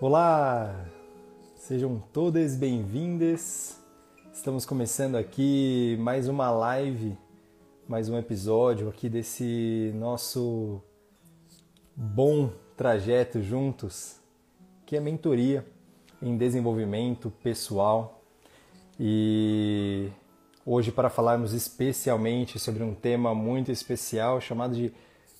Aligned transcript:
Olá! 0.00 0.86
Sejam 1.56 2.00
todas 2.12 2.54
bem-vindas. 2.54 3.82
Estamos 4.32 4.64
começando 4.64 5.16
aqui 5.16 5.96
mais 5.98 6.28
uma 6.28 6.52
live, 6.52 7.18
mais 7.88 8.08
um 8.08 8.16
episódio 8.16 8.88
aqui 8.88 9.08
desse 9.08 9.90
nosso 9.96 10.80
bom 11.96 12.52
trajeto 12.76 13.42
juntos, 13.42 14.20
que 14.86 14.96
é 14.96 15.00
mentoria 15.00 15.66
em 16.22 16.36
desenvolvimento 16.36 17.32
pessoal. 17.42 18.22
E 19.00 20.10
hoje 20.64 20.92
para 20.92 21.10
falarmos 21.10 21.52
especialmente 21.52 22.56
sobre 22.60 22.84
um 22.84 22.94
tema 22.94 23.34
muito 23.34 23.72
especial 23.72 24.40
chamado 24.40 24.76
de 24.76 24.92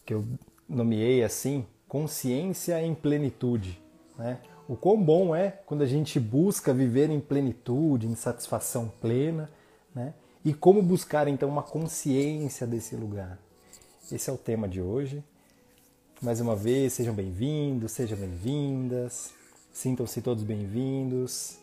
que 0.04 0.14
eu 0.14 0.24
nomeei 0.68 1.22
assim, 1.22 1.64
consciência 1.86 2.82
em 2.82 2.92
plenitude, 2.92 3.80
né? 4.18 4.40
O 4.66 4.76
quão 4.76 5.02
bom 5.02 5.34
é 5.34 5.50
quando 5.64 5.82
a 5.82 5.86
gente 5.86 6.20
busca 6.20 6.74
viver 6.74 7.08
em 7.08 7.20
plenitude, 7.20 8.06
em 8.06 8.14
satisfação 8.14 8.92
plena, 9.00 9.48
né? 9.94 10.12
E 10.44 10.52
como 10.52 10.82
buscar 10.82 11.28
então 11.28 11.48
uma 11.48 11.62
consciência 11.62 12.66
desse 12.66 12.96
lugar. 12.96 13.38
Esse 14.10 14.28
é 14.28 14.32
o 14.32 14.36
tema 14.36 14.68
de 14.68 14.82
hoje. 14.82 15.22
Mais 16.20 16.40
uma 16.40 16.56
vez, 16.56 16.94
sejam 16.94 17.14
bem-vindos, 17.14 17.92
sejam 17.92 18.18
bem-vindas. 18.18 19.32
Sintam-se 19.72 20.20
todos 20.20 20.42
bem-vindos. 20.42 21.58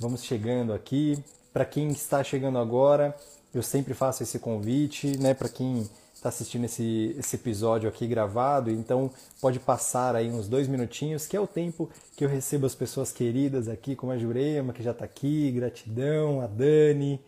Vamos 0.00 0.22
chegando 0.22 0.72
aqui. 0.72 1.22
Para 1.52 1.64
quem 1.64 1.88
está 1.88 2.22
chegando 2.22 2.58
agora, 2.58 3.16
eu 3.52 3.62
sempre 3.62 3.94
faço 3.94 4.22
esse 4.22 4.38
convite, 4.38 5.18
né? 5.18 5.34
Para 5.34 5.48
quem 5.48 5.88
está 6.18 6.30
assistindo 6.30 6.64
esse, 6.64 7.14
esse 7.16 7.36
episódio 7.36 7.88
aqui 7.88 8.04
gravado, 8.04 8.70
então 8.72 9.08
pode 9.40 9.60
passar 9.60 10.16
aí 10.16 10.28
uns 10.28 10.48
dois 10.48 10.66
minutinhos, 10.66 11.28
que 11.28 11.36
é 11.36 11.40
o 11.40 11.46
tempo 11.46 11.88
que 12.16 12.24
eu 12.24 12.28
recebo 12.28 12.66
as 12.66 12.74
pessoas 12.74 13.12
queridas 13.12 13.68
aqui, 13.68 13.94
como 13.94 14.10
a 14.10 14.18
Jurema, 14.18 14.72
que 14.72 14.82
já 14.82 14.90
está 14.90 15.04
aqui, 15.04 15.52
gratidão, 15.52 16.40
a 16.40 16.48
Dani, 16.48 17.20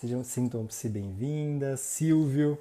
sejam 0.00 0.24
sintam-se 0.24 0.88
bem-vindas, 0.88 1.80
Silvio, 1.80 2.58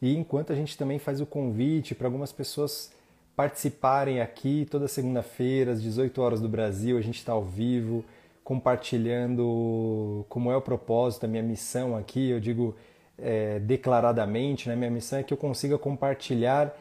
e 0.00 0.14
enquanto 0.14 0.52
a 0.52 0.54
gente 0.54 0.76
também 0.76 0.98
faz 0.98 1.22
o 1.22 1.26
convite 1.26 1.94
para 1.94 2.06
algumas 2.06 2.30
pessoas 2.30 2.92
participarem 3.34 4.20
aqui 4.20 4.68
toda 4.70 4.86
segunda-feira, 4.86 5.72
às 5.72 5.80
18 5.80 6.20
horas 6.20 6.40
do 6.42 6.50
Brasil, 6.50 6.98
a 6.98 7.00
gente 7.00 7.16
está 7.16 7.32
ao 7.32 7.42
vivo, 7.42 8.04
compartilhando 8.44 10.26
como 10.28 10.52
é 10.52 10.56
o 10.56 10.60
propósito, 10.60 11.24
a 11.24 11.28
minha 11.28 11.42
missão 11.42 11.96
aqui, 11.96 12.28
eu 12.28 12.38
digo 12.38 12.76
é, 13.18 13.58
declaradamente, 13.60 14.68
né? 14.68 14.76
minha 14.76 14.90
missão 14.90 15.18
é 15.18 15.22
que 15.22 15.32
eu 15.32 15.38
consiga 15.38 15.78
compartilhar 15.78 16.74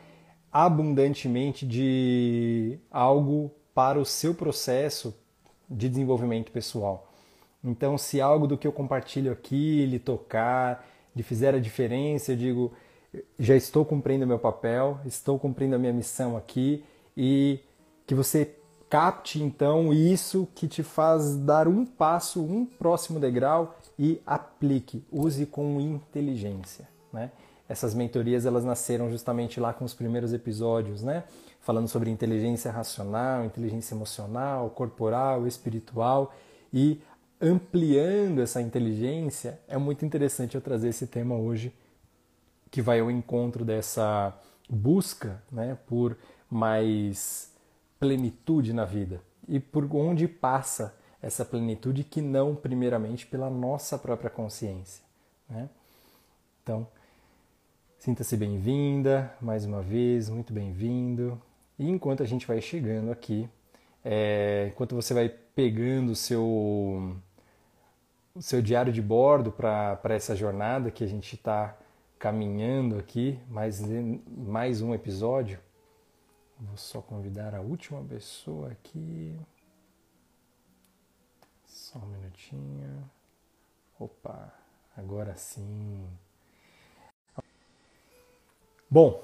abundantemente 0.52 1.66
de 1.66 2.78
algo 2.92 3.52
para 3.74 4.00
o 4.00 4.06
seu 4.06 4.34
processo 4.36 5.16
de 5.70 5.90
desenvolvimento 5.90 6.52
pessoal. 6.52 7.12
Então, 7.64 7.98
se 7.98 8.20
algo 8.20 8.46
do 8.46 8.58
que 8.58 8.68
eu 8.68 8.72
compartilho 8.72 9.32
aqui 9.32 9.86
lhe 9.86 9.98
tocar, 9.98 10.86
lhe 11.16 11.24
fizer 11.24 11.56
a 11.56 11.60
diferença, 11.60 12.34
eu 12.34 12.36
digo, 12.36 12.74
já 13.40 13.56
estou 13.56 13.86
cumprindo 13.86 14.28
meu 14.28 14.38
papel, 14.38 15.00
estou 15.06 15.40
cumprindo 15.40 15.76
a 15.76 15.80
minha 15.80 15.94
missão 15.94 16.36
aqui 16.36 16.84
e 17.16 17.60
que 18.06 18.14
você 18.14 18.56
capte 18.94 19.42
então 19.42 19.92
isso 19.92 20.48
que 20.54 20.68
te 20.68 20.84
faz 20.84 21.36
dar 21.36 21.68
um 21.68 21.84
passo, 21.84 22.44
um 22.44 22.64
próximo 22.64 23.20
degrau 23.20 23.76
e 23.98 24.22
aplique, 24.24 25.04
use 25.12 25.48
com 25.48 25.82
inteligência, 25.82 26.88
né? 27.12 27.32
Essas 27.68 27.96
mentorias 27.96 28.46
elas 28.46 28.64
nasceram 28.64 29.10
justamente 29.10 29.60
lá 29.60 29.74
com 29.74 29.84
os 29.84 29.96
primeiros 29.96 30.32
episódios, 30.32 31.02
né? 31.02 31.24
Falando 31.60 31.88
sobre 31.88 32.12
inteligência 32.12 32.72
racional, 32.72 33.44
inteligência 33.44 33.96
emocional, 33.96 34.70
corporal, 34.70 35.48
espiritual 35.48 36.32
e 36.72 37.02
ampliando 37.42 38.44
essa 38.44 38.62
inteligência. 38.62 39.60
É 39.68 39.76
muito 39.76 40.06
interessante 40.06 40.54
eu 40.54 40.62
trazer 40.62 40.90
esse 40.90 41.08
tema 41.08 41.34
hoje, 41.34 41.74
que 42.70 42.80
vai 42.80 43.00
ao 43.00 43.10
encontro 43.10 43.66
dessa 43.66 44.40
busca, 44.70 45.42
né, 45.52 45.80
por 45.88 46.16
mais 46.48 47.53
plenitude 48.00 48.74
na 48.74 48.86
vida 48.86 49.22
e 49.48 49.60
por 49.60 49.88
onde 49.96 50.28
passa 50.28 50.96
essa 51.22 51.46
plenitude 51.46 52.04
que 52.04 52.22
não 52.22 52.56
primeiramente 52.56 53.26
pela 53.26 53.50
nossa 53.50 53.98
própria 53.98 54.30
consciência. 54.30 55.04
Né? 55.50 55.70
Então, 56.62 56.88
sinta-se 57.98 58.36
bem-vinda 58.36 59.34
mais 59.42 59.66
uma 59.66 59.82
vez, 59.82 60.30
muito 60.30 60.52
bem-vindo. 60.52 61.42
E 61.80 61.90
enquanto 61.90 62.22
a 62.24 62.26
gente 62.26 62.46
vai 62.46 62.62
chegando 62.62 63.12
aqui, 63.12 63.50
é, 64.04 64.70
enquanto 64.72 64.96
você 64.96 65.14
vai 65.14 65.30
pegando 65.30 66.12
o 66.12 66.16
seu, 66.16 66.44
o 68.36 68.42
seu 68.42 68.62
diário 68.62 68.92
de 68.92 69.02
bordo 69.02 69.52
para 69.52 70.00
essa 70.10 70.36
jornada 70.36 70.92
que 70.92 71.04
a 71.04 71.08
gente 71.08 71.36
está 71.36 71.78
caminhando 72.20 72.98
aqui, 72.98 73.40
mais, 73.50 73.82
mais 74.28 74.82
um 74.82 74.94
episódio, 74.94 75.60
vou 76.68 76.78
só 76.78 77.02
convidar 77.02 77.54
a 77.54 77.62
última 77.62 78.04
pessoa 78.04 78.72
aqui. 78.72 79.38
Só 81.66 82.00
um 82.00 82.06
minutinho. 82.08 83.10
Opa, 84.00 84.54
agora 84.96 85.36
sim. 85.36 86.08
Bom, 88.90 89.24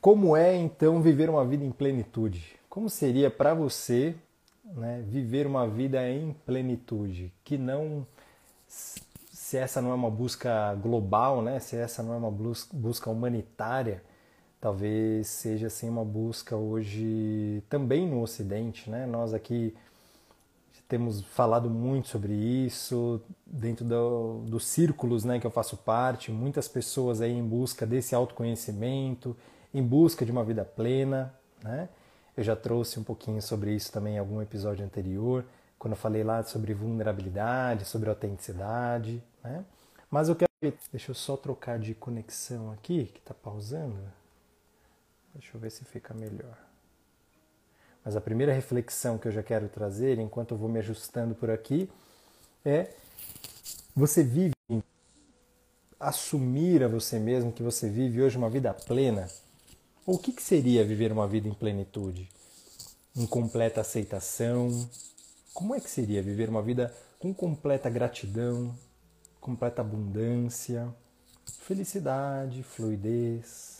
como 0.00 0.36
é 0.36 0.56
então 0.56 1.02
viver 1.02 1.28
uma 1.28 1.44
vida 1.44 1.64
em 1.64 1.72
plenitude? 1.72 2.56
Como 2.68 2.88
seria 2.90 3.30
para 3.30 3.54
você 3.54 4.14
né, 4.64 5.02
viver 5.06 5.46
uma 5.46 5.68
vida 5.68 6.08
em 6.08 6.32
plenitude? 6.46 7.32
Que 7.44 7.56
não, 7.56 8.06
se 8.66 9.56
essa 9.56 9.80
não 9.80 9.90
é 9.90 9.94
uma 9.94 10.10
busca 10.10 10.74
global, 10.74 11.42
né, 11.42 11.60
se 11.60 11.76
essa 11.76 12.02
não 12.02 12.14
é 12.14 12.16
uma 12.16 12.30
busca 12.30 13.10
humanitária, 13.10 14.02
talvez 14.64 15.26
seja 15.26 15.66
assim 15.66 15.90
uma 15.90 16.02
busca 16.02 16.56
hoje 16.56 17.62
também 17.68 18.08
no 18.08 18.22
Ocidente, 18.22 18.88
né? 18.88 19.04
Nós 19.04 19.34
aqui 19.34 19.76
temos 20.88 21.20
falado 21.20 21.68
muito 21.68 22.08
sobre 22.08 22.32
isso 22.32 23.20
dentro 23.44 23.84
do, 23.84 24.38
dos 24.46 24.66
círculos 24.66 25.22
né, 25.22 25.38
que 25.38 25.46
eu 25.46 25.50
faço 25.50 25.76
parte, 25.76 26.32
muitas 26.32 26.66
pessoas 26.66 27.20
aí 27.20 27.30
em 27.30 27.46
busca 27.46 27.84
desse 27.84 28.14
autoconhecimento, 28.14 29.36
em 29.74 29.82
busca 29.82 30.24
de 30.24 30.32
uma 30.32 30.42
vida 30.42 30.64
plena. 30.64 31.34
Né? 31.62 31.86
Eu 32.34 32.42
já 32.42 32.56
trouxe 32.56 32.98
um 32.98 33.04
pouquinho 33.04 33.42
sobre 33.42 33.74
isso 33.74 33.92
também 33.92 34.14
em 34.14 34.18
algum 34.18 34.40
episódio 34.40 34.82
anterior, 34.82 35.44
quando 35.78 35.92
eu 35.92 35.98
falei 35.98 36.24
lá 36.24 36.42
sobre 36.42 36.72
vulnerabilidade, 36.72 37.84
sobre 37.84 38.08
autenticidade. 38.08 39.22
Né? 39.42 39.62
Mas 40.10 40.30
eu 40.30 40.34
quero. 40.34 40.48
Deixa 40.90 41.10
eu 41.10 41.14
só 41.14 41.36
trocar 41.36 41.78
de 41.78 41.94
conexão 41.94 42.72
aqui, 42.72 43.10
que 43.12 43.18
está 43.18 43.34
pausando. 43.34 44.23
Deixa 45.34 45.56
eu 45.56 45.60
ver 45.60 45.70
se 45.70 45.84
fica 45.84 46.14
melhor. 46.14 46.56
Mas 48.04 48.14
a 48.14 48.20
primeira 48.20 48.52
reflexão 48.52 49.18
que 49.18 49.26
eu 49.26 49.32
já 49.32 49.42
quero 49.42 49.68
trazer, 49.68 50.18
enquanto 50.18 50.52
eu 50.52 50.58
vou 50.58 50.68
me 50.68 50.78
ajustando 50.78 51.34
por 51.34 51.50
aqui, 51.50 51.90
é: 52.64 52.90
você 53.96 54.22
vive, 54.22 54.54
assumir 55.98 56.82
a 56.84 56.88
você 56.88 57.18
mesmo 57.18 57.52
que 57.52 57.62
você 57.62 57.88
vive 57.88 58.22
hoje 58.22 58.36
uma 58.36 58.50
vida 58.50 58.72
plena? 58.72 59.28
Ou 60.06 60.16
o 60.16 60.18
que, 60.18 60.32
que 60.32 60.42
seria 60.42 60.84
viver 60.84 61.10
uma 61.10 61.26
vida 61.26 61.48
em 61.48 61.54
plenitude? 61.54 62.28
Em 63.16 63.26
completa 63.26 63.80
aceitação? 63.80 64.88
Como 65.54 65.74
é 65.74 65.80
que 65.80 65.88
seria 65.88 66.22
viver 66.22 66.48
uma 66.48 66.60
vida 66.60 66.94
com 67.18 67.32
completa 67.32 67.88
gratidão, 67.88 68.76
completa 69.40 69.80
abundância, 69.80 70.94
felicidade, 71.60 72.62
fluidez? 72.62 73.73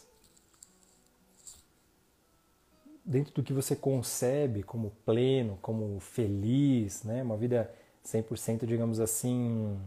Dentro 3.05 3.35
do 3.35 3.43
que 3.43 3.53
você 3.53 3.77
concebe 3.77 4.62
como 4.62 4.91
pleno, 5.05 5.59
como 5.61 6.01
feliz, 6.01 7.03
né? 7.03 7.23
uma 7.23 7.37
vida 7.37 7.73
100%, 8.05 8.65
digamos 8.65 8.99
assim, 8.99 9.79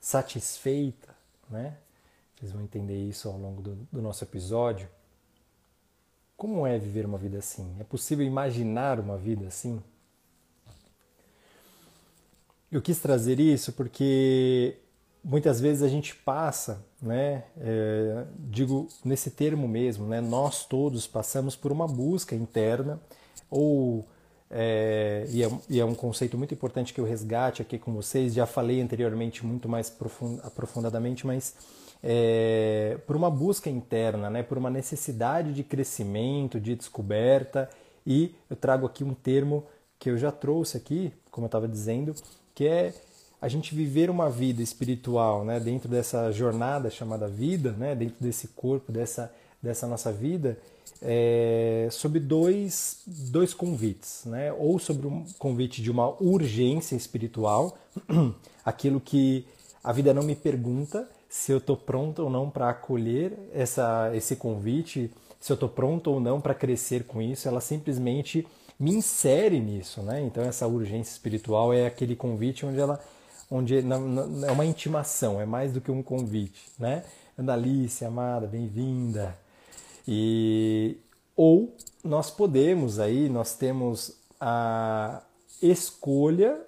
satisfeita. 0.00 1.14
Né? 1.48 1.76
Vocês 2.36 2.52
vão 2.52 2.62
entender 2.62 2.98
isso 3.08 3.28
ao 3.28 3.38
longo 3.38 3.62
do, 3.62 3.74
do 3.92 4.02
nosso 4.02 4.24
episódio. 4.24 4.88
Como 6.36 6.66
é 6.66 6.78
viver 6.78 7.06
uma 7.06 7.18
vida 7.18 7.38
assim? 7.38 7.76
É 7.78 7.84
possível 7.84 8.26
imaginar 8.26 8.98
uma 8.98 9.16
vida 9.16 9.46
assim? 9.46 9.80
Eu 12.70 12.82
quis 12.82 12.98
trazer 12.98 13.38
isso 13.38 13.72
porque 13.72 14.76
muitas 15.24 15.60
vezes 15.60 15.82
a 15.82 15.88
gente 15.88 16.14
passa, 16.14 16.84
né, 17.00 17.44
é, 17.60 18.24
digo 18.38 18.88
nesse 19.04 19.30
termo 19.30 19.68
mesmo, 19.68 20.06
né, 20.06 20.20
nós 20.20 20.64
todos 20.64 21.06
passamos 21.06 21.54
por 21.54 21.70
uma 21.70 21.86
busca 21.86 22.34
interna 22.34 23.00
ou 23.50 24.04
é, 24.54 25.24
e, 25.30 25.42
é, 25.42 25.50
e, 25.70 25.80
é, 25.80 25.84
um 25.84 25.94
conceito 25.94 26.36
muito 26.36 26.52
importante 26.52 26.92
que 26.92 27.00
eu 27.00 27.06
resgate 27.06 27.62
aqui 27.62 27.78
com 27.78 27.94
vocês. 27.94 28.34
Já 28.34 28.44
falei 28.44 28.82
anteriormente 28.82 29.46
muito 29.46 29.66
mais 29.66 29.88
profund, 29.88 30.40
aprofundadamente, 30.44 31.26
mas 31.26 31.54
é, 32.02 32.98
por 33.06 33.16
uma 33.16 33.30
busca 33.30 33.70
interna, 33.70 34.28
né, 34.28 34.42
por 34.42 34.58
uma 34.58 34.68
necessidade 34.68 35.54
de 35.54 35.64
crescimento, 35.64 36.60
de 36.60 36.74
descoberta 36.74 37.70
E 38.06 38.34
eu 38.50 38.56
trago 38.56 38.84
aqui 38.84 39.02
um 39.02 39.14
termo 39.14 39.64
que 39.98 40.10
eu 40.10 40.18
já 40.18 40.30
trouxe 40.30 40.76
aqui, 40.76 41.12
como 41.30 41.46
eu 41.46 41.48
estava 41.48 41.66
dizendo, 41.66 42.14
que 42.54 42.66
é 42.66 42.92
a 43.42 43.48
gente 43.48 43.74
viver 43.74 44.08
uma 44.08 44.30
vida 44.30 44.62
espiritual, 44.62 45.44
né, 45.44 45.58
dentro 45.58 45.88
dessa 45.88 46.30
jornada 46.30 46.88
chamada 46.88 47.26
vida, 47.26 47.72
né, 47.72 47.92
dentro 47.92 48.14
desse 48.20 48.46
corpo, 48.46 48.92
dessa, 48.92 49.34
dessa 49.60 49.84
nossa 49.84 50.12
vida, 50.12 50.56
é, 51.02 51.88
sobre 51.90 52.20
dois, 52.20 53.02
dois 53.04 53.52
convites, 53.52 54.22
né, 54.26 54.52
ou 54.52 54.78
sobre 54.78 55.08
um 55.08 55.24
convite 55.40 55.82
de 55.82 55.90
uma 55.90 56.08
urgência 56.22 56.94
espiritual, 56.94 57.76
aquilo 58.64 59.00
que 59.00 59.44
a 59.82 59.92
vida 59.92 60.14
não 60.14 60.22
me 60.22 60.36
pergunta 60.36 61.10
se 61.28 61.50
eu 61.50 61.58
estou 61.58 61.76
pronto 61.76 62.22
ou 62.22 62.30
não 62.30 62.48
para 62.48 62.70
acolher 62.70 63.36
essa, 63.52 64.12
esse 64.14 64.36
convite, 64.36 65.10
se 65.40 65.50
eu 65.50 65.54
estou 65.54 65.68
pronto 65.68 66.12
ou 66.12 66.20
não 66.20 66.40
para 66.40 66.54
crescer 66.54 67.02
com 67.04 67.20
isso, 67.20 67.48
ela 67.48 67.60
simplesmente 67.60 68.46
me 68.78 68.92
insere 68.92 69.58
nisso, 69.58 70.00
né? 70.02 70.20
Então 70.20 70.44
essa 70.44 70.66
urgência 70.68 71.10
espiritual 71.10 71.72
é 71.72 71.86
aquele 71.86 72.14
convite 72.14 72.64
onde 72.64 72.78
ela 72.78 73.00
onde 73.52 73.76
é 73.78 74.50
uma 74.50 74.64
intimação, 74.64 75.38
é 75.38 75.44
mais 75.44 75.72
do 75.72 75.80
que 75.80 75.90
um 75.90 76.02
convite, 76.02 76.62
né? 76.78 77.04
Andalice, 77.38 78.02
amada, 78.02 78.46
bem-vinda. 78.46 79.36
E 80.08 80.96
ou 81.36 81.76
nós 82.02 82.30
podemos 82.30 82.98
aí, 82.98 83.28
nós 83.28 83.54
temos 83.54 84.16
a 84.40 85.22
escolha, 85.60 86.58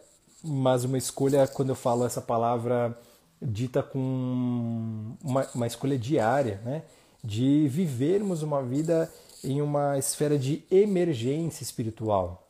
mas 0.42 0.84
uma 0.84 0.98
escolha 0.98 1.48
quando 1.48 1.70
eu 1.70 1.75
falo 1.75 2.04
essa 2.04 2.20
palavra 2.20 2.96
dita 3.40 3.82
com 3.82 5.16
uma, 5.22 5.48
uma 5.54 5.66
escolha 5.66 5.98
diária, 5.98 6.60
né? 6.64 6.82
De 7.22 7.66
vivermos 7.69 8.42
uma 8.42 8.62
vida 8.62 9.10
em 9.42 9.62
uma 9.62 9.98
esfera 9.98 10.38
de 10.38 10.62
emergência 10.70 11.62
espiritual. 11.62 12.46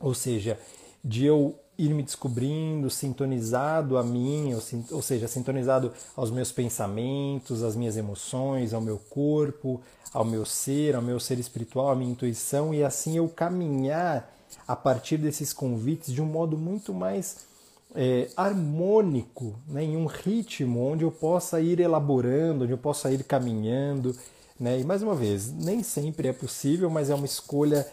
Ou 0.00 0.12
seja, 0.12 0.58
de 1.04 1.24
eu 1.24 1.54
ir 1.80 1.94
me 1.94 2.02
descobrindo, 2.02 2.90
sintonizado 2.90 3.96
a 3.96 4.02
mim, 4.02 4.54
ou, 4.90 5.02
seja, 5.02 5.26
sintonizado 5.26 5.92
aos 6.14 6.30
meus 6.30 6.52
pensamentos, 6.52 7.62
às 7.62 7.74
minhas 7.74 7.96
emoções, 7.96 8.74
ao 8.74 8.80
meu 8.80 8.98
corpo, 8.98 9.80
ao 10.12 10.24
meu 10.24 10.44
ser, 10.44 10.94
ao 10.94 11.02
meu 11.02 11.18
ser 11.18 11.38
espiritual, 11.38 11.90
à 11.90 11.96
minha 11.96 12.10
intuição, 12.10 12.74
e 12.74 12.84
assim 12.84 13.16
eu 13.16 13.28
caminhar 13.28 14.30
a 14.66 14.76
partir 14.76 15.16
desses 15.16 15.52
convites 15.52 16.12
de 16.12 16.20
um 16.20 16.26
modo 16.26 16.58
muito 16.58 16.92
mais 16.92 17.48
é, 17.94 18.28
harmônico, 18.36 19.54
né, 19.66 19.82
em 19.82 19.96
um 19.96 20.06
ritmo 20.06 20.84
onde 20.84 21.04
eu 21.04 21.10
possa 21.10 21.60
ir 21.60 21.80
elaborando, 21.80 22.64
onde 22.64 22.72
eu 22.72 22.78
possa 22.78 23.10
ir 23.10 23.24
caminhando. 23.24 24.14
Né? 24.58 24.80
E 24.80 24.84
mais 24.84 25.02
uma 25.02 25.14
vez, 25.14 25.50
nem 25.50 25.82
sempre 25.82 26.28
é 26.28 26.32
possível, 26.32 26.90
mas 26.90 27.08
é 27.08 27.14
uma 27.14 27.24
escolha 27.24 27.86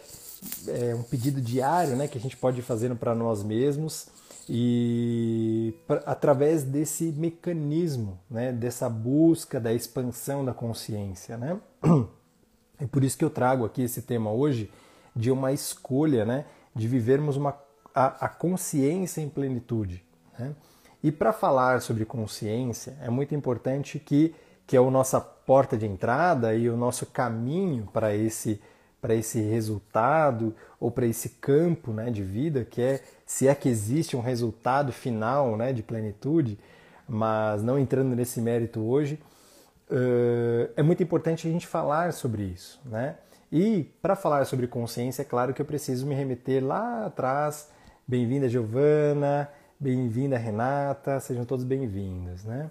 é 0.66 0.94
um 0.94 1.02
pedido 1.02 1.40
diário 1.40 1.96
né, 1.96 2.08
que 2.08 2.18
a 2.18 2.20
gente 2.20 2.36
pode 2.36 2.60
ir 2.60 2.62
fazendo 2.62 2.96
para 2.96 3.14
nós 3.14 3.42
mesmos 3.42 4.08
e 4.48 5.74
pra, 5.86 6.02
através 6.06 6.62
desse 6.62 7.12
mecanismo, 7.12 8.18
né, 8.30 8.52
dessa 8.52 8.88
busca 8.88 9.60
da 9.60 9.72
expansão 9.72 10.44
da 10.44 10.54
consciência. 10.54 11.36
Né? 11.36 11.58
É 12.80 12.86
por 12.86 13.02
isso 13.02 13.18
que 13.18 13.24
eu 13.24 13.30
trago 13.30 13.64
aqui 13.64 13.82
esse 13.82 14.02
tema 14.02 14.30
hoje 14.30 14.70
de 15.14 15.30
uma 15.32 15.52
escolha 15.52 16.24
né, 16.24 16.44
de 16.74 16.86
vivermos 16.86 17.36
uma, 17.36 17.58
a, 17.94 18.26
a 18.26 18.28
consciência 18.28 19.20
em 19.20 19.28
plenitude. 19.28 20.04
Né? 20.38 20.54
E 21.02 21.12
para 21.12 21.32
falar 21.32 21.82
sobre 21.82 22.04
consciência, 22.04 22.96
é 23.02 23.10
muito 23.10 23.34
importante 23.34 23.98
que, 23.98 24.34
que 24.66 24.76
é 24.76 24.80
a 24.80 24.90
nossa 24.90 25.20
porta 25.20 25.76
de 25.76 25.86
entrada 25.86 26.54
e 26.54 26.68
o 26.68 26.76
nosso 26.76 27.06
caminho 27.06 27.88
para 27.92 28.14
esse 28.14 28.60
para 29.00 29.14
esse 29.14 29.40
resultado 29.40 30.54
ou 30.80 30.90
para 30.90 31.06
esse 31.06 31.30
campo 31.30 31.92
né, 31.92 32.10
de 32.10 32.22
vida, 32.22 32.64
que 32.64 32.82
é 32.82 33.00
se 33.24 33.46
é 33.46 33.54
que 33.54 33.68
existe 33.68 34.16
um 34.16 34.20
resultado 34.20 34.92
final 34.92 35.56
né, 35.56 35.72
de 35.72 35.82
plenitude, 35.82 36.58
mas 37.08 37.62
não 37.62 37.78
entrando 37.78 38.14
nesse 38.14 38.40
mérito 38.40 38.80
hoje, 38.80 39.18
uh, 39.90 40.70
é 40.76 40.82
muito 40.82 41.02
importante 41.02 41.46
a 41.46 41.50
gente 41.50 41.66
falar 41.66 42.12
sobre 42.12 42.42
isso. 42.42 42.80
Né? 42.84 43.16
E 43.50 43.84
para 44.02 44.16
falar 44.16 44.44
sobre 44.44 44.66
consciência, 44.66 45.22
é 45.22 45.24
claro 45.24 45.54
que 45.54 45.62
eu 45.62 45.66
preciso 45.66 46.06
me 46.06 46.14
remeter 46.14 46.64
lá 46.64 47.06
atrás. 47.06 47.70
Bem-vinda, 48.06 48.48
Giovana, 48.48 49.48
bem-vinda, 49.78 50.36
Renata, 50.36 51.20
sejam 51.20 51.44
todos 51.44 51.64
bem-vindos. 51.64 52.44
Né? 52.44 52.70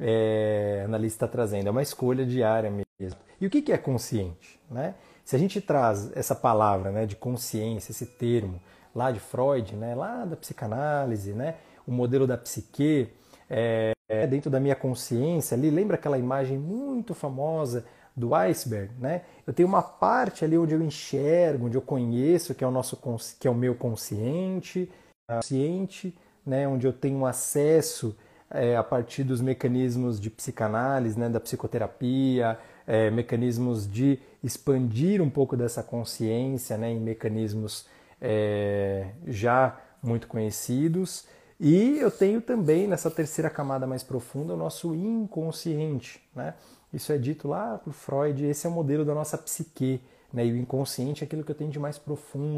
É, 0.00 0.80
a 0.82 0.84
analista 0.86 1.24
está 1.24 1.28
trazendo, 1.28 1.68
é 1.68 1.70
uma 1.70 1.82
escolha 1.82 2.24
diária 2.24 2.70
mesmo. 2.70 3.18
E 3.40 3.46
o 3.46 3.50
que 3.50 3.70
é 3.72 3.78
consciente? 3.78 4.58
Né? 4.70 4.94
Se 5.28 5.36
a 5.36 5.38
gente 5.38 5.60
traz 5.60 6.10
essa 6.16 6.34
palavra 6.34 6.90
né, 6.90 7.04
de 7.04 7.14
consciência, 7.14 7.92
esse 7.92 8.06
termo 8.06 8.58
lá 8.94 9.12
de 9.12 9.20
Freud, 9.20 9.76
né, 9.76 9.94
lá 9.94 10.24
da 10.24 10.34
psicanálise, 10.34 11.34
né, 11.34 11.56
o 11.86 11.92
modelo 11.92 12.26
da 12.26 12.38
psique, 12.38 13.10
é, 13.50 13.92
é, 14.08 14.26
dentro 14.26 14.50
da 14.50 14.58
minha 14.58 14.74
consciência 14.74 15.54
ali, 15.54 15.68
lembra 15.68 15.96
aquela 15.96 16.16
imagem 16.16 16.56
muito 16.56 17.12
famosa 17.12 17.84
do 18.16 18.34
iceberg, 18.34 18.90
né? 18.98 19.20
Eu 19.46 19.52
tenho 19.52 19.68
uma 19.68 19.82
parte 19.82 20.46
ali 20.46 20.56
onde 20.56 20.74
eu 20.74 20.80
enxergo, 20.80 21.66
onde 21.66 21.76
eu 21.76 21.82
conheço, 21.82 22.54
que 22.54 22.64
é 22.64 22.66
o 22.66 22.70
nosso 22.70 22.98
que 23.38 23.46
é 23.46 23.50
o 23.50 23.54
meu 23.54 23.74
consciente, 23.74 24.90
consciente, 25.28 26.16
né? 26.44 26.66
Onde 26.66 26.86
eu 26.86 26.92
tenho 26.92 27.26
acesso 27.26 28.16
é, 28.50 28.78
a 28.78 28.82
partir 28.82 29.24
dos 29.24 29.42
mecanismos 29.42 30.18
de 30.18 30.30
psicanálise, 30.30 31.20
né? 31.20 31.28
Da 31.28 31.38
psicoterapia, 31.38 32.58
é, 32.88 33.10
mecanismos 33.10 33.86
de 33.86 34.18
expandir 34.42 35.20
um 35.20 35.28
pouco 35.28 35.54
dessa 35.54 35.82
consciência 35.82 36.78
né, 36.78 36.90
em 36.90 36.98
mecanismos 36.98 37.86
é, 38.18 39.10
já 39.26 39.78
muito 40.02 40.26
conhecidos. 40.26 41.26
E 41.60 41.98
eu 41.98 42.10
tenho 42.10 42.40
também 42.40 42.88
nessa 42.88 43.10
terceira 43.10 43.50
camada 43.50 43.86
mais 43.86 44.02
profunda 44.02 44.54
o 44.54 44.56
nosso 44.56 44.94
inconsciente. 44.94 46.26
Né? 46.34 46.54
Isso 46.90 47.12
é 47.12 47.18
dito 47.18 47.46
lá 47.46 47.76
por 47.76 47.92
Freud, 47.92 48.46
esse 48.46 48.66
é 48.66 48.70
o 48.70 48.72
modelo 48.72 49.04
da 49.04 49.14
nossa 49.14 49.36
psique. 49.36 50.00
Né? 50.32 50.46
E 50.46 50.52
o 50.52 50.56
inconsciente 50.56 51.22
é 51.22 51.26
aquilo 51.26 51.44
que 51.44 51.50
eu 51.50 51.56
tenho 51.56 51.70
de 51.70 51.78
mais 51.78 51.98
profundo, 51.98 52.56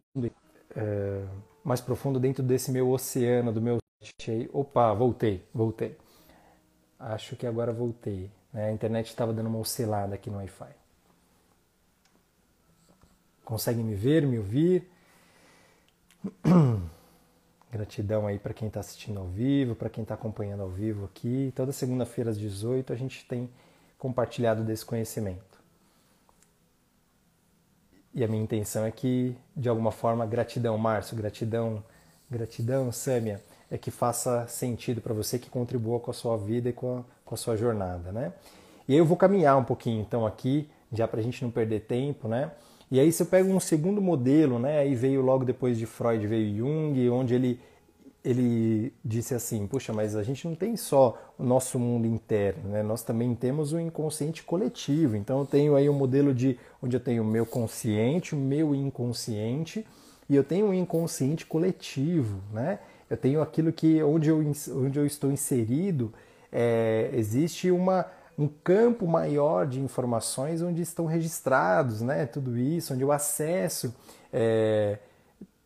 é, 0.76 1.25
mais 1.65 1.81
profundo 1.81 2.21
dentro 2.21 2.43
desse 2.44 2.71
meu 2.71 2.88
oceano, 2.91 3.53
do 3.53 3.61
meu. 3.61 3.79
Opa, 4.53 4.94
voltei, 4.94 5.44
voltei. 5.53 5.97
Acho 6.99 7.35
que 7.35 7.47
agora 7.47 7.73
voltei. 7.73 8.31
Né? 8.52 8.69
A 8.69 8.73
internet 8.73 9.06
estava 9.06 9.32
dando 9.32 9.49
uma 9.49 9.58
oscilada 9.58 10.14
aqui 10.14 10.31
no 10.31 10.37
Wi-Fi. 10.38 10.70
Consegue 13.44 13.82
me 13.82 13.94
ver, 13.94 14.26
me 14.26 14.38
ouvir? 14.38 14.88
Gratidão 17.73 18.26
aí 18.26 18.38
para 18.38 18.52
quem 18.52 18.69
está 18.69 18.80
assistindo 18.80 19.19
ao 19.19 19.26
vivo, 19.26 19.75
para 19.75 19.88
quem 19.88 20.02
está 20.02 20.14
acompanhando 20.14 20.62
ao 20.62 20.71
vivo 20.71 21.04
aqui. 21.04 21.52
Toda 21.54 21.73
segunda-feira 21.73 22.30
às 22.30 22.38
18 22.38 22.92
a 22.92 22.97
gente 22.97 23.25
tem 23.26 23.49
compartilhado 23.99 24.64
desse 24.64 24.85
conhecimento. 24.85 25.50
E 28.12 28.25
a 28.25 28.28
minha 28.28 28.42
intenção 28.42 28.85
é 28.85 28.90
que, 28.90 29.37
de 29.57 29.69
alguma 29.69 29.92
forma, 29.92 30.26
gratidão, 30.26 30.76
Márcio, 30.76 31.16
gratidão, 31.16 31.83
gratidão, 32.28 32.90
Sâmia, 32.90 33.40
é 33.71 33.78
que 33.78 33.90
faça 33.90 34.47
sentido 34.49 35.00
para 35.00 35.14
você, 35.14 35.38
que 35.38 35.49
contribua 35.49 36.00
com 36.00 36.11
a 36.11 36.14
sua 36.14 36.37
vida 36.37 36.71
e 36.71 36.73
com 36.73 36.99
a, 36.99 37.04
com 37.30 37.37
a 37.37 37.38
sua 37.38 37.56
jornada, 37.56 38.10
né? 38.10 38.32
E 38.88 38.92
aí 38.92 38.99
eu 38.99 39.06
vou 39.06 39.16
caminhar 39.16 39.56
um 39.56 39.62
pouquinho 39.62 40.00
então 40.00 40.26
aqui, 40.26 40.68
já 40.92 41.06
para 41.06 41.20
a 41.20 41.22
gente 41.22 41.42
não 41.44 41.50
perder 41.50 41.82
tempo, 41.82 42.26
né? 42.26 42.50
E 42.90 42.99
aí 42.99 43.12
você 43.12 43.25
pega 43.25 43.49
um 43.49 43.60
segundo 43.60 44.02
modelo, 44.02 44.58
né? 44.58 44.80
Aí 44.80 44.96
veio 44.96 45.22
logo 45.22 45.44
depois 45.44 45.78
de 45.78 45.87
Freud, 45.87 46.26
veio 46.26 46.56
Jung, 46.56 47.08
onde 47.08 47.34
ele 47.34 47.60
ele 48.22 48.92
disse 49.02 49.34
assim, 49.34 49.66
puxa, 49.66 49.94
mas 49.94 50.14
a 50.14 50.22
gente 50.22 50.46
não 50.46 50.54
tem 50.54 50.76
só 50.76 51.16
o 51.38 51.42
nosso 51.42 51.78
mundo 51.78 52.06
interno, 52.06 52.68
né? 52.68 52.82
Nós 52.82 53.02
também 53.02 53.34
temos 53.34 53.72
o 53.72 53.78
inconsciente 53.78 54.42
coletivo. 54.42 55.16
Então 55.16 55.38
eu 55.38 55.46
tenho 55.46 55.75
aí 55.76 55.88
um 55.88 55.94
modelo 55.94 56.34
de 56.34 56.58
onde 56.82 56.96
eu 56.96 57.00
tenho 57.00 57.22
o 57.22 57.26
meu 57.26 57.46
consciente, 57.46 58.34
o 58.34 58.38
meu 58.38 58.75
inconsciente, 58.75 59.87
e 60.28 60.37
eu 60.37 60.44
tenho 60.44 60.66
um 60.66 60.75
inconsciente 60.75 61.46
coletivo, 61.46 62.40
né? 62.52 62.80
Eu 63.08 63.16
tenho 63.16 63.40
aquilo 63.40 63.72
que 63.72 64.02
onde 64.02 64.28
eu, 64.28 64.38
onde 64.76 64.99
eu 64.99 65.06
estou 65.06 65.32
inserido, 65.32 66.12
é, 66.52 67.11
existe 67.12 67.71
uma, 67.71 68.07
um 68.38 68.49
campo 68.49 69.07
maior 69.07 69.66
de 69.66 69.80
informações 69.80 70.62
onde 70.62 70.83
estão 70.83 71.07
registrados 71.07 72.00
né, 72.00 72.26
tudo 72.26 72.57
isso, 72.57 72.95
onde 72.95 73.02
eu 73.02 73.12
acesso 73.12 73.95
é, 74.33 74.99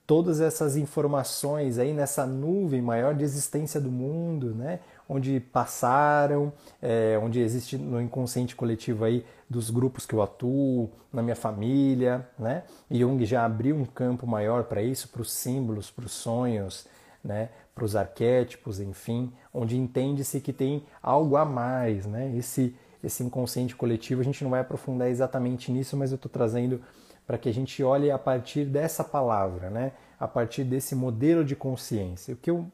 todas 0.06 0.40
essas 0.40 0.76
informações 0.76 1.78
aí 1.78 1.92
nessa 1.92 2.26
nuvem 2.26 2.82
maior 2.82 3.14
de 3.14 3.24
existência 3.24 3.80
do 3.80 3.90
mundo, 3.90 4.54
né, 4.54 4.80
onde 5.08 5.40
passaram, 5.40 6.52
é, 6.80 7.18
onde 7.22 7.40
existe 7.40 7.76
no 7.76 8.00
inconsciente 8.00 8.54
coletivo 8.54 9.04
aí 9.04 9.24
dos 9.48 9.70
grupos 9.70 10.06
que 10.06 10.14
eu 10.14 10.22
atuo, 10.22 10.90
na 11.12 11.22
minha 11.22 11.36
família, 11.36 12.26
né? 12.38 12.64
Jung 12.90 13.24
já 13.24 13.44
abriu 13.44 13.76
um 13.76 13.84
campo 13.84 14.26
maior 14.26 14.64
para 14.64 14.82
isso, 14.82 15.08
para 15.08 15.22
os 15.22 15.32
símbolos, 15.32 15.90
para 15.90 16.06
os 16.06 16.12
sonhos, 16.12 16.86
né? 17.22 17.50
Para 17.74 17.84
os 17.84 17.96
arquétipos, 17.96 18.80
enfim, 18.80 19.32
onde 19.52 19.76
entende-se 19.76 20.40
que 20.40 20.52
tem 20.52 20.84
algo 21.02 21.36
a 21.36 21.44
mais, 21.44 22.06
né? 22.06 22.34
Esse, 22.36 22.74
esse 23.02 23.22
inconsciente 23.22 23.74
coletivo, 23.74 24.20
a 24.20 24.24
gente 24.24 24.42
não 24.44 24.50
vai 24.50 24.60
aprofundar 24.60 25.08
exatamente 25.08 25.72
nisso, 25.72 25.96
mas 25.96 26.12
eu 26.12 26.16
estou 26.16 26.30
trazendo 26.30 26.80
para 27.26 27.38
que 27.38 27.48
a 27.48 27.52
gente 27.52 27.82
olhe 27.82 28.10
a 28.10 28.18
partir 28.18 28.64
dessa 28.64 29.02
palavra, 29.02 29.70
né? 29.70 29.92
a 30.18 30.28
partir 30.28 30.64
desse 30.64 30.94
modelo 30.94 31.44
de 31.44 31.54
consciência. 31.54 32.34
O 32.34 32.36
que 32.36 32.50
eu 32.50 32.66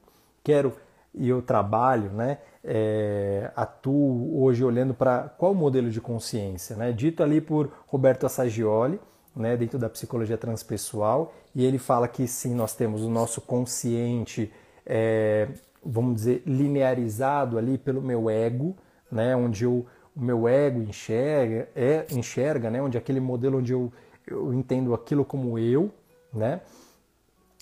quero 0.43 0.73
e 1.13 1.29
eu 1.29 1.43
trabalho, 1.43 2.11
né, 2.13 2.39
é, 2.63 3.51
atuo 3.57 4.41
hoje 4.41 4.65
olhando 4.65 4.95
para 4.95 5.29
qual 5.37 5.53
modelo 5.53 5.91
de 5.91 6.01
consciência, 6.01 6.77
né, 6.77 6.93
dito 6.93 7.21
ali 7.21 7.41
por 7.41 7.69
Roberto 7.89 8.27
Assagioli, 8.27 9.01
né, 9.35 9.57
dentro 9.57 9.77
da 9.77 9.89
psicologia 9.89 10.39
transpessoal, 10.39 11.35
e 11.53 11.65
ele 11.65 11.79
fala 11.79 12.07
que 12.07 12.29
sim, 12.29 12.55
nós 12.55 12.77
temos 12.77 13.03
o 13.03 13.11
nosso 13.11 13.41
consciente, 13.41 14.53
é, 14.93 15.47
vamos 15.85 16.17
dizer, 16.17 16.43
linearizado 16.45 17.57
ali 17.57 17.79
pelo 17.79 18.03
meu 18.03 18.29
ego, 18.29 18.77
né, 19.11 19.37
onde 19.37 19.65
eu, 19.65 19.87
o 20.17 20.21
meu 20.21 20.49
ego 20.49 20.83
enxerga, 20.83 21.69
é, 21.77 22.05
enxerga 22.11 22.69
né, 22.69 22.83
onde 22.83 22.99
aquele 22.99 23.21
modelo 23.21 23.59
onde 23.59 23.73
eu, 23.73 23.93
eu 24.27 24.53
entendo 24.53 24.93
aquilo 24.93 25.25
como 25.25 25.57
eu, 25.59 25.93
né, 26.35 26.61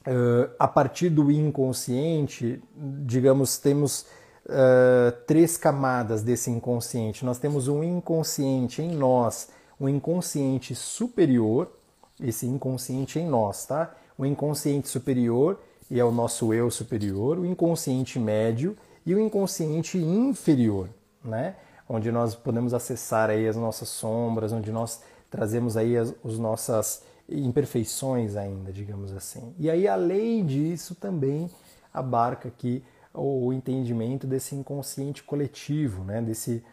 Uh, 0.06 0.48
a 0.58 0.66
partir 0.66 1.10
do 1.10 1.30
inconsciente, 1.30 2.62
digamos, 3.04 3.58
temos 3.58 4.06
uh, 4.46 5.12
três 5.26 5.58
camadas 5.58 6.22
desse 6.22 6.50
inconsciente. 6.50 7.26
Nós 7.26 7.38
temos 7.38 7.68
um 7.68 7.84
inconsciente 7.84 8.80
em 8.80 8.94
nós, 8.94 9.50
um 9.78 9.86
inconsciente 9.86 10.74
superior, 10.74 11.70
esse 12.22 12.46
inconsciente 12.46 13.18
em 13.18 13.26
nós, 13.26 13.66
tá? 13.66 13.94
O 14.16 14.24
inconsciente 14.24 14.88
superior 14.88 15.60
e 15.90 15.98
é 15.98 16.04
o 16.04 16.10
nosso 16.10 16.52
eu 16.52 16.70
superior, 16.70 17.38
o 17.38 17.46
inconsciente 17.46 18.18
médio 18.18 18.76
e 19.06 19.14
o 19.14 19.20
inconsciente 19.20 19.98
inferior, 19.98 20.88
né? 21.24 21.56
Onde 21.88 22.12
nós 22.12 22.34
podemos 22.34 22.74
acessar 22.74 23.30
aí 23.30 23.48
as 23.48 23.56
nossas 23.56 23.88
sombras, 23.88 24.52
onde 24.52 24.70
nós 24.70 25.00
trazemos 25.30 25.76
aí 25.76 25.96
as, 25.96 26.14
as 26.24 26.38
nossas 26.38 27.02
imperfeições 27.28 28.36
ainda, 28.36 28.72
digamos 28.72 29.12
assim. 29.12 29.54
E 29.58 29.70
aí, 29.70 29.86
além 29.86 30.44
disso, 30.44 30.94
também 30.94 31.50
abarca 31.92 32.48
aqui 32.48 32.82
o 33.12 33.52
entendimento 33.52 34.26
desse 34.26 34.54
inconsciente 34.54 35.22
coletivo, 35.22 36.04
né? 36.04 36.22
desse, 36.22 36.64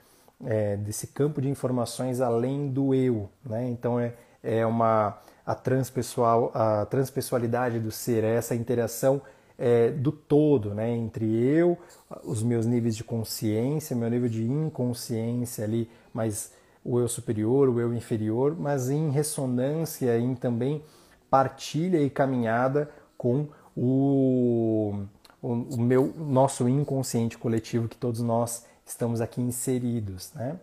é, 0.45 0.77
desse 0.77 1.07
campo 1.07 1.41
de 1.41 1.49
informações 1.49 2.21
além 2.21 2.69
do 2.69 2.93
eu. 2.93 3.29
Né? 3.43 3.69
Então, 3.69 3.99
é, 3.99 4.13
é 4.43 4.65
uma 4.65 5.17
a 5.45 5.53
transpessoal 5.53 6.51
a 6.53 6.85
transpessoalidade 6.85 7.79
do 7.79 7.91
ser, 7.91 8.23
é 8.23 8.35
essa 8.35 8.55
interação 8.55 9.21
é, 9.57 9.89
do 9.89 10.11
todo, 10.11 10.73
né, 10.73 10.89
entre 10.91 11.25
eu, 11.25 11.77
os 12.23 12.43
meus 12.43 12.65
níveis 12.65 12.95
de 12.95 13.03
consciência, 13.03 13.95
meu 13.95 14.09
nível 14.09 14.29
de 14.29 14.43
inconsciência 14.43 15.63
ali, 15.63 15.89
mas 16.13 16.51
o 16.83 16.99
eu 16.99 17.07
superior, 17.07 17.69
o 17.69 17.79
eu 17.79 17.93
inferior, 17.93 18.55
mas 18.57 18.89
em 18.89 19.09
ressonância, 19.09 20.17
em 20.19 20.35
também 20.35 20.83
partilha 21.29 22.01
e 22.01 22.09
caminhada 22.09 22.89
com 23.17 23.47
o, 23.75 24.93
o, 25.41 25.47
o 25.47 25.77
meu 25.77 26.13
nosso 26.15 26.69
inconsciente 26.69 27.37
coletivo 27.37 27.87
que 27.87 27.97
todos 27.97 28.21
nós 28.21 28.65
estamos 28.85 29.19
aqui 29.19 29.41
inseridos, 29.41 30.31
né? 30.33 30.59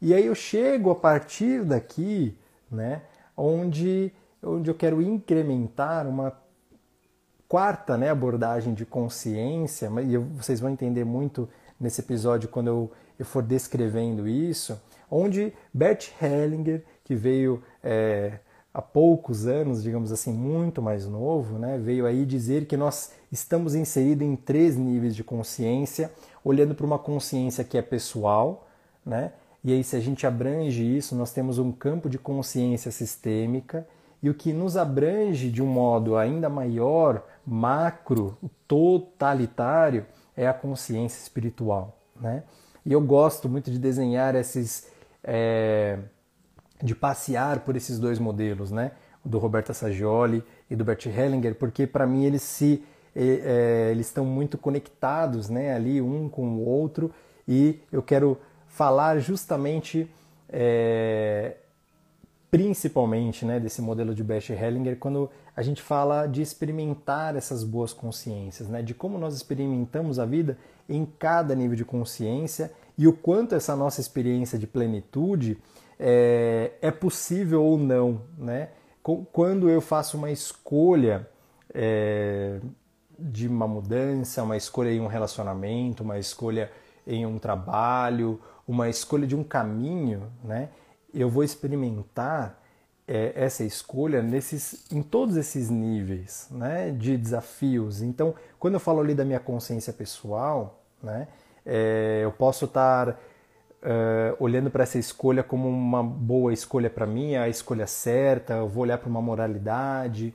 E 0.00 0.12
aí 0.12 0.26
eu 0.26 0.34
chego 0.34 0.90
a 0.90 0.96
partir 0.96 1.64
daqui, 1.64 2.36
né, 2.68 3.02
onde 3.36 4.12
onde 4.42 4.68
eu 4.68 4.74
quero 4.74 5.00
incrementar 5.00 6.06
uma 6.06 6.36
quarta, 7.48 7.96
né, 7.96 8.10
abordagem 8.10 8.74
de 8.74 8.84
consciência, 8.84 9.90
e 10.02 10.16
vocês 10.16 10.58
vão 10.58 10.70
entender 10.70 11.04
muito 11.04 11.48
nesse 11.78 12.00
episódio 12.00 12.48
quando 12.48 12.68
eu, 12.68 12.90
eu 13.18 13.24
for 13.24 13.42
descrevendo 13.42 14.26
isso, 14.26 14.80
onde 15.10 15.52
Bert 15.72 16.10
Hellinger, 16.20 16.82
que 17.04 17.14
veio 17.14 17.62
é, 17.84 18.38
há 18.72 18.80
poucos 18.80 19.46
anos, 19.46 19.82
digamos 19.82 20.10
assim, 20.10 20.32
muito 20.32 20.80
mais 20.80 21.06
novo, 21.06 21.58
né, 21.58 21.78
veio 21.78 22.06
aí 22.06 22.24
dizer 22.24 22.66
que 22.66 22.76
nós 22.76 23.12
estamos 23.30 23.74
inseridos 23.74 24.26
em 24.26 24.34
três 24.34 24.74
níveis 24.74 25.14
de 25.14 25.22
consciência, 25.22 26.10
olhando 26.42 26.74
para 26.74 26.86
uma 26.86 26.98
consciência 26.98 27.62
que 27.62 27.76
é 27.76 27.82
pessoal, 27.82 28.66
né, 29.04 29.32
e 29.64 29.72
aí 29.72 29.84
se 29.84 29.96
a 29.96 30.00
gente 30.00 30.26
abrange 30.26 30.84
isso, 30.84 31.14
nós 31.14 31.32
temos 31.32 31.58
um 31.58 31.70
campo 31.70 32.08
de 32.08 32.18
consciência 32.18 32.90
sistêmica, 32.90 33.86
e 34.22 34.30
o 34.30 34.34
que 34.34 34.52
nos 34.52 34.76
abrange 34.76 35.50
de 35.50 35.60
um 35.60 35.66
modo 35.66 36.16
ainda 36.16 36.48
maior, 36.48 37.24
macro, 37.44 38.38
totalitário, 38.68 40.06
é 40.36 40.46
a 40.46 40.54
consciência 40.54 41.20
espiritual, 41.20 41.98
né? 42.20 42.44
E 42.86 42.92
eu 42.92 43.00
gosto 43.00 43.48
muito 43.48 43.70
de 43.70 43.78
desenhar 43.78 44.34
esses 44.34 44.88
é, 45.22 45.98
de 46.82 46.94
passear 46.94 47.60
por 47.60 47.76
esses 47.76 47.98
dois 47.98 48.18
modelos, 48.18 48.70
né? 48.70 48.92
Do 49.24 49.38
Roberto 49.38 49.72
Saggioli 49.72 50.42
e 50.70 50.74
do 50.74 50.84
Bert 50.84 51.06
Hellinger, 51.06 51.54
porque 51.54 51.86
para 51.86 52.06
mim 52.06 52.24
eles 52.24 52.42
se 52.42 52.84
é, 53.14 53.88
eles 53.90 54.06
estão 54.06 54.24
muito 54.24 54.56
conectados, 54.56 55.48
né? 55.48 55.74
Ali 55.74 56.00
um 56.00 56.28
com 56.28 56.46
o 56.48 56.64
outro 56.64 57.12
e 57.46 57.80
eu 57.90 58.02
quero 58.02 58.38
falar 58.72 59.18
justamente 59.18 60.10
é, 60.48 61.56
principalmente 62.50 63.44
né, 63.44 63.60
desse 63.60 63.82
modelo 63.82 64.14
de 64.14 64.24
Bert 64.24 64.48
Hellinger 64.48 64.98
quando 64.98 65.30
a 65.54 65.62
gente 65.62 65.82
fala 65.82 66.26
de 66.26 66.40
experimentar 66.40 67.36
essas 67.36 67.64
boas 67.64 67.92
consciências, 67.92 68.68
né, 68.68 68.82
de 68.82 68.94
como 68.94 69.18
nós 69.18 69.34
experimentamos 69.34 70.18
a 70.18 70.24
vida 70.24 70.56
em 70.88 71.04
cada 71.04 71.54
nível 71.54 71.76
de 71.76 71.84
consciência 71.84 72.72
e 72.96 73.06
o 73.06 73.12
quanto 73.12 73.54
essa 73.54 73.76
nossa 73.76 74.00
experiência 74.00 74.58
de 74.58 74.66
plenitude 74.66 75.58
é, 76.00 76.72
é 76.80 76.90
possível 76.90 77.62
ou 77.62 77.76
não. 77.76 78.22
Né? 78.38 78.70
Quando 79.02 79.68
eu 79.68 79.82
faço 79.82 80.16
uma 80.16 80.30
escolha 80.30 81.28
é, 81.74 82.58
de 83.18 83.46
uma 83.48 83.68
mudança, 83.68 84.42
uma 84.42 84.56
escolha 84.56 84.90
em 84.90 85.00
um 85.00 85.06
relacionamento, 85.06 86.02
uma 86.02 86.18
escolha 86.18 86.70
em 87.06 87.26
um 87.26 87.38
trabalho, 87.38 88.40
uma 88.66 88.88
escolha 88.88 89.26
de 89.26 89.34
um 89.34 89.44
caminho, 89.44 90.30
né? 90.42 90.68
eu 91.12 91.28
vou 91.28 91.44
experimentar 91.44 92.58
é, 93.06 93.32
essa 93.34 93.64
escolha 93.64 94.22
nesses, 94.22 94.90
em 94.90 95.02
todos 95.02 95.36
esses 95.36 95.68
níveis 95.68 96.48
né, 96.50 96.90
de 96.90 97.16
desafios. 97.16 98.00
Então, 98.00 98.34
quando 98.58 98.74
eu 98.74 98.80
falo 98.80 99.00
ali 99.00 99.14
da 99.14 99.24
minha 99.24 99.40
consciência 99.40 99.92
pessoal, 99.92 100.82
né, 101.02 101.28
é, 101.66 102.20
eu 102.22 102.32
posso 102.32 102.64
estar 102.64 103.10
uh, 103.10 104.36
olhando 104.38 104.70
para 104.70 104.84
essa 104.84 104.98
escolha 104.98 105.42
como 105.42 105.68
uma 105.68 106.02
boa 106.02 106.52
escolha 106.52 106.88
para 106.88 107.06
mim, 107.06 107.34
a 107.34 107.48
escolha 107.48 107.86
certa, 107.86 108.54
eu 108.54 108.68
vou 108.68 108.84
olhar 108.84 108.98
para 108.98 109.08
uma 109.08 109.22
moralidade. 109.22 110.34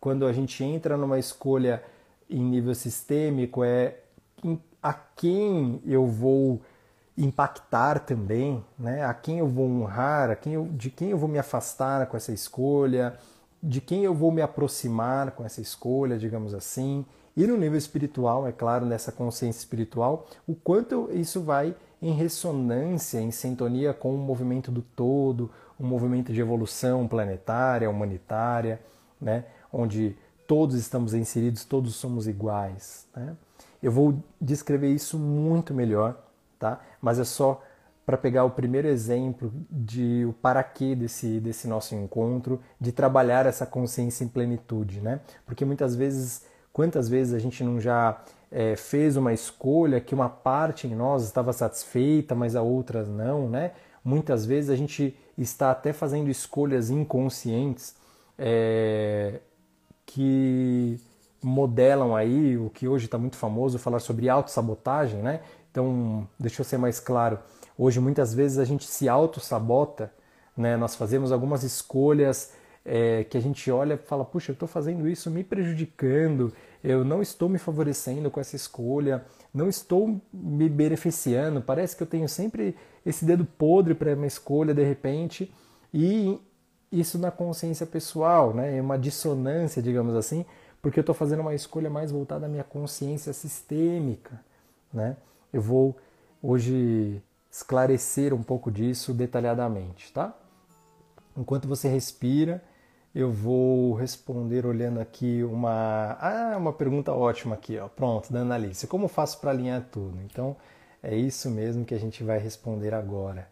Quando 0.00 0.26
a 0.26 0.32
gente 0.32 0.62
entra 0.64 0.96
numa 0.96 1.18
escolha 1.18 1.82
em 2.28 2.42
nível 2.42 2.74
sistêmico, 2.74 3.64
é 3.64 3.96
a 4.82 4.92
quem 4.92 5.80
eu 5.86 6.06
vou 6.06 6.60
impactar 7.24 8.00
também, 8.00 8.64
né? 8.78 9.04
a 9.04 9.12
quem 9.12 9.38
eu 9.38 9.48
vou 9.48 9.68
honrar, 9.68 10.30
a 10.30 10.36
quem 10.36 10.54
eu, 10.54 10.68
de 10.72 10.90
quem 10.90 11.10
eu 11.10 11.18
vou 11.18 11.28
me 11.28 11.38
afastar 11.38 12.06
com 12.06 12.16
essa 12.16 12.32
escolha, 12.32 13.18
de 13.62 13.80
quem 13.80 14.04
eu 14.04 14.14
vou 14.14 14.30
me 14.30 14.40
aproximar 14.40 15.32
com 15.32 15.44
essa 15.44 15.60
escolha, 15.60 16.16
digamos 16.16 16.54
assim. 16.54 17.04
E 17.36 17.46
no 17.46 17.56
nível 17.56 17.78
espiritual, 17.78 18.46
é 18.46 18.52
claro, 18.52 18.86
nessa 18.86 19.10
consciência 19.10 19.58
espiritual, 19.58 20.26
o 20.46 20.54
quanto 20.54 21.10
isso 21.12 21.40
vai 21.42 21.74
em 22.00 22.12
ressonância, 22.12 23.20
em 23.20 23.30
sintonia 23.30 23.92
com 23.92 24.14
o 24.14 24.18
movimento 24.18 24.70
do 24.70 24.82
todo, 24.82 25.50
um 25.78 25.86
movimento 25.86 26.32
de 26.32 26.40
evolução 26.40 27.06
planetária, 27.08 27.90
humanitária, 27.90 28.80
né? 29.20 29.44
onde 29.72 30.16
todos 30.46 30.76
estamos 30.76 31.14
inseridos, 31.14 31.64
todos 31.64 31.94
somos 31.96 32.26
iguais. 32.26 33.06
Né? 33.14 33.36
Eu 33.82 33.92
vou 33.92 34.22
descrever 34.40 34.92
isso 34.92 35.18
muito 35.18 35.74
melhor, 35.74 36.27
tá? 36.58 36.80
mas 37.00 37.18
é 37.18 37.24
só 37.24 37.62
para 38.04 38.16
pegar 38.16 38.44
o 38.44 38.50
primeiro 38.50 38.88
exemplo 38.88 39.52
de 39.70 40.24
o 40.26 40.32
para 40.32 40.62
quê 40.62 40.94
desse, 40.94 41.40
desse 41.40 41.68
nosso 41.68 41.94
encontro, 41.94 42.60
de 42.80 42.90
trabalhar 42.90 43.44
essa 43.44 43.66
consciência 43.66 44.24
em 44.24 44.28
plenitude, 44.28 45.00
né? 45.02 45.20
Porque 45.44 45.62
muitas 45.62 45.94
vezes 45.94 46.42
Quantas 46.78 47.08
vezes 47.08 47.34
a 47.34 47.40
gente 47.40 47.64
não 47.64 47.80
já 47.80 48.22
é, 48.52 48.76
fez 48.76 49.16
uma 49.16 49.32
escolha 49.32 50.00
que 50.00 50.14
uma 50.14 50.28
parte 50.28 50.86
em 50.86 50.94
nós 50.94 51.24
estava 51.24 51.52
satisfeita, 51.52 52.36
mas 52.36 52.54
a 52.54 52.62
outra 52.62 53.02
não, 53.02 53.48
né? 53.48 53.72
Muitas 54.04 54.46
vezes 54.46 54.70
a 54.70 54.76
gente 54.76 55.12
está 55.36 55.72
até 55.72 55.92
fazendo 55.92 56.30
escolhas 56.30 56.88
inconscientes 56.88 57.96
é, 58.38 59.40
que 60.06 61.00
modelam 61.42 62.14
aí 62.14 62.56
o 62.56 62.70
que 62.70 62.86
hoje 62.86 63.06
está 63.06 63.18
muito 63.18 63.36
famoso, 63.36 63.76
falar 63.76 63.98
sobre 63.98 64.28
autossabotagem, 64.28 65.20
né? 65.20 65.40
Então, 65.70 66.26
deixa 66.38 66.60
eu 66.60 66.64
ser 66.64 66.78
mais 66.78 66.98
claro. 67.00 67.38
Hoje, 67.76 68.00
muitas 68.00 68.34
vezes, 68.34 68.58
a 68.58 68.64
gente 68.64 68.86
se 68.86 69.08
auto-sabota, 69.08 70.12
né? 70.56 70.76
Nós 70.76 70.94
fazemos 70.94 71.30
algumas 71.30 71.62
escolhas 71.62 72.52
é, 72.84 73.24
que 73.24 73.36
a 73.36 73.40
gente 73.40 73.70
olha 73.70 73.94
e 73.94 73.98
fala, 73.98 74.24
puxa, 74.24 74.50
eu 74.50 74.54
estou 74.54 74.66
fazendo 74.66 75.06
isso 75.06 75.30
me 75.30 75.44
prejudicando, 75.44 76.52
eu 76.82 77.04
não 77.04 77.20
estou 77.20 77.48
me 77.48 77.58
favorecendo 77.58 78.30
com 78.30 78.40
essa 78.40 78.56
escolha, 78.56 79.24
não 79.52 79.68
estou 79.68 80.20
me 80.32 80.68
beneficiando, 80.68 81.60
parece 81.60 81.94
que 81.94 82.02
eu 82.02 82.06
tenho 82.06 82.28
sempre 82.28 82.74
esse 83.04 83.24
dedo 83.24 83.44
podre 83.44 83.94
para 83.94 84.14
uma 84.14 84.26
escolha 84.26 84.72
de 84.72 84.82
repente, 84.82 85.52
e 85.92 86.40
isso 86.90 87.18
na 87.18 87.30
consciência 87.30 87.86
pessoal, 87.86 88.54
né? 88.54 88.78
É 88.78 88.80
uma 88.80 88.98
dissonância, 88.98 89.82
digamos 89.82 90.14
assim, 90.16 90.44
porque 90.80 90.98
eu 90.98 91.02
estou 91.02 91.14
fazendo 91.14 91.40
uma 91.40 91.54
escolha 91.54 91.90
mais 91.90 92.10
voltada 92.10 92.46
à 92.46 92.48
minha 92.48 92.64
consciência 92.64 93.32
sistêmica, 93.32 94.40
né? 94.92 95.16
Eu 95.52 95.60
vou 95.60 95.96
hoje 96.42 97.22
esclarecer 97.50 98.34
um 98.34 98.42
pouco 98.42 98.70
disso 98.70 99.12
detalhadamente, 99.12 100.12
tá? 100.12 100.34
Enquanto 101.36 101.66
você 101.66 101.88
respira, 101.88 102.62
eu 103.14 103.32
vou 103.32 103.94
responder 103.94 104.66
olhando 104.66 105.00
aqui 105.00 105.42
uma 105.42 106.16
ah, 106.20 106.56
uma 106.58 106.72
pergunta 106.72 107.12
ótima 107.12 107.54
aqui, 107.54 107.78
ó. 107.78 107.88
Pronto, 107.88 108.32
da 108.32 108.40
Annalise. 108.40 108.86
Como 108.86 109.08
faço 109.08 109.40
para 109.40 109.50
alinhar 109.50 109.86
tudo? 109.90 110.18
Então, 110.24 110.56
é 111.02 111.16
isso 111.16 111.50
mesmo 111.50 111.84
que 111.84 111.94
a 111.94 111.98
gente 111.98 112.22
vai 112.22 112.38
responder 112.38 112.94
agora. 112.94 113.48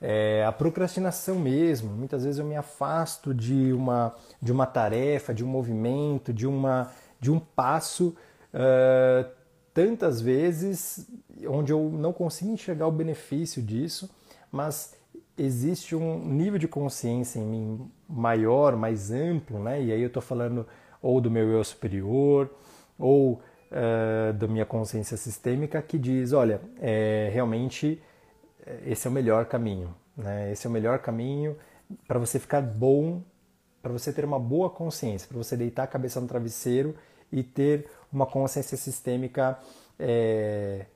É, 0.00 0.44
a 0.44 0.52
procrastinação 0.52 1.36
mesmo. 1.36 1.90
Muitas 1.90 2.24
vezes 2.24 2.38
eu 2.38 2.44
me 2.44 2.56
afasto 2.56 3.34
de 3.34 3.72
uma, 3.72 4.14
de 4.40 4.52
uma 4.52 4.66
tarefa, 4.66 5.34
de 5.34 5.44
um 5.44 5.48
movimento, 5.48 6.32
de, 6.32 6.46
uma, 6.46 6.90
de 7.20 7.30
um 7.30 7.38
passo, 7.38 8.14
uh, 8.54 9.28
tantas 9.78 10.20
vezes 10.20 11.08
onde 11.46 11.72
eu 11.72 11.88
não 11.88 12.12
consigo 12.12 12.50
enxergar 12.50 12.88
o 12.88 12.90
benefício 12.90 13.62
disso, 13.62 14.10
mas 14.50 14.96
existe 15.36 15.94
um 15.94 16.18
nível 16.18 16.58
de 16.58 16.66
consciência 16.66 17.38
em 17.38 17.44
mim 17.44 17.90
maior, 18.08 18.74
mais 18.74 19.12
amplo, 19.12 19.62
né? 19.62 19.80
E 19.80 19.92
aí 19.92 20.00
eu 20.00 20.08
estou 20.08 20.20
falando 20.20 20.66
ou 21.00 21.20
do 21.20 21.30
meu 21.30 21.48
eu 21.48 21.62
superior, 21.62 22.50
ou 22.98 23.34
uh, 23.34 24.32
da 24.32 24.48
minha 24.48 24.66
consciência 24.66 25.16
sistêmica 25.16 25.80
que 25.80 25.96
diz, 25.96 26.32
olha, 26.32 26.60
é, 26.80 27.30
realmente 27.32 28.02
esse 28.84 29.06
é 29.06 29.10
o 29.10 29.12
melhor 29.12 29.44
caminho, 29.44 29.94
né? 30.16 30.50
Esse 30.50 30.66
é 30.66 30.70
o 30.70 30.72
melhor 30.72 30.98
caminho 30.98 31.56
para 32.08 32.18
você 32.18 32.40
ficar 32.40 32.62
bom, 32.62 33.22
para 33.80 33.92
você 33.92 34.12
ter 34.12 34.24
uma 34.24 34.40
boa 34.40 34.68
consciência, 34.70 35.28
para 35.28 35.38
você 35.38 35.56
deitar 35.56 35.84
a 35.84 35.86
cabeça 35.86 36.20
no 36.20 36.26
travesseiro 36.26 36.96
e 37.30 37.44
ter 37.44 37.86
uma 38.12 38.26
consciência 38.26 38.76
sistêmica 38.76 39.58
é, 39.98 40.86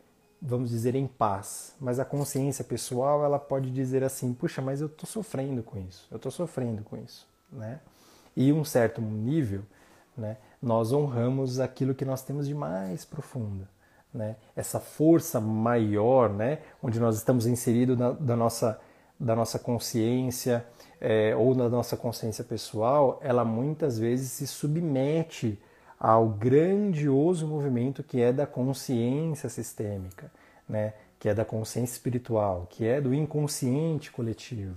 vamos 0.43 0.71
dizer, 0.71 0.95
em 0.97 1.07
paz. 1.07 1.75
Mas 1.81 2.01
a 2.01 2.05
consciência 2.05 2.65
pessoal, 2.65 3.25
ela 3.25 3.39
pode 3.39 3.71
dizer 3.71 4.03
assim, 4.03 4.35
puxa, 4.35 4.61
mas 4.61 4.81
eu 4.81 4.89
estou 4.89 5.07
sofrendo 5.07 5.63
com 5.63 5.79
isso, 5.79 6.09
eu 6.11 6.17
estou 6.17 6.33
sofrendo 6.33 6.83
com 6.83 6.97
isso, 6.97 7.29
né? 7.51 7.81
E 8.37 8.53
um 8.53 8.65
certo 8.65 9.01
nível, 9.01 9.63
né, 10.17 10.39
nós 10.61 10.93
honramos 10.93 11.61
aquilo 11.61 11.95
que 11.95 12.05
nós 12.05 12.23
temos 12.23 12.49
de 12.49 12.55
mais 12.55 13.05
profundo, 13.05 13.69
né? 14.13 14.37
Essa 14.57 14.81
força 14.81 15.41
maior, 15.41 16.31
né, 16.31 16.59
onde 16.83 16.99
nós 16.99 17.17
estamos 17.17 17.47
inseridos 17.47 17.97
na, 17.97 18.11
da 18.11 18.37
nossa 18.37 18.81
da 19.21 19.37
nossa 19.37 19.57
consciência 19.57 20.67
é, 21.01 21.37
ou 21.37 21.55
na 21.55 21.69
nossa 21.69 21.97
consciência 21.97 22.43
pessoal, 22.43 23.21
ela 23.23 23.45
muitas 23.45 23.97
vezes 23.97 24.33
se 24.33 24.49
submete 24.49 25.63
ao 26.05 26.29
grandioso 26.29 27.47
movimento 27.47 28.03
que 28.03 28.21
é 28.21 28.33
da 28.33 28.45
consciência 28.45 29.49
sistêmica, 29.49 30.33
né? 30.69 30.95
que 31.17 31.29
é 31.29 31.35
da 31.35 31.45
consciência 31.45 31.93
espiritual, 31.93 32.67
que 32.69 32.85
é 32.85 33.01
do 33.01 33.15
inconsciente 33.15 34.11
coletivo. 34.11 34.75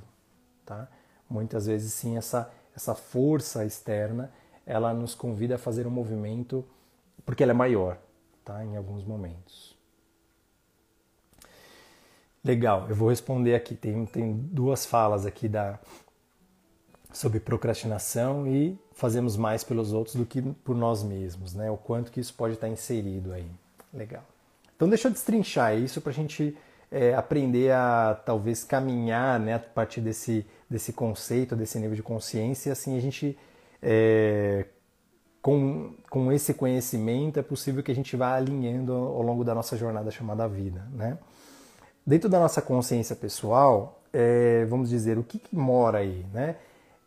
Tá? 0.63 0.87
Muitas 1.27 1.65
vezes, 1.65 1.93
sim, 1.93 2.15
essa, 2.15 2.53
essa 2.75 2.93
força 2.93 3.65
externa 3.65 4.31
ela 4.67 4.93
nos 4.93 5.15
convida 5.15 5.55
a 5.55 5.57
fazer 5.57 5.87
um 5.87 5.89
movimento 5.89 6.63
porque 7.25 7.41
ela 7.41 7.53
é 7.53 7.55
maior 7.55 7.97
tá? 8.43 8.63
em 8.63 8.77
alguns 8.77 9.03
momentos. 9.03 9.75
Legal, 12.43 12.85
eu 12.87 12.95
vou 12.95 13.09
responder 13.09 13.55
aqui. 13.55 13.73
Tem, 13.73 14.05
tem 14.05 14.31
duas 14.31 14.85
falas 14.85 15.25
aqui 15.25 15.49
da, 15.49 15.79
sobre 17.11 17.39
procrastinação 17.39 18.45
e 18.47 18.77
fazemos 18.95 19.37
mais 19.37 19.63
pelos 19.63 19.93
outros 19.93 20.15
do 20.15 20.25
que 20.25 20.41
por 20.41 20.75
nós 20.75 21.03
mesmos, 21.03 21.53
né? 21.53 21.69
O 21.69 21.77
quanto 21.77 22.11
que 22.11 22.19
isso 22.19 22.33
pode 22.33 22.55
estar 22.55 22.67
inserido 22.67 23.31
aí. 23.33 23.45
Legal. 23.93 24.23
Então 24.75 24.89
deixa 24.89 25.07
eu 25.07 25.11
destrinchar 25.11 25.77
isso 25.77 26.01
para 26.01 26.11
a 26.11 26.13
gente 26.13 26.57
é, 26.91 27.13
aprender 27.13 27.71
a 27.71 28.19
talvez 28.25 28.63
caminhar 28.63 29.39
né, 29.39 29.55
a 29.55 29.59
partir 29.59 30.01
desse, 30.01 30.45
desse 30.69 30.93
conceito, 30.93 31.55
desse 31.55 31.77
nível 31.77 31.95
de 31.95 32.03
consciência, 32.03 32.69
e 32.69 32.71
assim 32.71 32.97
a 32.97 33.01
gente 33.01 33.37
é, 33.81 34.65
com, 35.41 35.93
com 36.09 36.31
esse 36.31 36.53
conhecimento 36.53 37.39
é 37.39 37.43
possível 37.43 37.83
que 37.83 37.91
a 37.91 37.95
gente 37.95 38.15
vá 38.15 38.33
alinhando 38.35 38.93
ao 38.93 39.21
longo 39.21 39.43
da 39.43 39.53
nossa 39.53 39.77
jornada 39.77 40.09
chamada 40.09 40.47
vida. 40.47 40.87
Né? 40.91 41.17
Dentro 42.05 42.27
da 42.27 42.39
nossa 42.39 42.61
consciência 42.61 43.15
pessoal, 43.15 44.01
é, 44.11 44.65
vamos 44.65 44.89
dizer, 44.89 45.17
o 45.17 45.23
que, 45.23 45.37
que 45.37 45.55
mora 45.55 45.99
aí? 45.99 46.25
Né? 46.33 46.55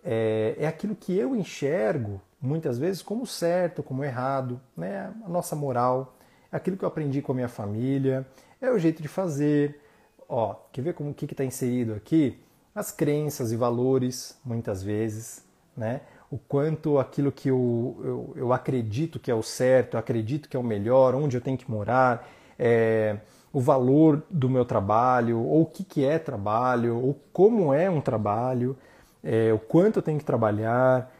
É, 0.04 0.56
é 0.58 0.66
aquilo 0.66 0.94
que 0.94 1.16
eu 1.16 1.34
enxergo 1.34 2.20
muitas 2.40 2.78
vezes 2.78 3.02
como 3.02 3.26
certo, 3.26 3.82
como 3.82 4.04
errado, 4.04 4.60
né? 4.76 5.12
a 5.24 5.28
nossa 5.28 5.56
moral, 5.56 6.16
é 6.52 6.56
aquilo 6.56 6.76
que 6.76 6.84
eu 6.84 6.88
aprendi 6.88 7.20
com 7.20 7.32
a 7.32 7.34
minha 7.34 7.48
família, 7.48 8.26
é 8.60 8.70
o 8.70 8.78
jeito 8.78 9.02
de 9.02 9.08
fazer. 9.08 9.80
Ó, 10.28 10.54
quer 10.72 10.82
ver 10.82 10.94
como 10.94 11.12
que 11.14 11.24
está 11.24 11.44
inserido 11.44 11.94
aqui? 11.94 12.38
As 12.74 12.90
crenças 12.92 13.50
e 13.50 13.56
valores, 13.56 14.38
muitas 14.44 14.82
vezes, 14.82 15.44
né? 15.76 16.02
o 16.30 16.36
quanto 16.36 16.98
aquilo 16.98 17.32
que 17.32 17.48
eu, 17.48 17.96
eu, 18.04 18.32
eu, 18.36 18.52
acredito 18.52 19.18
que 19.18 19.30
é 19.30 19.34
o 19.34 19.42
certo, 19.42 19.94
eu 19.94 20.00
acredito 20.00 20.48
que 20.48 20.56
é 20.56 20.60
o 20.60 20.62
melhor, 20.62 21.14
onde 21.14 21.36
eu 21.36 21.40
tenho 21.40 21.56
que 21.56 21.70
morar, 21.70 22.28
é, 22.58 23.16
o 23.50 23.60
valor 23.60 24.22
do 24.28 24.48
meu 24.48 24.64
trabalho, 24.64 25.40
ou 25.40 25.62
o 25.62 25.66
que, 25.66 25.82
que 25.82 26.04
é 26.04 26.18
trabalho, 26.18 27.02
ou 27.02 27.18
como 27.32 27.72
é 27.72 27.88
um 27.88 28.00
trabalho 28.00 28.76
é, 29.22 29.52
o 29.52 29.58
quanto 29.58 29.96
eu 29.96 30.02
tenho 30.02 30.18
que 30.18 30.24
trabalhar, 30.24 31.12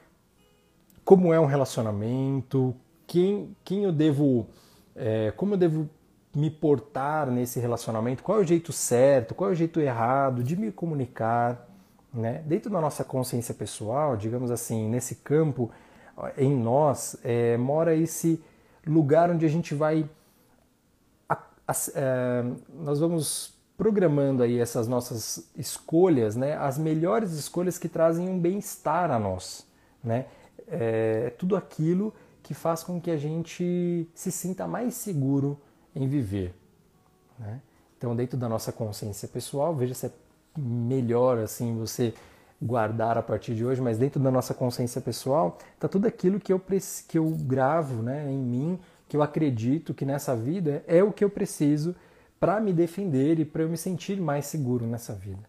como 1.04 1.32
é 1.32 1.40
um 1.40 1.46
relacionamento, 1.46 2.74
quem, 3.06 3.56
quem 3.64 3.84
eu 3.84 3.92
devo, 3.92 4.46
é, 4.94 5.32
como 5.36 5.54
eu 5.54 5.58
devo 5.58 5.88
me 6.34 6.50
portar 6.50 7.30
nesse 7.30 7.58
relacionamento, 7.58 8.22
qual 8.22 8.38
é 8.38 8.40
o 8.42 8.44
jeito 8.44 8.72
certo, 8.72 9.34
qual 9.34 9.50
é 9.50 9.52
o 9.52 9.56
jeito 9.56 9.80
errado 9.80 10.42
de 10.42 10.56
me 10.56 10.70
comunicar, 10.70 11.66
né? 12.12 12.42
Dentro 12.46 12.70
da 12.70 12.80
nossa 12.80 13.04
consciência 13.04 13.54
pessoal, 13.54 14.16
digamos 14.16 14.50
assim, 14.50 14.88
nesse 14.88 15.16
campo 15.16 15.70
em 16.36 16.54
nós 16.54 17.16
é, 17.24 17.56
mora 17.56 17.94
esse 17.94 18.42
lugar 18.86 19.30
onde 19.30 19.44
a 19.46 19.48
gente 19.48 19.74
vai, 19.74 20.08
a, 21.28 21.34
a, 21.66 21.72
é, 21.94 22.44
nós 22.74 23.00
vamos 23.00 23.57
programando 23.78 24.42
aí 24.42 24.58
essas 24.58 24.88
nossas 24.88 25.48
escolhas, 25.56 26.34
né, 26.34 26.56
as 26.56 26.76
melhores 26.76 27.30
escolhas 27.30 27.78
que 27.78 27.88
trazem 27.88 28.28
um 28.28 28.36
bem-estar 28.36 29.08
a 29.12 29.20
nós, 29.20 29.64
né? 30.02 30.26
É 30.66 31.32
tudo 31.38 31.56
aquilo 31.56 32.12
que 32.42 32.52
faz 32.54 32.82
com 32.82 33.00
que 33.00 33.10
a 33.10 33.16
gente 33.16 34.06
se 34.14 34.32
sinta 34.32 34.66
mais 34.66 34.94
seguro 34.94 35.58
em 35.94 36.08
viver, 36.08 36.52
né? 37.38 37.60
Então, 37.96 38.14
dentro 38.14 38.36
da 38.36 38.48
nossa 38.48 38.72
consciência 38.72 39.28
pessoal, 39.28 39.74
veja 39.74 39.94
se 39.94 40.06
é 40.06 40.10
melhor 40.56 41.38
assim 41.38 41.76
você 41.76 42.12
guardar 42.60 43.16
a 43.16 43.22
partir 43.22 43.54
de 43.54 43.64
hoje, 43.64 43.80
mas 43.80 43.96
dentro 43.96 44.20
da 44.20 44.30
nossa 44.30 44.52
consciência 44.52 45.00
pessoal 45.00 45.56
está 45.74 45.86
tudo 45.86 46.06
aquilo 46.06 46.40
que 46.40 46.52
eu 46.52 46.60
que 47.06 47.16
eu 47.16 47.30
gravo, 47.30 48.02
né, 48.02 48.28
em 48.28 48.38
mim, 48.38 48.80
que 49.08 49.16
eu 49.16 49.22
acredito 49.22 49.94
que 49.94 50.04
nessa 50.04 50.34
vida 50.34 50.82
é 50.88 51.00
o 51.02 51.12
que 51.12 51.22
eu 51.22 51.30
preciso 51.30 51.94
para 52.38 52.60
me 52.60 52.72
defender 52.72 53.38
e 53.38 53.44
para 53.44 53.62
eu 53.62 53.68
me 53.68 53.76
sentir 53.76 54.20
mais 54.20 54.46
seguro 54.46 54.86
nessa 54.86 55.14
vida, 55.14 55.42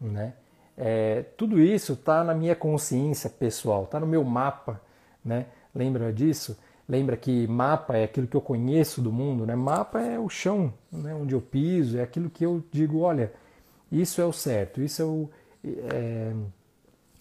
né? 0.00 0.34
É, 0.76 1.24
tudo 1.36 1.60
isso 1.60 1.92
está 1.92 2.24
na 2.24 2.34
minha 2.34 2.56
consciência 2.56 3.28
pessoal, 3.28 3.84
está 3.84 4.00
no 4.00 4.06
meu 4.06 4.24
mapa, 4.24 4.80
né? 5.24 5.46
Lembra 5.74 6.12
disso? 6.12 6.58
Lembra 6.88 7.16
que 7.16 7.46
mapa 7.46 7.96
é 7.96 8.04
aquilo 8.04 8.26
que 8.26 8.36
eu 8.36 8.40
conheço 8.40 9.00
do 9.00 9.12
mundo, 9.12 9.46
né? 9.46 9.54
Mapa 9.54 10.00
é 10.00 10.18
o 10.18 10.28
chão, 10.28 10.72
né? 10.90 11.14
onde 11.14 11.34
eu 11.34 11.40
piso, 11.40 11.98
é 11.98 12.02
aquilo 12.02 12.30
que 12.30 12.44
eu 12.44 12.64
digo, 12.72 13.00
olha, 13.00 13.32
isso 13.92 14.20
é 14.20 14.24
o 14.24 14.32
certo, 14.32 14.80
isso 14.80 15.02
é 15.02 15.04
o, 15.04 15.30
é, 15.64 16.32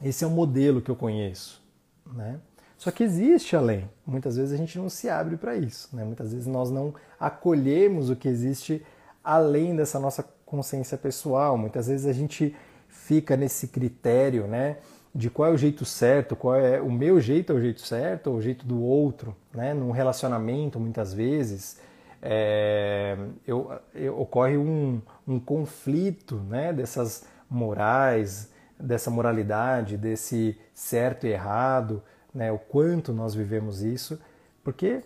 esse 0.02 0.24
é 0.24 0.28
o 0.28 0.32
modelo 0.32 0.82
que 0.82 0.90
eu 0.90 0.96
conheço, 0.96 1.62
né? 2.06 2.40
Só 2.78 2.92
que 2.92 3.04
existe 3.04 3.58
além. 3.58 3.90
Muitas 4.08 4.38
vezes 4.38 4.54
a 4.54 4.58
gente 4.58 4.80
não 4.80 4.90
se 4.90 5.10
abre 5.10 5.36
para 5.36 5.58
isso, 5.58 5.94
né? 5.94 6.04
Muitas 6.06 6.32
vezes 6.32 6.48
nós 6.48 6.72
não 6.72 6.94
acolhemos 7.20 8.10
o 8.10 8.16
que 8.16 8.30
existe 8.30 8.84
além 9.24 9.76
dessa 9.76 10.00
nossa 10.00 10.24
consciência 10.46 10.98
pessoal. 10.98 11.58
Muitas 11.58 11.88
vezes 11.88 12.06
a 12.06 12.14
gente 12.14 12.56
fica 12.88 13.38
nesse 13.38 13.68
critério, 13.68 14.48
né, 14.48 14.78
de 15.14 15.30
qual 15.30 15.50
é 15.50 15.54
o 15.54 15.58
jeito 15.58 15.86
certo, 15.86 16.36
qual 16.36 16.56
é 16.56 16.82
o 16.82 16.92
meu 16.92 17.20
jeito 17.20 17.52
é 17.52 17.56
o 17.56 17.62
jeito 17.62 17.82
certo 17.82 18.28
ou 18.28 18.38
o 18.38 18.42
jeito 18.42 18.66
do 18.66 18.82
outro, 18.82 19.36
né? 19.54 19.74
Num 19.74 19.92
relacionamento, 19.92 20.80
muitas 20.80 21.14
vezes 21.14 21.80
é, 22.22 23.18
eu, 23.48 23.72
eu, 23.96 24.20
ocorre 24.20 24.58
um, 24.58 25.02
um 25.28 25.40
conflito, 25.40 26.36
né? 26.36 26.72
Dessas 26.72 27.26
morais, 27.50 28.52
dessa 28.80 29.10
moralidade, 29.10 29.98
desse 29.98 30.58
certo 30.74 31.26
e 31.26 31.32
errado, 31.32 32.04
né? 32.34 32.52
O 32.52 32.60
quanto 32.60 33.12
nós 33.12 33.34
vivemos 33.34 33.82
isso, 33.82 34.20
porque 34.64 35.02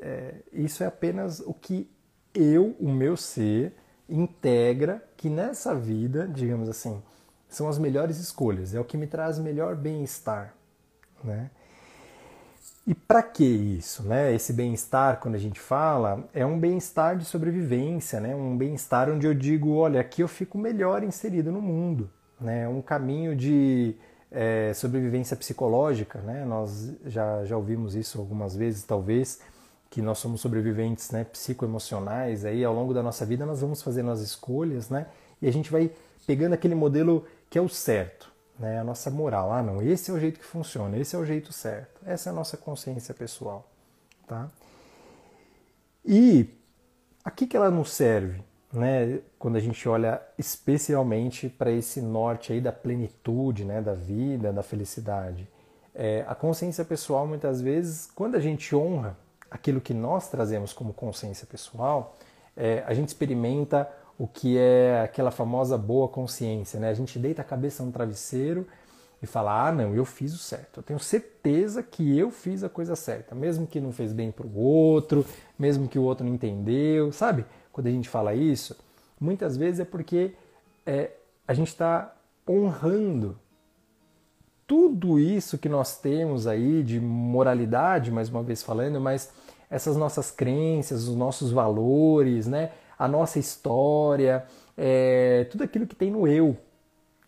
é, 0.00 0.34
isso 0.52 0.84
é 0.84 0.86
apenas 0.86 1.40
o 1.40 1.52
que 1.52 1.90
eu, 2.34 2.76
o 2.78 2.90
meu 2.90 3.16
ser, 3.16 3.74
integra 4.08 5.02
que 5.16 5.28
nessa 5.28 5.74
vida, 5.74 6.26
digamos 6.28 6.68
assim, 6.68 7.00
são 7.48 7.68
as 7.68 7.78
melhores 7.78 8.18
escolhas, 8.18 8.74
é 8.74 8.80
o 8.80 8.84
que 8.84 8.96
me 8.96 9.06
traz 9.06 9.38
melhor 9.38 9.76
bem-estar, 9.76 10.54
né? 11.22 11.50
E 12.86 12.94
para 12.94 13.22
que 13.22 13.44
isso, 13.44 14.02
né? 14.02 14.34
Esse 14.34 14.52
bem-estar, 14.52 15.20
quando 15.20 15.34
a 15.34 15.38
gente 15.38 15.60
fala, 15.60 16.28
é 16.32 16.44
um 16.46 16.58
bem-estar 16.58 17.16
de 17.16 17.24
sobrevivência, 17.24 18.20
né? 18.20 18.34
Um 18.34 18.56
bem-estar 18.56 19.10
onde 19.10 19.26
eu 19.26 19.34
digo, 19.34 19.74
olha, 19.74 20.00
aqui 20.00 20.22
eu 20.22 20.28
fico 20.28 20.56
melhor 20.56 21.04
inserido 21.04 21.52
no 21.52 21.60
mundo, 21.60 22.10
né? 22.40 22.66
Um 22.68 22.80
caminho 22.80 23.36
de 23.36 23.94
é, 24.30 24.72
sobrevivência 24.74 25.36
psicológica, 25.36 26.20
né? 26.20 26.44
Nós 26.44 26.92
já, 27.04 27.44
já 27.44 27.56
ouvimos 27.56 27.94
isso 27.94 28.18
algumas 28.18 28.56
vezes, 28.56 28.82
talvez, 28.82 29.40
que 29.90 30.00
nós 30.00 30.18
somos 30.18 30.40
sobreviventes, 30.40 31.10
né? 31.10 31.24
Psicoemocionais. 31.24 32.44
Aí, 32.44 32.64
ao 32.64 32.72
longo 32.72 32.94
da 32.94 33.02
nossa 33.02 33.26
vida, 33.26 33.44
nós 33.44 33.60
vamos 33.60 33.82
fazendo 33.82 34.12
as 34.12 34.20
escolhas, 34.20 34.88
né? 34.88 35.08
E 35.42 35.48
a 35.48 35.52
gente 35.52 35.70
vai 35.70 35.90
pegando 36.26 36.52
aquele 36.52 36.76
modelo 36.76 37.26
que 37.50 37.58
é 37.58 37.60
o 37.60 37.68
certo, 37.68 38.32
né? 38.56 38.78
A 38.78 38.84
nossa 38.84 39.10
moral. 39.10 39.52
Ah, 39.52 39.62
não, 39.62 39.82
esse 39.82 40.12
é 40.12 40.14
o 40.14 40.20
jeito 40.20 40.38
que 40.38 40.46
funciona, 40.46 40.96
esse 40.96 41.16
é 41.16 41.18
o 41.18 41.26
jeito 41.26 41.52
certo. 41.52 42.00
Essa 42.06 42.30
é 42.30 42.32
a 42.32 42.34
nossa 42.34 42.56
consciência 42.56 43.12
pessoal, 43.12 43.68
tá? 44.28 44.48
E 46.04 46.48
a 47.24 47.30
que, 47.30 47.48
que 47.48 47.56
ela 47.56 47.68
nos 47.68 47.90
serve, 47.90 48.44
né? 48.72 49.18
Quando 49.40 49.56
a 49.56 49.60
gente 49.60 49.88
olha 49.88 50.22
especialmente 50.38 51.48
para 51.48 51.72
esse 51.72 52.00
norte 52.00 52.52
aí 52.52 52.60
da 52.60 52.70
plenitude, 52.70 53.64
né? 53.64 53.82
Da 53.82 53.94
vida, 53.94 54.52
da 54.52 54.62
felicidade. 54.62 55.48
É, 55.92 56.24
a 56.28 56.34
consciência 56.36 56.84
pessoal, 56.84 57.26
muitas 57.26 57.60
vezes, 57.60 58.08
quando 58.14 58.36
a 58.36 58.40
gente 58.40 58.76
honra 58.76 59.18
aquilo 59.50 59.80
que 59.80 59.92
nós 59.92 60.28
trazemos 60.28 60.72
como 60.72 60.92
consciência 60.92 61.46
pessoal, 61.46 62.16
é, 62.56 62.84
a 62.86 62.94
gente 62.94 63.08
experimenta 63.08 63.90
o 64.18 64.26
que 64.26 64.58
é 64.58 65.00
aquela 65.02 65.30
famosa 65.30 65.76
boa 65.78 66.06
consciência, 66.06 66.78
né? 66.78 66.90
A 66.90 66.94
gente 66.94 67.18
deita 67.18 67.42
a 67.42 67.44
cabeça 67.44 67.82
no 67.82 67.90
travesseiro 67.90 68.66
e 69.22 69.26
fala: 69.26 69.68
"Ah, 69.68 69.72
não, 69.72 69.94
eu 69.94 70.04
fiz 70.04 70.34
o 70.34 70.38
certo. 70.38 70.80
Eu 70.80 70.82
tenho 70.82 70.98
certeza 71.00 71.82
que 71.82 72.18
eu 72.18 72.30
fiz 72.30 72.62
a 72.62 72.68
coisa 72.68 72.94
certa, 72.94 73.34
mesmo 73.34 73.66
que 73.66 73.80
não 73.80 73.92
fez 73.92 74.12
bem 74.12 74.30
para 74.30 74.46
o 74.46 74.58
outro, 74.58 75.24
mesmo 75.58 75.88
que 75.88 75.98
o 75.98 76.02
outro 76.02 76.24
não 76.24 76.34
entendeu", 76.34 77.10
sabe? 77.12 77.44
Quando 77.72 77.86
a 77.86 77.90
gente 77.90 78.08
fala 78.08 78.34
isso, 78.34 78.76
muitas 79.18 79.56
vezes 79.56 79.80
é 79.80 79.84
porque 79.84 80.34
é, 80.84 81.12
a 81.48 81.54
gente 81.54 81.68
está 81.68 82.14
honrando 82.48 83.38
tudo 84.70 85.18
isso 85.18 85.58
que 85.58 85.68
nós 85.68 85.98
temos 85.98 86.46
aí 86.46 86.84
de 86.84 87.00
moralidade, 87.00 88.12
mais 88.12 88.28
uma 88.28 88.40
vez 88.40 88.62
falando, 88.62 89.00
mas 89.00 89.32
essas 89.70 89.96
nossas 89.96 90.30
crenças, 90.30 91.06
os 91.06 91.14
nossos 91.14 91.52
valores, 91.52 92.46
né? 92.46 92.72
a 92.98 93.08
nossa 93.08 93.38
história, 93.38 94.44
é, 94.76 95.46
tudo 95.50 95.64
aquilo 95.64 95.86
que 95.86 95.94
tem 95.94 96.10
no 96.10 96.26
eu, 96.26 96.56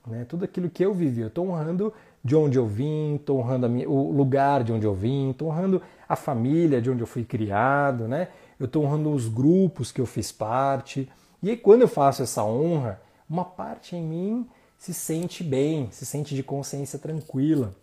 né? 0.06 0.26
tudo 0.28 0.44
aquilo 0.44 0.68
que 0.68 0.84
eu 0.84 0.92
vivi. 0.92 1.22
Eu 1.22 1.28
estou 1.28 1.48
honrando 1.48 1.92
de 2.24 2.36
onde 2.36 2.58
eu 2.58 2.66
vim, 2.66 3.16
estou 3.16 3.38
honrando 3.38 3.68
minha, 3.68 3.88
o 3.88 4.12
lugar 4.12 4.62
de 4.64 4.72
onde 4.72 4.86
eu 4.86 4.94
vim, 4.94 5.30
estou 5.30 5.48
honrando 5.48 5.80
a 6.08 6.16
família 6.16 6.82
de 6.82 6.90
onde 6.90 7.02
eu 7.02 7.06
fui 7.06 7.24
criado, 7.24 8.06
né? 8.06 8.28
eu 8.62 8.66
estou 8.66 8.84
honrando 8.84 9.12
os 9.12 9.28
grupos 9.28 9.90
que 9.90 10.00
eu 10.00 10.06
fiz 10.06 10.30
parte. 10.30 11.10
E 11.42 11.50
aí, 11.50 11.56
quando 11.56 11.82
eu 11.82 11.88
faço 11.88 12.22
essa 12.22 12.44
honra, 12.44 13.00
uma 13.28 13.44
parte 13.44 13.96
em 13.96 14.02
mim 14.02 14.48
se 14.78 14.94
sente 14.94 15.42
bem, 15.42 15.88
se 15.90 16.04
sente 16.06 16.34
de 16.34 16.42
consciência 16.42 16.98
tranquila. 16.98 17.74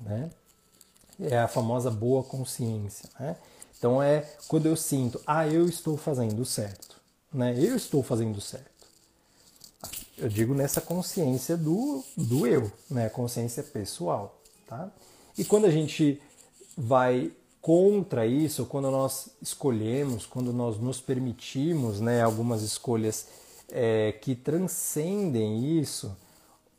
Né? 0.00 0.30
É 1.20 1.38
a 1.38 1.48
famosa 1.48 1.90
boa 1.90 2.22
consciência. 2.22 3.10
Né? 3.18 3.36
Então 3.78 4.02
é 4.02 4.28
quando 4.48 4.66
eu 4.66 4.76
sinto, 4.76 5.20
ah, 5.26 5.46
eu 5.46 5.66
estou 5.66 5.96
fazendo 5.96 6.44
certo 6.44 6.96
né? 7.36 7.54
Eu 7.56 7.76
estou 7.76 8.02
fazendo 8.02 8.40
certo. 8.40 8.70
Eu 10.16 10.28
digo 10.28 10.54
nessa 10.54 10.80
consciência 10.80 11.56
do, 11.56 12.02
do 12.16 12.46
eu, 12.46 12.72
né? 12.90 13.08
Consciência 13.10 13.62
pessoal, 13.62 14.40
tá? 14.66 14.90
E 15.36 15.44
quando 15.44 15.66
a 15.66 15.70
gente 15.70 16.20
vai 16.76 17.30
contra 17.60 18.26
isso, 18.26 18.64
quando 18.64 18.90
nós 18.90 19.28
escolhemos, 19.42 20.24
quando 20.24 20.52
nós 20.52 20.78
nos 20.78 21.00
permitimos, 21.00 22.00
né, 22.00 22.22
algumas 22.22 22.62
escolhas 22.62 23.26
é, 23.70 24.12
que 24.12 24.34
transcendem 24.34 25.78
isso, 25.78 26.16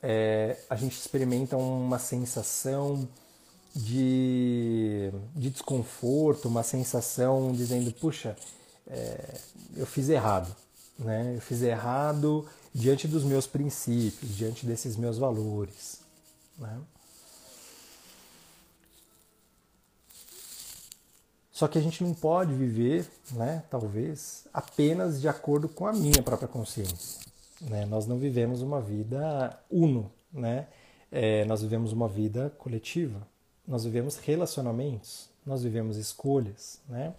é, 0.01 0.57
a 0.69 0.75
gente 0.75 0.97
experimenta 0.97 1.57
uma 1.57 1.99
sensação 1.99 3.07
de, 3.77 5.11
de 5.35 5.49
desconforto, 5.51 6.47
uma 6.47 6.63
sensação 6.63 7.51
dizendo, 7.51 7.91
puxa, 7.91 8.35
é, 8.87 9.39
eu 9.75 9.85
fiz 9.85 10.09
errado. 10.09 10.53
Né? 10.97 11.35
Eu 11.35 11.41
fiz 11.41 11.61
errado 11.61 12.47
diante 12.73 13.07
dos 13.07 13.23
meus 13.23 13.45
princípios, 13.45 14.35
diante 14.35 14.65
desses 14.65 14.97
meus 14.97 15.17
valores. 15.17 15.99
Né? 16.57 16.79
Só 21.51 21.67
que 21.67 21.77
a 21.77 21.81
gente 21.81 22.03
não 22.03 22.13
pode 22.13 22.53
viver, 22.53 23.07
né, 23.31 23.63
talvez, 23.69 24.47
apenas 24.53 25.19
de 25.19 25.27
acordo 25.27 25.67
com 25.67 25.87
a 25.87 25.93
minha 25.93 26.21
própria 26.21 26.47
consciência. 26.47 27.19
Né? 27.61 27.85
Nós 27.85 28.05
não 28.05 28.17
vivemos 28.17 28.61
uma 28.61 28.79
vida 28.79 29.59
uno, 29.69 30.11
né? 30.31 30.67
É, 31.09 31.45
nós 31.45 31.61
vivemos 31.61 31.93
uma 31.93 32.07
vida 32.07 32.53
coletiva, 32.57 33.25
nós 33.67 33.83
vivemos 33.83 34.17
relacionamentos, 34.17 35.29
nós 35.45 35.63
vivemos 35.63 35.97
escolhas, 35.97 36.79
né? 36.87 37.13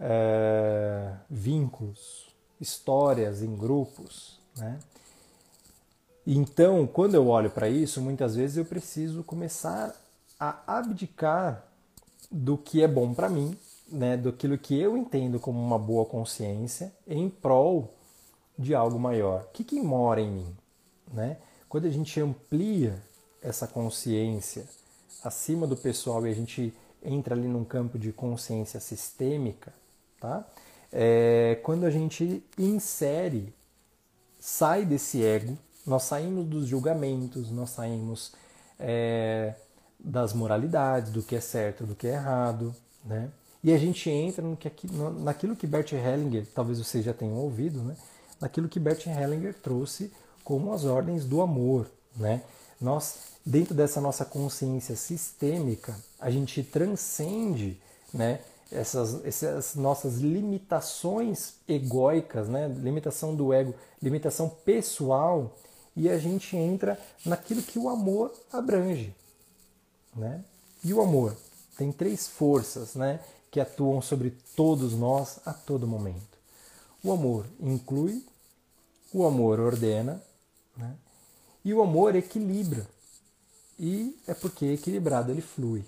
é, 0.00 1.12
vínculos, 1.30 2.26
histórias 2.60 3.42
em 3.42 3.54
grupos. 3.54 4.38
Né? 4.56 4.78
Então, 6.26 6.86
quando 6.86 7.14
eu 7.14 7.28
olho 7.28 7.50
para 7.50 7.68
isso, 7.68 8.00
muitas 8.00 8.34
vezes 8.34 8.56
eu 8.56 8.64
preciso 8.64 9.22
começar 9.22 9.94
a 10.38 10.78
abdicar 10.78 11.64
do 12.30 12.58
que 12.58 12.82
é 12.82 12.88
bom 12.88 13.14
para 13.14 13.28
mim, 13.28 13.56
né, 13.88 14.16
daquilo 14.16 14.58
que 14.58 14.78
eu 14.78 14.96
entendo 14.96 15.38
como 15.38 15.64
uma 15.64 15.78
boa 15.78 16.04
consciência, 16.04 16.92
em 17.06 17.30
prol 17.30 17.94
de 18.58 18.74
algo 18.74 18.98
maior. 18.98 19.42
O 19.42 19.52
que, 19.52 19.62
que 19.62 19.80
mora 19.80 20.20
em 20.20 20.30
mim? 20.30 20.56
Né? 21.12 21.38
Quando 21.68 21.86
a 21.86 21.90
gente 21.90 22.20
amplia 22.20 23.00
essa 23.40 23.66
consciência 23.68 24.66
acima 25.22 25.66
do 25.66 25.76
pessoal 25.76 26.26
e 26.26 26.30
a 26.30 26.34
gente 26.34 26.72
entra 27.02 27.34
ali 27.34 27.46
num 27.46 27.64
campo 27.64 27.98
de 27.98 28.12
consciência 28.12 28.80
sistêmica, 28.80 29.72
Tá? 30.20 30.44
É, 30.92 31.58
quando 31.62 31.84
a 31.84 31.90
gente 31.90 32.42
insere, 32.58 33.52
sai 34.40 34.84
desse 34.84 35.22
ego, 35.22 35.56
nós 35.86 36.04
saímos 36.04 36.46
dos 36.46 36.66
julgamentos, 36.66 37.50
nós 37.50 37.70
saímos 37.70 38.32
é, 38.78 39.54
das 40.00 40.32
moralidades, 40.32 41.12
do 41.12 41.22
que 41.22 41.36
é 41.36 41.40
certo, 41.40 41.84
do 41.84 41.94
que 41.94 42.06
é 42.06 42.14
errado, 42.14 42.74
né? 43.04 43.30
E 43.62 43.72
a 43.72 43.78
gente 43.78 44.08
entra 44.08 44.42
no 44.42 44.56
que, 44.56 44.70
naquilo 45.20 45.56
que 45.56 45.66
Bert 45.66 45.92
Hellinger, 45.92 46.46
talvez 46.54 46.78
vocês 46.78 47.04
já 47.04 47.12
tenham 47.12 47.36
ouvido, 47.36 47.82
né? 47.82 47.96
naquilo 48.40 48.68
que 48.68 48.78
Bert 48.78 49.06
Hellinger 49.06 49.54
trouxe 49.54 50.12
como 50.44 50.72
as 50.72 50.84
ordens 50.84 51.24
do 51.24 51.40
amor. 51.40 51.90
Né? 52.14 52.42
Nós, 52.80 53.18
dentro 53.44 53.74
dessa 53.74 54.00
nossa 54.00 54.24
consciência 54.24 54.96
sistêmica, 54.96 55.96
a 56.18 56.30
gente 56.30 56.62
transcende 56.62 57.80
né, 58.12 58.40
essas, 58.70 59.24
essas 59.24 59.74
nossas 59.74 60.16
limitações 60.16 61.54
egóicas, 61.68 62.48
né? 62.48 62.68
limitação 62.68 63.34
do 63.34 63.52
ego, 63.52 63.74
limitação 64.02 64.48
pessoal, 64.48 65.56
e 65.96 66.10
a 66.10 66.18
gente 66.18 66.56
entra 66.56 67.00
naquilo 67.24 67.62
que 67.62 67.78
o 67.78 67.88
amor 67.88 68.32
abrange. 68.52 69.14
Né? 70.14 70.44
E 70.84 70.92
o 70.92 71.00
amor 71.00 71.36
tem 71.76 71.90
três 71.92 72.26
forças 72.26 72.94
né, 72.94 73.20
que 73.50 73.60
atuam 73.60 74.02
sobre 74.02 74.36
todos 74.54 74.92
nós 74.94 75.38
a 75.46 75.52
todo 75.52 75.86
momento. 75.86 76.36
O 77.02 77.12
amor 77.12 77.46
inclui, 77.60 78.22
o 79.12 79.24
amor 79.24 79.60
ordena, 79.60 80.22
né? 80.76 80.94
E 81.66 81.74
o 81.74 81.82
amor 81.82 82.14
equilibra. 82.14 82.86
E 83.76 84.16
é 84.24 84.32
porque 84.32 84.66
equilibrado 84.66 85.32
ele 85.32 85.40
flui. 85.40 85.84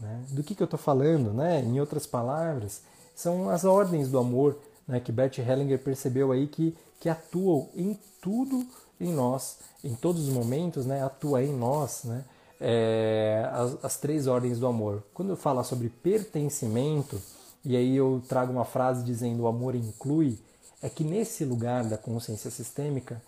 Né? 0.00 0.24
Do 0.30 0.42
que, 0.42 0.54
que 0.54 0.62
eu 0.62 0.64
estou 0.64 0.78
falando? 0.78 1.30
Né? 1.30 1.60
Em 1.60 1.78
outras 1.78 2.06
palavras, 2.06 2.80
são 3.14 3.50
as 3.50 3.66
ordens 3.66 4.08
do 4.08 4.18
amor 4.18 4.58
né, 4.88 4.98
que 4.98 5.12
Bert 5.12 5.38
Hellinger 5.38 5.78
percebeu 5.78 6.32
aí 6.32 6.46
que, 6.46 6.74
que 6.98 7.10
atuam 7.10 7.68
em 7.74 7.98
tudo 8.22 8.66
em 8.98 9.12
nós, 9.12 9.58
em 9.84 9.94
todos 9.94 10.26
os 10.26 10.32
momentos, 10.32 10.86
né, 10.86 11.04
atua 11.04 11.42
em 11.42 11.52
nós 11.52 12.04
né, 12.04 12.24
é, 12.58 13.46
as, 13.52 13.84
as 13.84 13.96
três 13.98 14.26
ordens 14.26 14.58
do 14.58 14.66
amor. 14.66 15.02
Quando 15.12 15.28
eu 15.28 15.36
falo 15.36 15.62
sobre 15.64 15.90
pertencimento, 15.90 17.20
e 17.62 17.76
aí 17.76 17.94
eu 17.94 18.22
trago 18.26 18.50
uma 18.50 18.64
frase 18.64 19.04
dizendo 19.04 19.42
o 19.42 19.46
amor 19.46 19.74
inclui, 19.74 20.38
é 20.80 20.88
que 20.88 21.04
nesse 21.04 21.44
lugar 21.44 21.84
da 21.84 21.98
consciência 21.98 22.50
sistêmica 22.50 23.20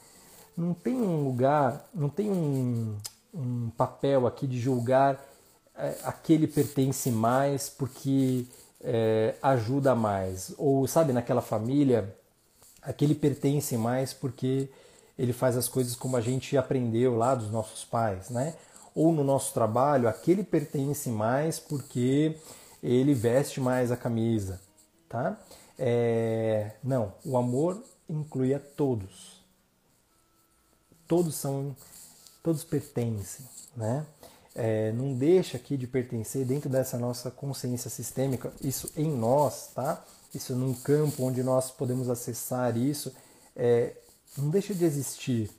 não 0.57 0.75
tem 0.75 0.95
um 0.95 1.25
lugar, 1.25 1.88
não 1.95 2.09
tem 2.09 2.31
um, 2.31 2.97
um 3.33 3.71
papel 3.71 4.27
aqui 4.27 4.47
de 4.47 4.59
julgar 4.59 5.21
é, 5.77 5.97
aquele 6.05 6.47
pertence 6.47 7.11
mais 7.11 7.69
porque 7.69 8.47
é, 8.81 9.35
ajuda 9.43 9.95
mais. 9.95 10.55
Ou, 10.57 10.87
sabe, 10.87 11.12
naquela 11.12 11.43
família, 11.43 12.14
aquele 12.83 13.14
pertence 13.14 13.77
mais 13.77 14.12
porque 14.12 14.69
ele 15.19 15.33
faz 15.33 15.57
as 15.57 15.69
coisas 15.69 15.97
como 15.97 16.17
a 16.17 16.21
gente 16.21 16.57
aprendeu 16.57 17.17
lá 17.17 17.35
dos 17.35 17.51
nossos 17.51 17.85
pais, 17.85 18.31
né? 18.31 18.55
Ou 18.95 19.12
no 19.12 19.25
nosso 19.25 19.53
trabalho, 19.53 20.09
aquele 20.09 20.45
pertence 20.45 21.09
mais 21.09 21.59
porque 21.59 22.37
ele 22.83 23.14
veste 23.14 23.61
mais 23.61 23.90
a 23.90 23.97
camisa, 23.97 24.61
tá? 25.09 25.37
É... 25.79 26.73
Não, 26.83 27.12
o 27.25 27.37
amor 27.37 27.83
inclui 28.09 28.55
a 28.55 28.61
todos. 28.61 29.34
Todos 31.07 31.35
são, 31.35 31.77
todos 32.43 32.64
pertencem, 32.64 33.45
né? 33.77 34.07
É, 34.55 34.93
não 34.93 35.12
deixa 35.14 35.57
aqui 35.57 35.77
de 35.77 35.87
pertencer 35.87 36.47
dentro 36.47 36.71
dessa 36.71 36.97
nossa 36.97 37.31
consciência 37.31 37.90
sistêmica, 37.90 38.53
isso 38.61 38.90
em 38.97 39.11
nós, 39.11 39.71
tá? 39.75 40.05
Isso 40.33 40.55
num 40.55 40.73
campo 40.73 41.25
onde 41.25 41.43
nós 41.43 41.71
podemos 41.71 42.09
acessar 42.09 42.77
isso, 42.77 43.12
é, 43.57 43.95
não 44.38 44.51
deixa 44.51 44.73
de 44.73 44.85
existir, 44.85 45.51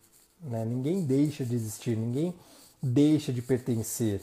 né? 0.41 0.63
Ninguém 0.63 1.01
deixa 1.01 1.43
de 1.45 1.55
existir, 1.55 1.97
ninguém 1.97 2.33
deixa 2.81 3.33
de 3.33 3.41
pertencer, 3.41 4.21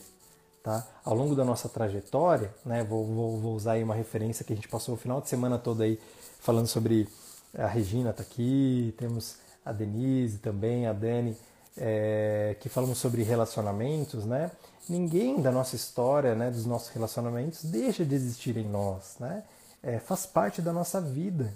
tá? 0.63 0.87
Ao 1.05 1.15
longo 1.15 1.35
da 1.35 1.45
nossa 1.45 1.69
trajetória, 1.69 2.55
né? 2.65 2.83
Vou, 2.83 3.05
vou, 3.05 3.39
vou 3.39 3.55
usar 3.55 3.73
aí 3.73 3.85
uma 3.85 3.95
referência 3.95 4.45
que 4.45 4.53
a 4.53 4.57
gente 4.57 4.69
passou 4.69 4.95
o 4.95 4.99
final 4.99 5.21
de 5.21 5.29
semana 5.29 5.59
todo 5.59 5.83
aí 5.83 5.99
falando 6.41 6.67
sobre 6.67 7.09
a 7.55 7.67
Regina 7.67 8.11
está 8.11 8.23
aqui, 8.23 8.95
temos 8.97 9.37
a 9.65 9.73
Denise 9.73 10.39
também, 10.39 10.87
a 10.87 10.93
Dani, 10.93 11.37
é, 11.77 12.57
que 12.61 12.69
falamos 12.69 12.99
sobre 12.99 13.23
relacionamentos, 13.23 14.25
né? 14.25 14.51
Ninguém 14.89 15.41
da 15.41 15.53
nossa 15.53 15.77
história, 15.77 16.35
né, 16.35 16.51
dos 16.51 16.67
nossos 16.67 16.89
relacionamentos, 16.89 17.65
deixa 17.65 18.05
de 18.05 18.15
existir 18.15 18.57
em 18.57 18.69
nós, 18.69 19.17
né? 19.19 19.45
É, 19.83 19.99
faz 19.99 20.27
parte 20.27 20.61
da 20.61 20.73
nossa 20.73 21.01
vida. 21.01 21.53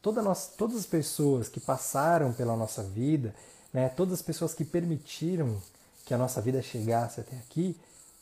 Toda 0.00 0.22
nossa, 0.22 0.52
todas 0.56 0.76
as 0.76 0.86
pessoas 0.86 1.48
que 1.48 1.60
passaram 1.60 2.32
pela 2.32 2.56
nossa 2.56 2.82
vida, 2.82 3.34
né, 3.72 3.88
todas 3.88 4.14
as 4.14 4.22
pessoas 4.22 4.54
que 4.54 4.64
permitiram 4.64 5.60
que 6.04 6.14
a 6.14 6.18
nossa 6.18 6.40
vida 6.40 6.62
chegasse 6.62 7.20
até 7.20 7.36
aqui, 7.36 7.78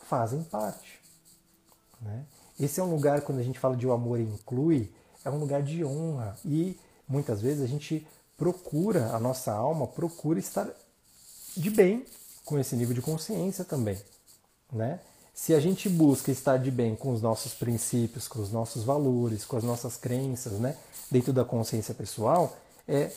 fazem 0.08 0.42
parte. 0.42 1.00
Né? 2.00 2.24
Esse 2.58 2.80
é 2.80 2.82
um 2.82 2.90
lugar, 2.90 3.20
quando 3.20 3.38
a 3.38 3.42
gente 3.42 3.58
fala 3.58 3.76
de 3.76 3.86
o 3.86 3.92
amor 3.92 4.18
inclui, 4.18 4.90
é 5.24 5.30
um 5.30 5.38
lugar 5.38 5.62
de 5.62 5.84
honra. 5.84 6.36
E 6.44 6.78
muitas 7.06 7.40
vezes 7.40 7.62
a 7.62 7.66
gente 7.66 8.06
procura, 8.36 9.10
a 9.12 9.20
nossa 9.20 9.52
alma 9.52 9.86
procura 9.86 10.38
estar 10.38 10.68
de 11.56 11.70
bem 11.70 12.04
com 12.44 12.58
esse 12.58 12.76
nível 12.76 12.94
de 12.94 13.02
consciência 13.02 13.64
também, 13.64 13.98
né? 14.72 15.00
Se 15.34 15.52
a 15.52 15.60
gente 15.60 15.88
busca 15.88 16.30
estar 16.30 16.56
de 16.56 16.70
bem 16.70 16.96
com 16.96 17.12
os 17.12 17.20
nossos 17.20 17.52
princípios, 17.52 18.26
com 18.26 18.40
os 18.40 18.50
nossos 18.50 18.84
valores, 18.84 19.44
com 19.44 19.56
as 19.56 19.64
nossas 19.64 19.96
crenças, 19.96 20.54
né, 20.54 20.76
dentro 21.10 21.30
da 21.30 21.44
consciência 21.44 21.94
pessoal, 21.94 22.56
é 22.88 23.10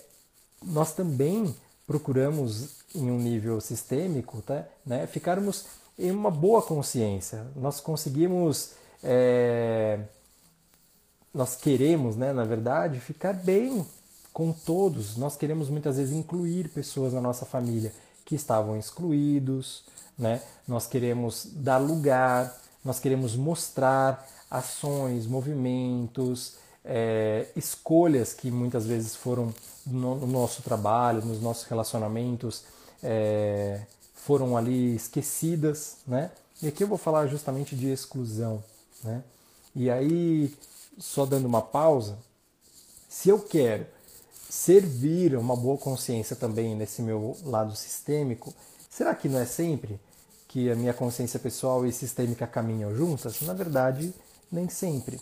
nós 0.62 0.94
também 0.94 1.56
procuramos 1.88 2.82
em 2.94 3.10
um 3.10 3.18
nível 3.18 3.62
sistêmico, 3.62 4.42
tá, 4.42 4.66
né, 4.86 5.08
ficarmos 5.08 5.66
em 5.98 6.12
uma 6.12 6.30
boa 6.30 6.62
consciência. 6.62 7.48
Nós 7.56 7.80
conseguimos, 7.80 8.72
é, 9.02 10.00
nós 11.34 11.56
queremos, 11.56 12.16
né, 12.16 12.34
na 12.34 12.44
verdade, 12.44 13.00
ficar 13.00 13.34
bem 13.34 13.86
com 14.34 14.52
todos. 14.52 15.18
Nós 15.18 15.36
queremos 15.36 15.70
muitas 15.70 15.98
vezes 15.98 16.15
incluir 16.15 16.70
pessoas 16.70 17.13
na 17.13 17.22
nossa 17.22 17.46
família 17.46 17.94
que 18.26 18.36
estavam 18.36 18.78
excluídos, 18.78 19.84
né? 20.18 20.42
Nós 20.68 20.86
queremos 20.86 21.48
dar 21.52 21.78
lugar, 21.78 22.56
nós 22.84 23.00
queremos 23.00 23.36
mostrar 23.36 24.28
ações, 24.50 25.26
movimentos, 25.26 26.56
é, 26.84 27.48
escolhas 27.56 28.34
que 28.34 28.50
muitas 28.50 28.86
vezes 28.86 29.15
foram 29.15 29.54
no, 29.86 30.26
nosso 30.28 30.62
trabalho, 30.62 31.24
nos 31.26 31.42
nossos 31.42 31.63
relacionamentos, 31.65 32.63
é, 33.02 33.82
foram 34.13 34.56
ali 34.56 34.96
esquecidas, 34.96 35.98
né? 36.08 36.32
E 36.62 36.68
aqui 36.68 36.84
eu 36.84 36.88
vou 36.88 36.98
falar 36.98 37.28
justamente 37.28 37.76
de 37.76 37.88
exclusão, 37.88 38.63
né? 39.04 39.24
E 39.76 39.89
aí, 39.89 40.54
só 40.98 41.26
dando 41.26 41.46
uma 41.46 41.62
pausa, 41.62 42.18
se 43.08 43.30
eu 43.30 43.39
quero 43.39 43.86
servir 44.50 45.38
uma 45.38 45.56
boa 45.56 45.78
consciência 45.78 46.36
também 46.36 46.76
nesse 46.76 47.04
meu 47.04 47.38
lado 47.44 47.76
sistêmico, 47.76 48.52
será 48.90 49.14
que 49.14 49.30
não 49.30 49.40
é 49.40 49.46
sempre 49.46 50.00
que 50.48 50.72
a 50.72 50.76
minha 50.76 50.94
consciência 50.94 51.40
pessoal 51.40 51.86
e 51.86 51.92
sistêmica 51.92 52.48
caminham 52.48 52.96
juntas? 52.96 53.42
Na 53.42 53.54
verdade, 53.54 54.12
nem 54.52 54.68
sempre. 54.68 55.20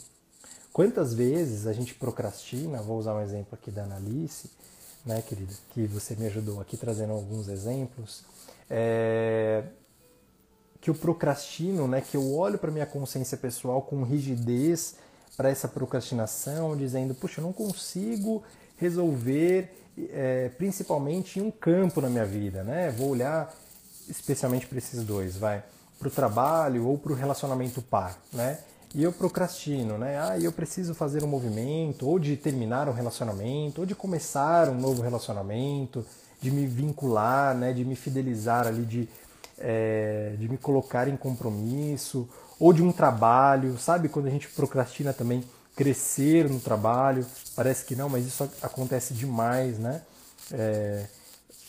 Quantas 0.72 1.13
vezes 1.13 1.68
a 1.68 1.74
gente 1.74 1.94
procrastina, 1.94 2.82
vou 2.82 2.98
usar 2.98 3.16
um 3.16 3.22
exemplo 3.22 3.50
aqui 3.54 3.70
da 3.70 3.84
Analice, 3.84 4.50
né, 5.06 5.22
querida, 5.22 5.54
que 5.72 5.86
você 5.88 6.16
me 6.16 6.28
ajudou 6.28 6.62
aqui 6.62 6.78
trazendo 6.78 7.13
alguns 7.13 7.50
exemplos, 7.50 8.24
é, 8.70 9.63
que 10.80 10.90
eu 10.90 10.96
procrastino, 10.96 11.88
né, 11.88 12.00
que 12.00 12.16
eu 12.16 12.34
olho 12.34 12.58
para 12.58 12.72
minha 12.72 12.86
consciência 12.86 13.38
pessoal 13.38 13.82
com 13.82 14.04
rigidez 14.04 14.96
para 15.36 15.50
essa 15.50 15.68
procrastinação, 15.68 16.78
dizendo, 16.78 17.13
puxa, 17.13 17.42
eu 17.42 17.46
não 17.46 17.54
consigo 17.54 18.44
resolver 18.78 19.70
é, 20.12 20.50
principalmente 20.58 21.40
em 21.40 21.44
um 21.44 21.52
campo 21.52 22.02
na 22.02 22.10
minha 22.10 22.26
vida, 22.26 22.63
né? 22.63 22.92
Vou 22.92 23.10
olhar 23.10 23.54
especialmente 24.08 24.66
para 24.66 24.78
esses 24.78 25.04
dois, 25.04 25.36
vai 25.36 25.63
para 26.00 26.08
o 26.08 26.12
trabalho 26.12 26.88
ou 26.88 26.98
para 26.98 27.12
o 27.12 27.16
relacionamento 27.16 27.82
par, 27.82 28.18
né? 28.32 28.60
E 28.96 29.04
eu 29.04 29.12
procrastino, 29.12 29.98
né? 29.98 30.20
Ah, 30.20 30.40
eu 30.40 30.52
preciso 30.52 30.94
fazer 30.94 31.24
um 31.24 31.28
movimento, 31.28 32.08
ou 32.08 32.18
de 32.18 32.38
terminar 32.38 32.88
um 32.88 32.94
relacionamento, 32.94 33.82
ou 33.82 33.86
de 33.86 33.94
começar 33.94 34.70
um 34.70 34.80
novo 34.80 35.02
relacionamento, 35.02 36.06
de 36.40 36.52
me 36.52 36.66
vincular, 36.66 37.56
né? 37.56 37.74
De 37.74 37.84
me 37.84 37.96
fidelizar 37.96 38.66
ali, 38.66 38.86
de, 38.86 39.10
é, 39.58 40.36
de 40.40 40.48
me 40.48 40.58
colocar 40.58 41.08
em 41.08 41.18
compromisso, 41.18 42.30
ou 42.60 42.72
de 42.72 42.82
um 42.82 42.92
trabalho, 42.92 43.78
sabe? 43.78 44.08
Quando 44.08 44.28
a 44.28 44.32
gente 44.32 44.48
procrastina 44.48 45.12
também 45.12 45.44
crescer 45.78 46.50
no 46.50 46.60
trabalho. 46.60 47.26
Parece 47.56 47.86
que 47.86 47.96
não, 47.96 48.10
mas 48.10 48.26
isso 48.26 48.44
acontece 48.62 49.13
demais, 49.13 49.78
né? 49.78 50.02
É, 50.52 51.08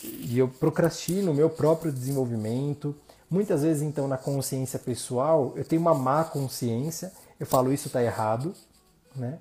e 0.03 0.39
eu 0.39 0.49
procrastino 0.49 1.31
o 1.31 1.35
meu 1.35 1.51
próprio 1.51 1.93
desenvolvimento. 1.93 2.97
Muitas 3.31 3.63
vezes, 3.63 3.83
então, 3.83 4.09
na 4.09 4.17
consciência 4.17 4.79
pessoal, 4.79 5.53
eu 5.55 5.65
tenho 5.65 5.83
uma 5.83 5.95
má 5.95 6.25
consciência, 6.25 7.13
eu 7.39 7.47
falo 7.47 7.73
isso 7.73 7.89
está 7.89 8.03
errado, 8.03 8.55
né? 9.15 9.39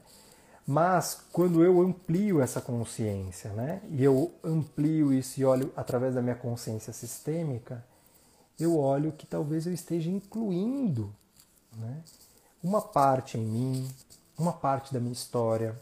Mas 0.65 1.21
quando 1.32 1.63
eu 1.63 1.82
amplio 1.82 2.41
essa 2.41 2.60
consciência, 2.60 3.51
né? 3.53 3.82
E 3.89 4.03
eu 4.03 4.34
amplio 4.43 5.13
isso 5.13 5.39
e 5.39 5.45
olho 5.45 5.71
através 5.77 6.13
da 6.13 6.21
minha 6.21 6.36
consciência 6.36 6.91
sistêmica, 6.91 7.82
eu 8.60 8.77
olho 8.77 9.13
que 9.13 9.25
talvez 9.25 9.65
eu 9.65 9.73
esteja 9.73 10.10
incluindo, 10.10 11.13
né? 11.77 12.01
Uma 12.62 12.82
parte 12.82 13.38
em 13.38 13.41
mim, 13.41 13.88
uma 14.38 14.54
parte 14.54 14.93
da 14.93 15.00
minha 15.00 15.13
história, 15.13 15.80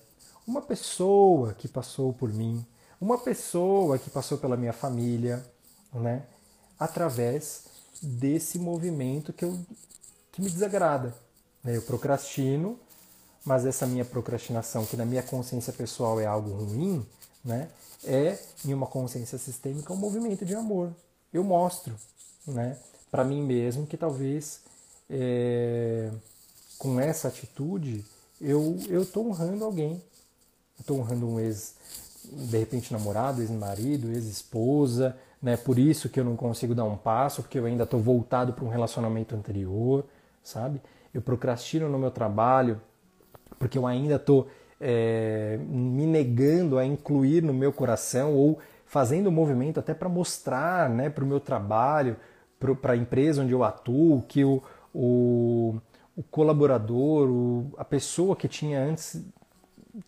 uma 0.47 0.61
pessoa 0.61 1.53
que 1.53 1.67
passou 1.67 2.13
por 2.13 2.31
mim, 2.31 2.65
uma 2.99 3.17
pessoa 3.17 3.97
que 3.99 4.09
passou 4.09 4.37
pela 4.37 4.55
minha 4.55 4.73
família, 4.73 5.45
né? 5.93 6.23
Através 6.79 7.65
desse 8.01 8.59
movimento 8.59 9.33
que, 9.33 9.43
eu, 9.45 9.59
que 10.31 10.41
me 10.41 10.49
desagrada. 10.49 11.13
Né? 11.63 11.75
Eu 11.75 11.81
procrastino, 11.81 12.79
mas 13.43 13.65
essa 13.65 13.85
minha 13.85 14.05
procrastinação, 14.05 14.85
que 14.85 14.97
na 14.97 15.05
minha 15.05 15.23
consciência 15.23 15.73
pessoal 15.73 16.19
é 16.19 16.25
algo 16.25 16.51
ruim, 16.51 17.05
né? 17.43 17.69
é, 18.05 18.37
em 18.65 18.73
uma 18.73 18.87
consciência 18.87 19.37
sistêmica, 19.37 19.91
um 19.91 19.97
movimento 19.97 20.45
de 20.45 20.55
amor. 20.55 20.93
Eu 21.33 21.43
mostro 21.43 21.95
né? 22.47 22.77
para 23.11 23.23
mim 23.23 23.41
mesmo 23.43 23.85
que 23.85 23.97
talvez 23.97 24.61
é, 25.09 26.11
com 26.77 26.99
essa 26.99 27.27
atitude 27.27 28.05
eu 28.41 29.01
estou 29.01 29.27
honrando 29.27 29.63
alguém. 29.63 30.01
Estou 30.79 30.99
honrando 30.99 31.27
um 31.27 31.39
ex, 31.39 31.75
de 32.31 32.57
repente 32.57 32.91
namorado, 32.91 33.41
ex-marido, 33.41 34.11
ex-esposa, 34.11 35.15
né? 35.41 35.55
Por 35.55 35.79
isso 35.79 36.09
que 36.09 36.19
eu 36.19 36.23
não 36.23 36.35
consigo 36.35 36.75
dar 36.75 36.83
um 36.83 36.97
passo, 36.97 37.41
porque 37.41 37.57
eu 37.57 37.65
ainda 37.65 37.83
estou 37.83 37.99
voltado 37.99 38.53
para 38.53 38.65
um 38.65 38.69
relacionamento 38.69 39.35
anterior, 39.35 40.05
sabe? 40.43 40.81
Eu 41.13 41.21
procrastino 41.21 41.87
no 41.89 41.97
meu 41.97 42.11
trabalho 42.11 42.81
porque 43.57 43.77
eu 43.77 43.87
ainda 43.87 44.15
estou 44.15 44.47
é, 44.79 45.57
me 45.67 46.05
negando 46.05 46.77
a 46.77 46.85
incluir 46.85 47.41
no 47.41 47.53
meu 47.53 47.71
coração 47.71 48.33
ou 48.33 48.59
fazendo 48.85 49.29
um 49.29 49.31
movimento 49.31 49.79
até 49.79 49.93
para 49.93 50.09
mostrar, 50.09 50.89
né, 50.89 51.09
para 51.09 51.23
o 51.23 51.27
meu 51.27 51.39
trabalho, 51.39 52.17
para 52.81 52.93
a 52.93 52.97
empresa 52.97 53.41
onde 53.41 53.51
eu 53.51 53.63
atuo, 53.63 54.23
que 54.27 54.43
o, 54.43 54.61
o 54.93 55.75
o 56.15 56.23
colaborador, 56.23 57.29
o, 57.29 57.73
a 57.77 57.85
pessoa 57.85 58.35
que 58.35 58.47
tinha 58.47 58.79
antes, 58.79 59.23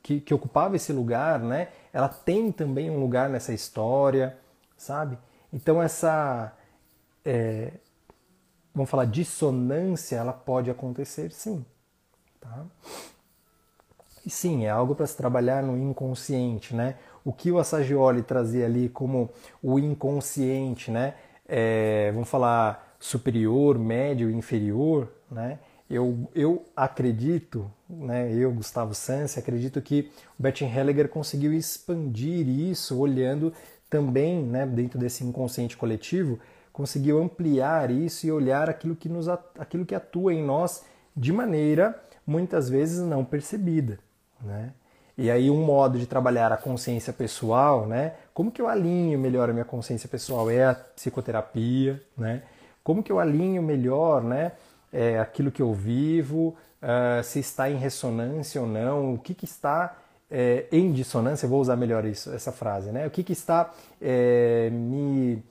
que, 0.01 0.19
que 0.19 0.33
ocupava 0.33 0.75
esse 0.75 0.91
lugar, 0.91 1.39
né? 1.39 1.69
Ela 1.93 2.09
tem 2.09 2.51
também 2.51 2.89
um 2.89 2.99
lugar 2.99 3.29
nessa 3.29 3.53
história, 3.53 4.37
sabe? 4.77 5.17
Então 5.51 5.81
essa, 5.81 6.53
é, 7.23 7.73
vamos 8.73 8.89
falar, 8.89 9.05
dissonância, 9.05 10.15
ela 10.15 10.33
pode 10.33 10.69
acontecer 10.69 11.31
sim, 11.31 11.65
tá? 12.39 12.65
E 14.25 14.29
sim, 14.29 14.65
é 14.65 14.69
algo 14.69 14.93
para 14.93 15.07
se 15.07 15.15
trabalhar 15.15 15.63
no 15.63 15.77
inconsciente, 15.77 16.75
né? 16.75 16.95
o 17.27 17.33
que 17.33 17.51
o 17.51 17.59
Assagioli 17.59 18.21
trazia 18.21 18.65
ali 18.65 18.87
como 18.87 19.29
o 19.61 19.77
inconsciente, 19.77 20.89
né? 20.89 21.13
É, 21.45 22.09
vamos 22.13 22.29
falar 22.29 22.95
superior, 23.01 23.77
médio, 23.77 24.31
inferior, 24.31 25.11
né? 25.29 25.59
Eu, 25.89 26.29
eu 26.35 26.65
acredito, 26.75 27.71
né, 27.89 28.33
eu, 28.33 28.51
Gustavo 28.51 28.93
Sansi, 28.93 29.39
acredito 29.39 29.81
que 29.81 30.11
o 30.37 30.43
Betting 30.43 30.65
Helliger 30.65 31.07
conseguiu 31.07 31.53
expandir 31.53 32.47
isso 32.47 32.99
olhando 32.99 33.53
também, 33.89 34.43
né, 34.43 34.65
dentro 34.65 34.99
desse 34.99 35.23
inconsciente 35.23 35.77
coletivo, 35.77 36.39
conseguiu 36.73 37.21
ampliar 37.21 37.89
isso 37.89 38.27
e 38.27 38.31
olhar 38.31 38.69
aquilo 38.69 38.95
que, 38.95 39.07
nos, 39.07 39.29
aquilo 39.29 39.85
que 39.85 39.95
atua 39.95 40.33
em 40.33 40.43
nós 40.43 40.83
de 41.15 41.31
maneira 41.31 41.99
muitas 42.25 42.69
vezes 42.69 42.99
não 42.99 43.23
percebida. 43.23 43.97
Né? 44.41 44.73
E 45.17 45.31
aí 45.31 45.49
um 45.49 45.63
modo 45.63 45.97
de 45.97 46.05
trabalhar 46.05 46.51
a 46.51 46.57
consciência 46.57 47.11
pessoal, 47.11 47.87
né? 47.87 48.13
Como 48.35 48.51
que 48.51 48.61
eu 48.61 48.67
alinho 48.67 49.17
melhor 49.17 49.49
a 49.49 49.53
minha 49.53 49.65
consciência 49.65 50.07
pessoal? 50.07 50.47
É 50.51 50.65
a 50.65 50.75
psicoterapia, 50.75 51.99
né? 52.15 52.43
Como 52.83 53.01
que 53.01 53.11
eu 53.11 53.19
alinho 53.19 53.63
melhor, 53.63 54.23
né? 54.23 54.51
É 54.91 55.19
aquilo 55.19 55.51
que 55.51 55.61
eu 55.61 55.73
vivo, 55.73 56.55
uh, 56.81 57.23
se 57.23 57.39
está 57.39 57.69
em 57.69 57.75
ressonância 57.75 58.61
ou 58.61 58.67
não, 58.67 59.13
o 59.13 59.17
que, 59.17 59.33
que 59.33 59.45
está 59.45 59.95
é, 60.29 60.65
em 60.71 60.91
dissonância, 60.91 61.47
vou 61.47 61.61
usar 61.61 61.75
melhor 61.75 62.05
isso, 62.05 62.31
essa 62.33 62.51
frase, 62.51 62.91
né? 62.91 63.07
O 63.07 63.09
que, 63.09 63.23
que 63.23 63.33
está 63.33 63.73
é, 64.01 64.69
me, 64.71 65.41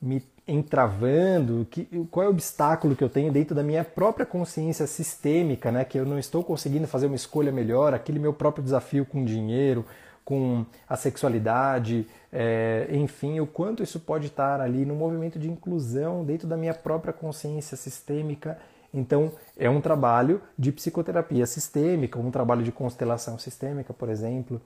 me 0.00 0.22
entravando, 0.46 1.66
que, 1.70 1.84
qual 2.10 2.24
é 2.24 2.28
o 2.28 2.30
obstáculo 2.30 2.96
que 2.96 3.04
eu 3.04 3.08
tenho 3.08 3.32
dentro 3.32 3.54
da 3.54 3.62
minha 3.62 3.84
própria 3.84 4.26
consciência 4.26 4.86
sistêmica, 4.86 5.70
né, 5.70 5.84
que 5.84 5.98
eu 5.98 6.04
não 6.04 6.18
estou 6.18 6.42
conseguindo 6.42 6.86
fazer 6.86 7.06
uma 7.06 7.16
escolha 7.16 7.52
melhor, 7.52 7.94
aquele 7.94 8.18
meu 8.18 8.32
próprio 8.32 8.64
desafio 8.64 9.06
com 9.06 9.24
dinheiro, 9.24 9.84
com 10.24 10.64
a 10.88 10.96
sexualidade, 10.96 12.06
é, 12.32 12.88
enfim, 12.90 13.40
o 13.40 13.46
quanto 13.46 13.82
isso 13.82 14.00
pode 14.00 14.26
estar 14.26 14.60
ali 14.60 14.84
no 14.84 14.94
movimento 14.94 15.38
de 15.38 15.48
inclusão 15.48 16.24
dentro 16.24 16.46
da 16.48 16.56
minha 16.56 16.74
própria 16.74 17.12
consciência 17.12 17.76
sistêmica. 17.76 18.58
Então, 18.92 19.32
é 19.56 19.70
um 19.70 19.80
trabalho 19.80 20.42
de 20.58 20.70
psicoterapia 20.70 21.46
sistêmica, 21.46 22.18
um 22.18 22.30
trabalho 22.30 22.62
de 22.62 22.70
constelação 22.70 23.38
sistêmica, 23.38 23.92
por 23.94 24.08
exemplo, 24.08 24.60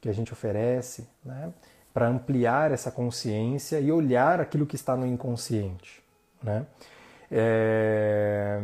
que 0.00 0.08
a 0.08 0.12
gente 0.12 0.32
oferece, 0.32 1.06
né? 1.24 1.52
para 1.92 2.08
ampliar 2.08 2.72
essa 2.72 2.90
consciência 2.90 3.80
e 3.80 3.90
olhar 3.90 4.40
aquilo 4.40 4.66
que 4.66 4.76
está 4.76 4.94
no 4.96 5.06
inconsciente. 5.06 6.02
Né? 6.42 6.66
É, 7.30 8.60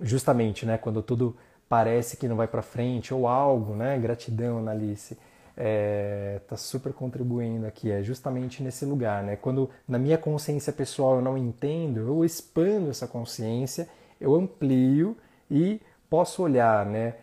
justamente 0.00 0.64
né, 0.64 0.78
quando 0.78 1.02
tudo 1.02 1.36
parece 1.68 2.16
que 2.16 2.28
não 2.28 2.36
vai 2.36 2.46
para 2.46 2.62
frente 2.62 3.12
ou 3.12 3.26
algo, 3.26 3.74
né? 3.74 3.98
gratidão, 3.98 4.58
Analice, 4.58 5.14
está 5.14 5.20
é, 5.56 6.40
tá 6.48 6.56
super 6.56 6.92
contribuindo 6.92 7.66
aqui, 7.66 7.90
é 7.90 8.00
justamente 8.02 8.62
nesse 8.62 8.84
lugar. 8.84 9.24
Né? 9.24 9.34
Quando 9.34 9.68
na 9.86 9.98
minha 9.98 10.16
consciência 10.16 10.72
pessoal 10.72 11.16
eu 11.16 11.22
não 11.22 11.36
entendo, 11.36 11.98
eu 11.98 12.24
expando 12.24 12.90
essa 12.90 13.08
consciência, 13.08 13.88
eu 14.20 14.34
amplio 14.34 15.16
e 15.50 15.80
posso 16.08 16.42
olhar 16.42 16.86
né, 16.86 17.14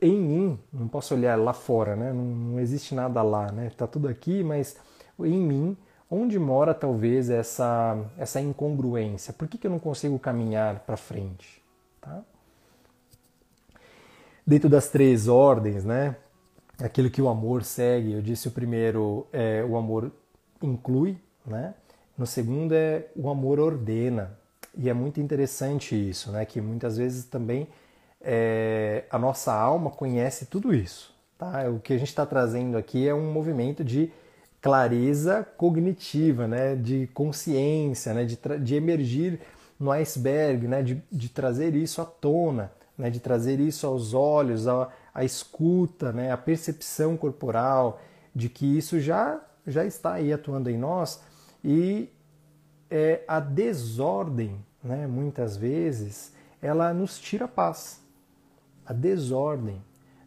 em 0.00 0.16
mim, 0.16 0.58
não 0.72 0.88
posso 0.88 1.14
olhar 1.14 1.36
lá 1.36 1.52
fora, 1.52 1.96
né? 1.96 2.12
não, 2.12 2.24
não 2.24 2.60
existe 2.60 2.94
nada 2.94 3.22
lá, 3.22 3.50
né? 3.50 3.66
Está 3.66 3.86
tudo 3.86 4.08
aqui, 4.08 4.42
mas 4.42 4.76
em 5.20 5.40
mim, 5.40 5.76
onde 6.10 6.38
mora 6.38 6.72
talvez 6.72 7.30
essa, 7.30 7.98
essa 8.16 8.40
incongruência? 8.40 9.32
Por 9.32 9.48
que, 9.48 9.58
que 9.58 9.66
eu 9.66 9.70
não 9.70 9.78
consigo 9.78 10.18
caminhar 10.18 10.80
para 10.80 10.96
frente? 10.96 11.62
Tá? 12.00 12.22
Dentro 14.46 14.68
das 14.68 14.88
três 14.88 15.28
ordens, 15.28 15.84
né? 15.84 16.16
aquilo 16.80 17.10
que 17.10 17.20
o 17.20 17.28
amor 17.28 17.64
segue, 17.64 18.12
eu 18.12 18.22
disse 18.22 18.46
o 18.46 18.52
primeiro 18.52 19.26
é 19.32 19.64
o 19.64 19.76
amor 19.76 20.12
inclui, 20.62 21.18
né? 21.44 21.74
no 22.16 22.26
segundo 22.26 22.72
é 22.72 23.08
o 23.16 23.28
amor 23.28 23.58
ordena. 23.58 24.38
E 24.76 24.88
é 24.88 24.94
muito 24.94 25.20
interessante 25.20 25.94
isso, 25.94 26.30
né? 26.30 26.44
que 26.44 26.60
muitas 26.60 26.96
vezes 26.96 27.24
também 27.24 27.68
é, 28.20 29.04
a 29.10 29.18
nossa 29.18 29.52
alma 29.52 29.90
conhece 29.90 30.46
tudo 30.46 30.74
isso. 30.74 31.14
Tá? 31.36 31.68
O 31.70 31.80
que 31.80 31.92
a 31.92 31.98
gente 31.98 32.08
está 32.08 32.26
trazendo 32.26 32.76
aqui 32.76 33.08
é 33.08 33.14
um 33.14 33.32
movimento 33.32 33.84
de 33.84 34.10
clareza 34.60 35.46
cognitiva, 35.56 36.46
né? 36.46 36.74
de 36.76 37.06
consciência, 37.08 38.12
né? 38.12 38.24
de, 38.24 38.38
de 38.60 38.74
emergir 38.74 39.40
no 39.78 39.90
iceberg, 39.92 40.66
né? 40.66 40.82
de, 40.82 41.02
de 41.10 41.28
trazer 41.28 41.74
isso 41.74 42.00
à 42.00 42.04
tona, 42.04 42.72
né? 42.96 43.10
de 43.10 43.20
trazer 43.20 43.60
isso 43.60 43.86
aos 43.86 44.14
olhos, 44.14 44.66
a, 44.66 44.88
a 45.14 45.24
escuta, 45.24 46.12
né? 46.12 46.30
a 46.30 46.36
percepção 46.36 47.16
corporal, 47.16 48.00
de 48.34 48.48
que 48.48 48.78
isso 48.78 49.00
já, 49.00 49.40
já 49.66 49.84
está 49.84 50.14
aí 50.14 50.32
atuando 50.32 50.70
em 50.70 50.76
nós 50.76 51.20
e 51.64 52.08
é, 52.90 53.22
a 53.26 53.40
desordem, 53.40 54.64
né? 54.82 55.06
muitas 55.06 55.56
vezes, 55.56 56.32
ela 56.60 56.92
nos 56.92 57.18
tira 57.18 57.44
a 57.44 57.48
paz 57.48 58.00
a 58.88 58.92
desordem. 58.92 59.82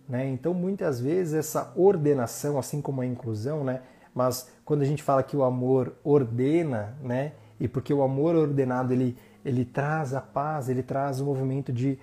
Né? 0.07 0.29
Então, 0.29 0.53
muitas 0.53 0.99
vezes, 0.99 1.33
essa 1.33 1.73
ordenação, 1.75 2.59
assim 2.59 2.79
como 2.79 3.01
a 3.01 3.05
inclusão, 3.05 3.63
né? 3.63 3.81
mas 4.13 4.51
quando 4.63 4.83
a 4.83 4.85
gente 4.85 5.01
fala 5.01 5.23
que 5.23 5.35
o 5.35 5.43
amor 5.43 5.95
ordena, 6.03 6.95
né? 7.01 7.33
e 7.59 7.67
porque 7.67 7.93
o 7.93 8.03
amor 8.03 8.35
ordenado 8.35 8.93
ele, 8.93 9.17
ele 9.43 9.65
traz 9.65 10.13
a 10.13 10.21
paz, 10.21 10.69
ele 10.69 10.83
traz 10.83 11.19
o 11.19 11.23
um 11.23 11.25
movimento 11.27 11.73
de, 11.73 11.97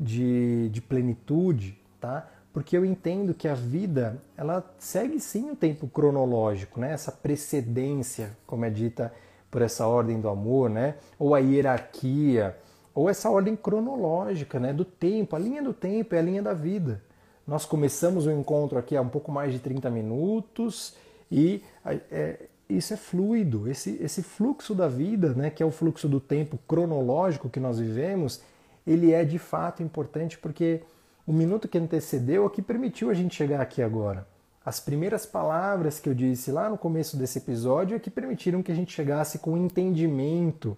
de, 0.00 0.70
de 0.70 0.80
plenitude, 0.80 1.78
tá? 2.00 2.26
porque 2.52 2.76
eu 2.76 2.84
entendo 2.84 3.34
que 3.34 3.46
a 3.46 3.54
vida 3.54 4.22
ela 4.36 4.64
segue 4.78 5.20
sim 5.20 5.50
o 5.50 5.56
tempo 5.56 5.86
cronológico, 5.88 6.80
né? 6.80 6.92
essa 6.92 7.12
precedência, 7.12 8.36
como 8.46 8.64
é 8.64 8.70
dita 8.70 9.12
por 9.50 9.62
essa 9.62 9.86
ordem 9.86 10.20
do 10.20 10.28
amor, 10.28 10.68
né? 10.68 10.96
ou 11.18 11.34
a 11.34 11.38
hierarquia, 11.38 12.56
ou 12.94 13.08
essa 13.08 13.30
ordem 13.30 13.54
cronológica 13.54 14.58
né, 14.58 14.72
do 14.72 14.84
tempo. 14.84 15.36
A 15.36 15.38
linha 15.38 15.62
do 15.62 15.72
tempo 15.72 16.14
é 16.14 16.18
a 16.18 16.22
linha 16.22 16.42
da 16.42 16.52
vida. 16.52 17.02
Nós 17.46 17.64
começamos 17.64 18.26
o 18.26 18.30
encontro 18.30 18.78
aqui 18.78 18.96
há 18.96 19.00
um 19.00 19.08
pouco 19.08 19.32
mais 19.32 19.52
de 19.52 19.58
30 19.58 19.88
minutos 19.88 20.94
e 21.30 21.62
é, 22.10 22.40
isso 22.68 22.92
é 22.92 22.96
fluido. 22.96 23.68
Esse, 23.68 23.96
esse 24.02 24.22
fluxo 24.22 24.74
da 24.74 24.88
vida, 24.88 25.32
né, 25.32 25.48
que 25.48 25.62
é 25.62 25.66
o 25.66 25.70
fluxo 25.70 26.08
do 26.08 26.20
tempo 26.20 26.58
cronológico 26.68 27.48
que 27.48 27.60
nós 27.60 27.78
vivemos, 27.78 28.42
ele 28.86 29.12
é 29.12 29.24
de 29.24 29.38
fato 29.38 29.82
importante 29.82 30.38
porque 30.38 30.82
o 31.26 31.32
minuto 31.32 31.68
que 31.68 31.78
antecedeu 31.78 32.46
é 32.46 32.50
que 32.50 32.60
permitiu 32.60 33.10
a 33.10 33.14
gente 33.14 33.34
chegar 33.34 33.60
aqui 33.60 33.82
agora. 33.82 34.26
As 34.68 34.78
primeiras 34.78 35.24
palavras 35.24 35.98
que 35.98 36.10
eu 36.10 36.14
disse 36.14 36.52
lá 36.52 36.68
no 36.68 36.76
começo 36.76 37.16
desse 37.16 37.38
episódio 37.38 37.96
é 37.96 37.98
que 37.98 38.10
permitiram 38.10 38.62
que 38.62 38.70
a 38.70 38.74
gente 38.74 38.92
chegasse 38.92 39.38
com 39.38 39.56
entendimento, 39.56 40.76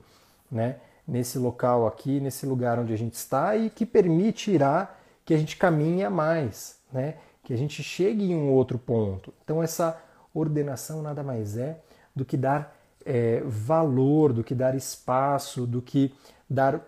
né? 0.48 0.76
nesse 1.08 1.40
local 1.40 1.88
aqui, 1.88 2.20
nesse 2.20 2.46
lugar 2.46 2.78
onde 2.78 2.92
a 2.92 2.96
gente 2.96 3.14
está 3.14 3.56
e 3.56 3.68
que 3.68 3.84
permitirá 3.84 4.94
que 5.24 5.34
a 5.34 5.36
gente 5.36 5.56
caminhe 5.56 6.04
a 6.04 6.08
mais, 6.08 6.78
né? 6.92 7.16
que 7.42 7.52
a 7.52 7.56
gente 7.56 7.82
chegue 7.82 8.30
em 8.30 8.36
um 8.36 8.52
outro 8.52 8.78
ponto. 8.78 9.34
Então, 9.42 9.60
essa 9.60 10.00
ordenação 10.32 11.02
nada 11.02 11.24
mais 11.24 11.56
é 11.56 11.80
do 12.14 12.24
que 12.24 12.36
dar 12.36 12.72
é, 13.04 13.42
valor, 13.44 14.32
do 14.32 14.44
que 14.44 14.54
dar 14.54 14.76
espaço, 14.76 15.66
do 15.66 15.82
que 15.82 16.14
dar 16.48 16.80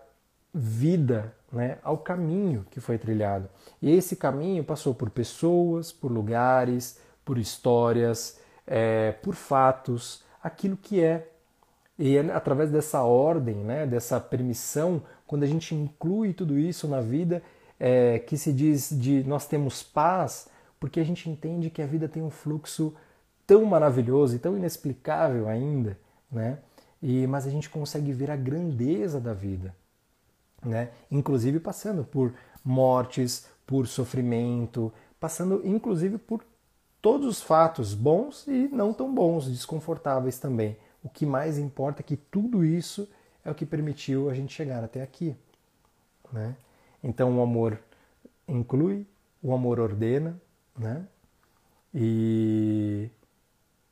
vida 0.53 1.35
né, 1.53 1.77
ao 1.83 1.97
caminho 1.97 2.65
que 2.69 2.81
foi 2.81 2.97
trilhado. 2.97 3.47
E 3.81 3.91
esse 3.91 4.15
caminho 4.15 4.63
passou 4.63 4.93
por 4.93 5.09
pessoas, 5.09 5.91
por 5.91 6.11
lugares, 6.11 6.99
por 7.23 7.37
histórias, 7.37 8.39
é, 8.67 9.11
por 9.11 9.35
fatos, 9.35 10.23
aquilo 10.41 10.75
que 10.75 11.01
é 11.01 11.29
e 11.97 12.17
é 12.17 12.31
através 12.33 12.71
dessa 12.71 13.03
ordem, 13.03 13.55
né, 13.55 13.85
dessa 13.85 14.19
permissão, 14.19 15.03
quando 15.27 15.43
a 15.43 15.47
gente 15.47 15.75
inclui 15.75 16.33
tudo 16.33 16.57
isso 16.57 16.87
na 16.87 16.99
vida, 16.99 17.41
é, 17.79 18.19
que 18.19 18.35
se 18.37 18.51
diz 18.51 18.89
de 18.89 19.23
nós 19.23 19.45
temos 19.45 19.83
paz, 19.83 20.49
porque 20.79 20.99
a 20.99 21.03
gente 21.03 21.29
entende 21.29 21.69
que 21.69 21.81
a 21.81 21.85
vida 21.85 22.07
tem 22.07 22.23
um 22.23 22.29
fluxo 22.29 22.93
tão 23.45 23.63
maravilhoso 23.65 24.35
e 24.35 24.39
tão 24.39 24.57
inexplicável 24.57 25.47
ainda, 25.47 25.97
né? 26.31 26.57
E, 27.01 27.27
mas 27.27 27.45
a 27.45 27.49
gente 27.49 27.69
consegue 27.69 28.11
ver 28.11 28.31
a 28.31 28.35
grandeza 28.35 29.19
da 29.19 29.33
vida, 29.33 29.75
né? 30.63 30.91
Inclusive 31.11 31.59
passando 31.59 32.03
por 32.03 32.33
mortes, 32.63 33.47
por 33.65 33.87
sofrimento, 33.87 34.91
passando 35.19 35.61
inclusive 35.65 36.17
por 36.17 36.43
todos 37.01 37.27
os 37.27 37.41
fatos 37.41 37.93
bons 37.93 38.47
e 38.47 38.69
não 38.71 38.93
tão 38.93 39.13
bons, 39.13 39.47
desconfortáveis 39.47 40.39
também. 40.39 40.77
O 41.03 41.09
que 41.09 41.25
mais 41.25 41.57
importa 41.57 42.01
é 42.01 42.03
que 42.03 42.15
tudo 42.15 42.63
isso 42.63 43.09
é 43.43 43.51
o 43.51 43.55
que 43.55 43.65
permitiu 43.65 44.29
a 44.29 44.33
gente 44.33 44.53
chegar 44.53 44.83
até 44.83 45.01
aqui. 45.01 45.35
Né? 46.31 46.55
Então 47.03 47.37
o 47.37 47.41
amor 47.41 47.77
inclui, 48.47 49.05
o 49.41 49.53
amor 49.53 49.79
ordena, 49.79 50.39
né? 50.77 51.05
E 51.93 53.09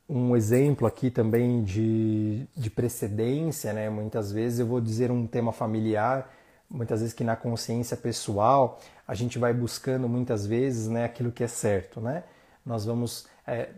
um 0.08 0.34
exemplo 0.34 0.86
aqui 0.86 1.10
também 1.10 1.62
de, 1.62 2.46
de 2.56 2.70
precedência, 2.70 3.72
né? 3.72 3.88
Muitas 3.88 4.32
vezes 4.32 4.58
eu 4.58 4.66
vou 4.66 4.80
dizer 4.80 5.10
um 5.10 5.26
tema 5.26 5.52
familiar, 5.52 6.32
muitas 6.72 7.00
vezes 7.00 7.14
que 7.14 7.22
na 7.22 7.36
consciência 7.36 7.96
pessoal 7.96 8.80
a 9.06 9.14
gente 9.14 9.38
vai 9.38 9.52
buscando 9.52 10.08
muitas 10.08 10.46
vezes, 10.46 10.88
né, 10.88 11.04
aquilo 11.04 11.30
que 11.30 11.44
é 11.44 11.48
certo, 11.48 12.00
né? 12.00 12.24
Nós 12.64 12.84
vamos 12.84 13.26
é, 13.46 13.54
é, 13.54 13.70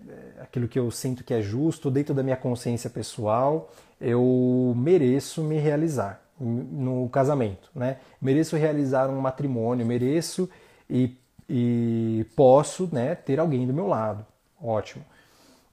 aquilo 0.43 0.69
que 0.69 0.79
eu 0.79 0.91
sinto 0.91 1.25
que 1.25 1.35
é 1.35 1.43
justo, 1.43 1.91
dentro 1.91 2.15
da 2.15 2.23
minha 2.23 2.37
consciência 2.37 2.89
pessoal, 2.89 3.71
eu 4.01 4.75
mereço 4.77 5.43
me 5.43 5.59
realizar 5.59 6.21
no 6.39 7.09
casamento, 7.09 7.71
né? 7.75 7.99
Mereço 8.21 8.57
realizar 8.57 9.09
um 9.09 9.21
matrimônio, 9.21 9.87
mereço 9.87 10.49
e, 10.89 11.17
e 11.49 12.27
posso, 12.37 12.89
né, 12.93 13.15
ter 13.15 13.41
alguém 13.41 13.67
do 13.67 13.73
meu 13.73 13.87
lado. 13.87 14.25
Ótimo. 14.63 15.05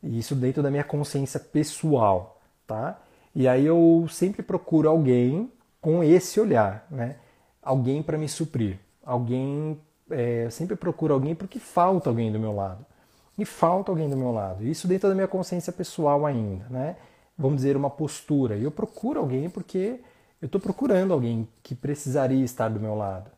Isso 0.02 0.36
dentro 0.36 0.64
da 0.64 0.72
minha 0.72 0.84
consciência 0.84 1.40
pessoal, 1.40 2.42
tá? 2.66 3.00
E 3.36 3.48
aí 3.48 3.66
eu 3.66 4.08
sempre 4.10 4.42
procuro 4.42 4.90
alguém 4.90 5.52
com 5.82 6.04
esse 6.04 6.40
olhar, 6.40 6.88
né? 6.90 7.18
Alguém 7.62 8.02
para 8.02 8.18
me 8.18 8.30
suprir, 8.30 8.80
alguém 9.04 9.80
é, 10.12 10.46
eu 10.46 10.52
sempre 10.52 10.76
procuro 10.76 11.14
alguém 11.14 11.34
porque 11.34 11.60
falta 11.60 12.10
alguém 12.10 12.32
do 12.32 12.40
meu 12.40 12.54
lado. 12.54 12.86
E 13.38 13.46
falta 13.46 13.92
alguém 13.92 14.10
do 14.10 14.18
meu 14.18 14.32
lado. 14.32 14.64
Isso 14.66 14.88
dentro 14.88 15.10
da 15.10 15.16
minha 15.16 15.28
consciência 15.28 15.74
pessoal 15.74 16.26
ainda, 16.26 16.66
né? 16.70 16.98
Vamos 17.38 17.58
dizer, 17.58 17.76
uma 17.76 17.90
postura. 17.90 18.56
E 18.56 18.64
eu 18.64 18.72
procuro 18.72 19.20
alguém 19.20 19.50
porque 19.50 20.00
eu 20.42 20.46
estou 20.46 20.60
procurando 20.60 21.14
alguém 21.14 21.48
que 21.64 21.74
precisaria 21.74 22.44
estar 22.44 22.70
do 22.70 22.80
meu 22.80 22.94
lado. 22.94 23.32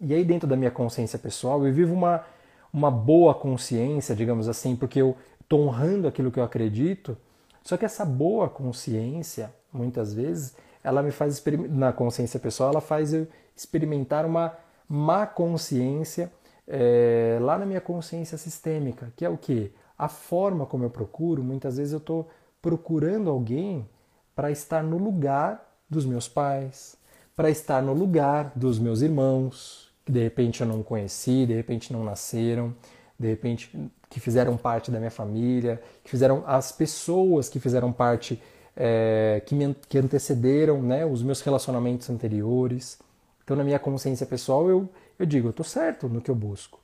E 0.00 0.14
aí, 0.14 0.24
dentro 0.24 0.48
da 0.48 0.56
minha 0.56 0.70
consciência 0.70 1.18
pessoal, 1.18 1.66
eu 1.66 1.72
vivo 1.72 1.92
uma, 1.92 2.24
uma 2.72 2.90
boa 2.90 3.34
consciência, 3.34 4.14
digamos 4.14 4.48
assim, 4.48 4.76
porque 4.76 5.00
eu 5.00 5.16
estou 5.40 5.60
honrando 5.60 6.08
aquilo 6.08 6.30
que 6.30 6.38
eu 6.38 6.44
acredito. 6.44 7.16
Só 7.62 7.76
que 7.76 7.84
essa 7.84 8.04
boa 8.04 8.48
consciência, 8.48 9.52
muitas 9.72 10.14
vezes, 10.14 10.54
ela 10.84 11.02
me 11.02 11.10
faz, 11.10 11.42
na 11.70 11.92
consciência 11.92 12.38
pessoal, 12.38 12.70
ela 12.70 12.80
faz 12.80 13.14
eu 13.14 13.26
experimentar 13.56 14.26
uma 14.26 14.54
má 14.86 15.26
consciência 15.26 16.30
é, 16.68 17.38
lá 17.40 17.58
na 17.58 17.66
minha 17.66 17.80
consciência 17.80 18.36
sistêmica, 18.36 19.12
que 19.16 19.24
é 19.24 19.28
o 19.28 19.36
que? 19.36 19.72
A 19.96 20.08
forma 20.08 20.66
como 20.66 20.84
eu 20.84 20.90
procuro, 20.90 21.42
muitas 21.42 21.78
vezes 21.78 21.92
eu 21.92 21.98
estou 21.98 22.28
procurando 22.60 23.30
alguém 23.30 23.88
para 24.34 24.50
estar 24.50 24.82
no 24.82 24.98
lugar 24.98 25.74
dos 25.88 26.04
meus 26.04 26.28
pais, 26.28 26.96
para 27.34 27.50
estar 27.50 27.82
no 27.82 27.92
lugar 27.92 28.52
dos 28.54 28.78
meus 28.78 29.00
irmãos, 29.00 29.92
que 30.04 30.12
de 30.12 30.22
repente 30.22 30.60
eu 30.60 30.66
não 30.66 30.82
conheci, 30.82 31.46
de 31.46 31.54
repente 31.54 31.92
não 31.92 32.04
nasceram, 32.04 32.74
de 33.18 33.28
repente 33.28 33.90
que 34.10 34.20
fizeram 34.20 34.56
parte 34.56 34.90
da 34.90 34.98
minha 34.98 35.10
família, 35.10 35.82
que 36.02 36.10
fizeram 36.10 36.44
as 36.46 36.70
pessoas 36.70 37.48
que 37.48 37.58
fizeram 37.58 37.92
parte, 37.92 38.40
é, 38.76 39.42
que, 39.46 39.54
me, 39.54 39.74
que 39.88 39.98
antecederam 39.98 40.82
né, 40.82 41.04
os 41.06 41.22
meus 41.22 41.40
relacionamentos 41.40 42.10
anteriores. 42.10 42.98
Então, 43.44 43.56
na 43.56 43.64
minha 43.64 43.78
consciência 43.78 44.26
pessoal, 44.26 44.68
eu, 44.68 44.88
eu 45.18 45.26
digo, 45.26 45.48
eu 45.48 45.50
estou 45.50 45.64
certo 45.64 46.08
no 46.08 46.20
que 46.20 46.30
eu 46.30 46.34
busco. 46.34 46.80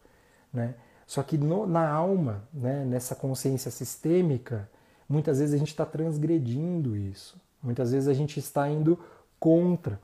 Né? 0.52 0.74
Só 1.06 1.22
que 1.22 1.36
no, 1.36 1.66
na 1.66 1.88
alma, 1.88 2.44
né, 2.52 2.84
nessa 2.84 3.14
consciência 3.14 3.70
sistêmica, 3.70 4.68
muitas 5.08 5.38
vezes 5.38 5.54
a 5.54 5.58
gente 5.58 5.68
está 5.68 5.84
transgredindo 5.84 6.96
isso. 6.96 7.36
Muitas 7.62 7.92
vezes 7.92 8.08
a 8.08 8.14
gente 8.14 8.38
está 8.38 8.68
indo 8.68 8.98
contra. 9.38 10.00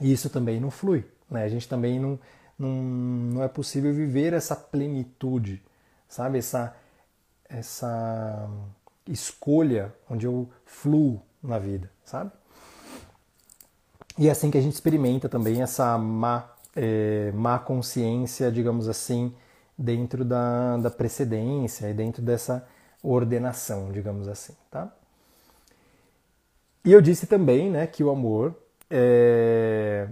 E 0.00 0.12
isso 0.12 0.30
também 0.30 0.60
não 0.60 0.70
flui. 0.70 1.04
Né? 1.30 1.44
A 1.44 1.48
gente 1.48 1.68
também 1.68 2.00
não, 2.00 2.18
não, 2.58 2.68
não 2.68 3.42
é 3.42 3.48
possível 3.48 3.92
viver 3.92 4.32
essa 4.32 4.56
plenitude, 4.56 5.62
sabe? 6.08 6.38
Essa, 6.38 6.74
essa 7.48 8.48
escolha 9.08 9.94
onde 10.08 10.26
eu 10.26 10.48
fluo 10.64 11.22
na 11.42 11.58
vida, 11.58 11.90
sabe? 12.04 12.30
E 14.18 14.28
é 14.28 14.30
assim 14.30 14.50
que 14.50 14.58
a 14.58 14.60
gente 14.60 14.74
experimenta 14.74 15.28
também 15.28 15.62
essa 15.62 15.96
má, 15.96 16.50
é, 16.74 17.30
má 17.32 17.58
consciência, 17.58 18.50
digamos 18.50 18.88
assim, 18.88 19.34
dentro 19.76 20.24
da, 20.24 20.76
da 20.76 20.90
precedência 20.90 21.88
e 21.88 21.94
dentro 21.94 22.20
dessa 22.20 22.66
ordenação, 23.02 23.92
digamos 23.92 24.26
assim, 24.26 24.54
tá? 24.70 24.92
E 26.84 26.92
eu 26.92 27.00
disse 27.00 27.26
também, 27.26 27.70
né, 27.70 27.86
que 27.86 28.02
o 28.02 28.10
amor 28.10 28.56
é, 28.90 30.08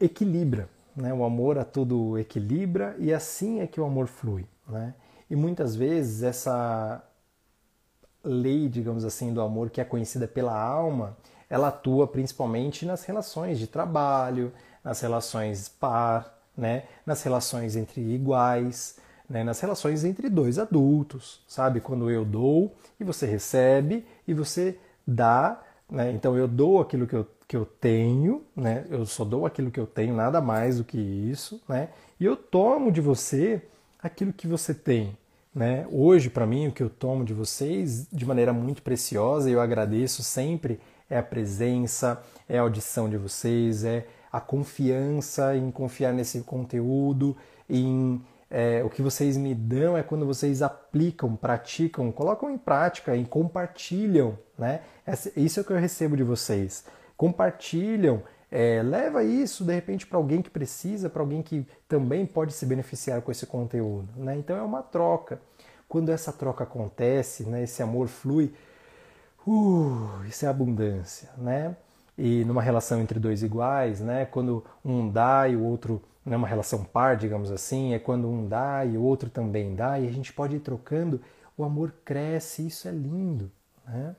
equilibra, 0.00 0.68
né? 0.94 1.12
O 1.12 1.24
amor 1.24 1.58
a 1.58 1.64
tudo 1.64 2.18
equilibra 2.18 2.96
e 2.98 3.12
assim 3.12 3.60
é 3.60 3.66
que 3.66 3.80
o 3.80 3.84
amor 3.84 4.06
flui, 4.06 4.46
né? 4.68 4.94
E 5.28 5.36
muitas 5.36 5.74
vezes 5.74 6.22
essa 6.22 7.02
lei, 8.28 8.68
digamos 8.68 9.04
assim, 9.04 9.32
do 9.32 9.40
amor 9.40 9.70
que 9.70 9.80
é 9.80 9.84
conhecida 9.84 10.26
pela 10.26 10.58
alma, 10.58 11.16
ela 11.48 11.68
atua 11.68 12.06
principalmente 12.06 12.84
nas 12.84 13.04
relações 13.04 13.58
de 13.58 13.66
trabalho, 13.66 14.52
nas 14.82 15.00
relações 15.00 15.68
par, 15.68 16.36
né, 16.56 16.84
nas 17.04 17.22
relações 17.22 17.76
entre 17.76 18.00
iguais, 18.00 18.96
né, 19.28 19.44
nas 19.44 19.60
relações 19.60 20.04
entre 20.04 20.28
dois 20.28 20.58
adultos, 20.58 21.40
sabe? 21.46 21.80
Quando 21.80 22.10
eu 22.10 22.24
dou 22.24 22.74
e 22.98 23.04
você 23.04 23.26
recebe 23.26 24.04
e 24.26 24.34
você 24.34 24.78
dá, 25.06 25.60
né? 25.90 26.10
Então 26.12 26.36
eu 26.36 26.48
dou 26.48 26.80
aquilo 26.80 27.06
que 27.06 27.14
eu, 27.14 27.26
que 27.46 27.56
eu 27.56 27.64
tenho, 27.64 28.44
né? 28.54 28.84
Eu 28.90 29.06
só 29.06 29.24
dou 29.24 29.46
aquilo 29.46 29.70
que 29.70 29.80
eu 29.80 29.86
tenho, 29.86 30.14
nada 30.14 30.40
mais 30.40 30.78
do 30.78 30.84
que 30.84 30.98
isso, 30.98 31.60
né? 31.68 31.90
E 32.18 32.24
eu 32.24 32.36
tomo 32.36 32.90
de 32.90 33.00
você 33.00 33.62
aquilo 34.02 34.32
que 34.32 34.46
você 34.46 34.74
tem, 34.74 35.16
né? 35.56 35.86
Hoje, 35.90 36.28
para 36.28 36.44
mim, 36.44 36.68
o 36.68 36.72
que 36.72 36.82
eu 36.82 36.90
tomo 36.90 37.24
de 37.24 37.32
vocês 37.32 38.06
de 38.12 38.26
maneira 38.26 38.52
muito 38.52 38.82
preciosa, 38.82 39.48
e 39.48 39.54
eu 39.54 39.60
agradeço 39.60 40.22
sempre, 40.22 40.78
é 41.08 41.16
a 41.16 41.22
presença, 41.22 42.22
é 42.46 42.58
a 42.58 42.60
audição 42.60 43.08
de 43.08 43.16
vocês, 43.16 43.82
é 43.82 44.06
a 44.30 44.38
confiança 44.38 45.56
em 45.56 45.70
confiar 45.70 46.12
nesse 46.12 46.42
conteúdo, 46.42 47.34
em 47.70 48.20
é, 48.50 48.84
o 48.84 48.90
que 48.90 49.00
vocês 49.00 49.38
me 49.38 49.54
dão 49.54 49.96
é 49.96 50.02
quando 50.02 50.26
vocês 50.26 50.60
aplicam, 50.60 51.34
praticam, 51.34 52.12
colocam 52.12 52.50
em 52.50 52.58
prática 52.58 53.16
e 53.16 53.24
compartilham, 53.24 54.38
né? 54.58 54.82
Isso 55.34 55.58
é 55.58 55.62
o 55.62 55.64
que 55.64 55.72
eu 55.72 55.78
recebo 55.78 56.18
de 56.18 56.22
vocês. 56.22 56.84
Compartilham, 57.16 58.22
é, 58.50 58.82
leva 58.82 59.24
isso 59.24 59.64
de 59.64 59.74
repente 59.74 60.06
para 60.06 60.18
alguém 60.18 60.42
que 60.42 60.50
precisa, 60.50 61.10
para 61.10 61.22
alguém 61.22 61.42
que 61.42 61.66
também 61.88 62.24
pode 62.24 62.52
se 62.52 62.64
beneficiar 62.66 63.22
com 63.22 63.30
esse 63.30 63.46
conteúdo, 63.46 64.08
né? 64.16 64.36
Então 64.36 64.56
é 64.56 64.62
uma 64.62 64.82
troca. 64.82 65.40
Quando 65.88 66.10
essa 66.10 66.32
troca 66.32 66.64
acontece, 66.64 67.44
né, 67.44 67.62
esse 67.62 67.82
amor 67.82 68.08
flui, 68.08 68.52
Uh, 69.46 70.24
isso 70.28 70.44
é 70.44 70.48
abundância, 70.48 71.30
né? 71.38 71.76
E 72.18 72.44
numa 72.44 72.60
relação 72.60 73.00
entre 73.00 73.20
dois 73.20 73.44
iguais, 73.44 74.00
né? 74.00 74.24
Quando 74.26 74.64
um 74.84 75.08
dá 75.08 75.48
e 75.48 75.54
o 75.54 75.62
outro, 75.62 76.02
né, 76.24 76.36
uma 76.36 76.48
relação 76.48 76.82
par, 76.82 77.16
digamos 77.16 77.52
assim, 77.52 77.94
é 77.94 77.98
quando 77.98 78.28
um 78.28 78.48
dá 78.48 78.84
e 78.84 78.96
o 78.96 79.02
outro 79.02 79.30
também 79.30 79.76
dá 79.76 80.00
e 80.00 80.08
a 80.08 80.10
gente 80.10 80.32
pode 80.32 80.56
ir 80.56 80.60
trocando, 80.60 81.20
o 81.56 81.62
amor 81.62 81.94
cresce, 82.04 82.66
isso 82.66 82.88
é 82.88 82.90
lindo, 82.90 83.50
né? 83.86 84.16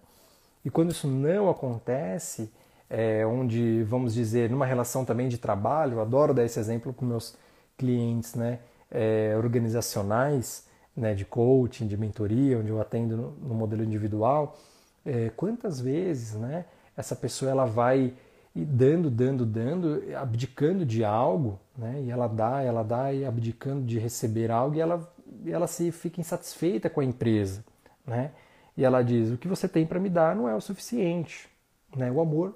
E 0.63 0.69
quando 0.69 0.91
isso 0.91 1.07
não 1.09 1.49
acontece, 1.49 2.49
é, 2.89 3.25
onde, 3.25 3.83
vamos 3.83 4.13
dizer, 4.13 4.49
numa 4.49 4.65
relação 4.65 5.03
também 5.03 5.27
de 5.27 5.37
trabalho, 5.37 5.99
adoro 5.99 6.33
dar 6.33 6.45
esse 6.45 6.59
exemplo 6.59 6.93
com 6.93 7.05
meus 7.05 7.35
clientes, 7.77 8.35
né? 8.35 8.59
É, 8.89 9.35
organizacionais, 9.37 10.65
né, 10.95 11.13
de 11.13 11.25
coaching, 11.25 11.87
de 11.87 11.97
mentoria, 11.97 12.57
onde 12.57 12.69
eu 12.69 12.81
atendo 12.81 13.17
no, 13.17 13.31
no 13.31 13.53
modelo 13.53 13.83
individual, 13.83 14.57
é, 15.05 15.29
quantas 15.35 15.79
vezes 15.79 16.33
né, 16.35 16.65
essa 16.95 17.15
pessoa 17.15 17.51
ela 17.51 17.65
vai 17.65 18.13
dando, 18.55 19.11
dando, 19.11 19.45
dando, 19.45 20.01
abdicando 20.15 20.85
de 20.85 21.03
algo, 21.03 21.59
né, 21.77 22.01
e 22.03 22.09
ela 22.09 22.27
dá, 22.27 22.63
ela 22.63 22.81
dá 22.81 23.13
e 23.13 23.25
abdicando 23.25 23.85
de 23.85 23.99
receber 23.99 24.49
algo 24.49 24.75
e 24.75 24.79
ela, 24.79 25.13
e 25.45 25.51
ela 25.51 25.67
se 25.67 25.91
fica 25.91 26.19
insatisfeita 26.19 26.89
com 26.89 27.01
a 27.01 27.05
empresa. 27.05 27.63
Né? 28.05 28.31
E 28.75 28.83
ela 28.83 29.03
diz: 29.03 29.31
o 29.31 29.37
que 29.37 29.47
você 29.47 29.67
tem 29.67 29.85
para 29.85 29.99
me 29.99 30.09
dar 30.09 30.35
não 30.35 30.47
é 30.49 30.55
o 30.55 30.61
suficiente. 30.61 31.49
Né? 31.95 32.11
O 32.11 32.19
amor 32.21 32.55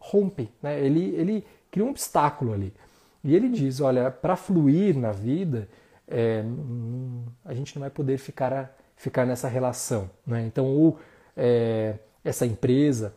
rompe, 0.00 0.50
né? 0.62 0.80
ele, 0.80 1.14
ele 1.16 1.46
cria 1.70 1.84
um 1.84 1.90
obstáculo 1.90 2.52
ali. 2.52 2.72
E 3.22 3.34
ele 3.34 3.48
diz: 3.48 3.80
olha, 3.80 4.10
para 4.10 4.36
fluir 4.36 4.96
na 4.96 5.12
vida, 5.12 5.68
é, 6.06 6.44
a 7.44 7.54
gente 7.54 7.74
não 7.76 7.80
vai 7.80 7.90
poder 7.90 8.18
ficar, 8.18 8.76
ficar 8.96 9.26
nessa 9.26 9.48
relação. 9.48 10.10
Né? 10.26 10.44
Então, 10.46 10.66
ou 10.66 10.98
é, 11.36 11.94
essa 12.24 12.46
empresa 12.46 13.14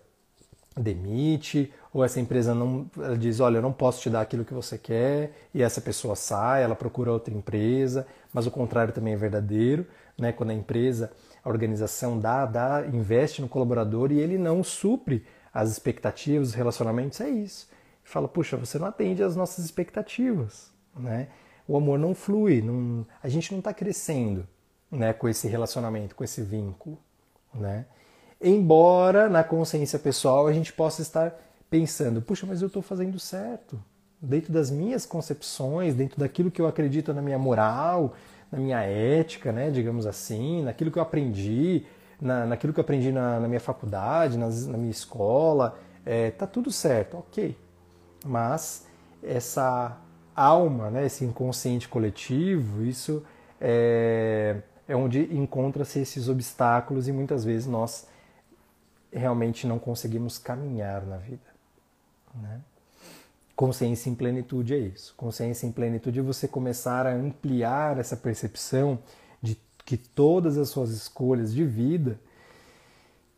demite, 0.75 1.71
ou 1.93 2.03
essa 2.03 2.19
empresa 2.19 2.55
não 2.55 2.89
diz, 3.19 3.39
olha, 3.39 3.57
eu 3.57 3.61
não 3.61 3.73
posso 3.73 4.01
te 4.01 4.09
dar 4.09 4.21
aquilo 4.21 4.45
que 4.45 4.53
você 4.53 4.77
quer, 4.77 5.33
e 5.53 5.61
essa 5.61 5.81
pessoa 5.81 6.15
sai, 6.15 6.63
ela 6.63 6.75
procura 6.75 7.11
outra 7.11 7.33
empresa, 7.33 8.07
mas 8.33 8.47
o 8.47 8.51
contrário 8.51 8.93
também 8.93 9.13
é 9.13 9.17
verdadeiro, 9.17 9.85
né? 10.17 10.31
Quando 10.31 10.51
a 10.51 10.53
empresa, 10.53 11.11
a 11.43 11.49
organização 11.49 12.17
dá, 12.17 12.45
dá, 12.45 12.85
investe 12.85 13.41
no 13.41 13.49
colaborador 13.49 14.11
e 14.11 14.19
ele 14.19 14.37
não 14.37 14.63
supre 14.63 15.25
as 15.53 15.69
expectativas, 15.71 16.49
os 16.49 16.53
relacionamentos, 16.53 17.19
é 17.21 17.29
isso. 17.29 17.69
Fala, 18.03 18.27
puxa, 18.27 18.57
você 18.57 18.79
não 18.79 18.87
atende 18.87 19.23
às 19.23 19.35
nossas 19.35 19.63
expectativas, 19.65 20.71
né? 20.95 21.27
O 21.67 21.77
amor 21.77 21.99
não 21.99 22.13
flui, 22.13 22.61
não, 22.61 23.05
a 23.21 23.29
gente 23.29 23.51
não 23.51 23.59
está 23.59 23.73
crescendo, 23.73 24.47
né? 24.89 25.13
Com 25.13 25.29
esse 25.29 25.47
relacionamento, 25.47 26.15
com 26.15 26.23
esse 26.23 26.41
vínculo, 26.41 26.97
né? 27.53 27.85
Embora 28.41 29.29
na 29.29 29.43
consciência 29.43 29.99
pessoal 29.99 30.47
a 30.47 30.53
gente 30.53 30.73
possa 30.73 31.01
estar 31.01 31.39
pensando, 31.69 32.21
puxa, 32.21 32.45
mas 32.45 32.61
eu 32.61 32.67
estou 32.67 32.81
fazendo 32.81 33.19
certo. 33.19 33.81
Dentro 34.21 34.51
das 34.51 34.69
minhas 34.69 35.05
concepções, 35.05 35.95
dentro 35.95 36.19
daquilo 36.19 36.51
que 36.51 36.61
eu 36.61 36.67
acredito 36.67 37.13
na 37.13 37.21
minha 37.21 37.39
moral, 37.39 38.15
na 38.51 38.59
minha 38.59 38.81
ética, 38.81 39.51
né, 39.51 39.71
digamos 39.71 40.05
assim, 40.05 40.63
naquilo 40.63 40.91
que 40.91 40.97
eu 40.97 41.03
aprendi, 41.03 41.85
na, 42.21 42.45
naquilo 42.45 42.71
que 42.71 42.79
eu 42.79 42.83
aprendi 42.83 43.11
na, 43.11 43.39
na 43.39 43.47
minha 43.47 43.59
faculdade, 43.59 44.37
nas, 44.37 44.67
na 44.67 44.77
minha 44.77 44.91
escola, 44.91 45.77
é, 46.05 46.29
tá 46.31 46.45
tudo 46.45 46.71
certo, 46.71 47.17
ok. 47.17 47.57
Mas 48.23 48.85
essa 49.23 49.97
alma, 50.35 50.91
né, 50.91 51.05
esse 51.05 51.25
inconsciente 51.25 51.89
coletivo, 51.89 52.83
isso 52.83 53.23
é, 53.59 54.57
é 54.87 54.95
onde 54.95 55.33
encontra-se 55.35 55.99
esses 55.99 56.29
obstáculos 56.29 57.07
e 57.07 57.11
muitas 57.11 57.43
vezes 57.43 57.67
nós 57.67 58.07
realmente 59.11 59.67
não 59.67 59.79
conseguimos 59.79 60.37
caminhar 60.37 61.05
na 61.05 61.17
vida. 61.17 61.51
Né? 62.35 62.61
Consciência 63.55 64.09
em 64.09 64.15
plenitude 64.15 64.73
é 64.73 64.77
isso. 64.77 65.13
Consciência 65.17 65.67
em 65.67 65.71
plenitude 65.71 66.19
é 66.19 66.23
você 66.23 66.47
começar 66.47 67.05
a 67.05 67.13
ampliar 67.13 67.99
essa 67.99 68.15
percepção 68.15 68.97
que 69.91 69.97
todas 69.97 70.57
as 70.57 70.69
suas 70.69 70.91
escolhas 70.91 71.53
de 71.53 71.65
vida, 71.65 72.17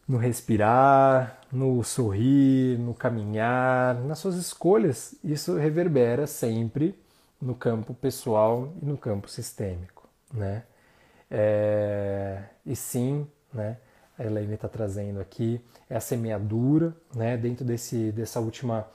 no 0.08 0.20
respirar, 0.20 1.42
no 1.52 1.84
sorrir, 1.84 2.78
no 2.78 2.94
caminhar, 2.94 3.96
nas 3.96 4.20
suas 4.20 4.36
escolhas, 4.36 5.16
isso 5.24 5.56
reverbera 5.56 6.28
sempre 6.28 6.96
no 7.42 7.56
campo 7.56 7.96
pessoal 7.96 8.72
e 8.80 8.86
no 8.86 8.96
campo 8.96 9.28
sistêmico, 9.28 10.08
né? 10.32 10.62
É, 11.32 12.44
e 12.64 12.76
sim, 12.76 13.26
né? 13.52 13.78
A 14.16 14.24
Elaine 14.24 14.54
está 14.54 14.70
trazendo 14.70 15.20
aqui 15.20 15.60
é 15.90 15.96
a 15.96 16.00
semeadura, 16.00 16.96
né? 17.16 17.36
Dentro 17.36 17.66
desse 17.66 18.12
dessa 18.12 18.40
última 18.40 18.88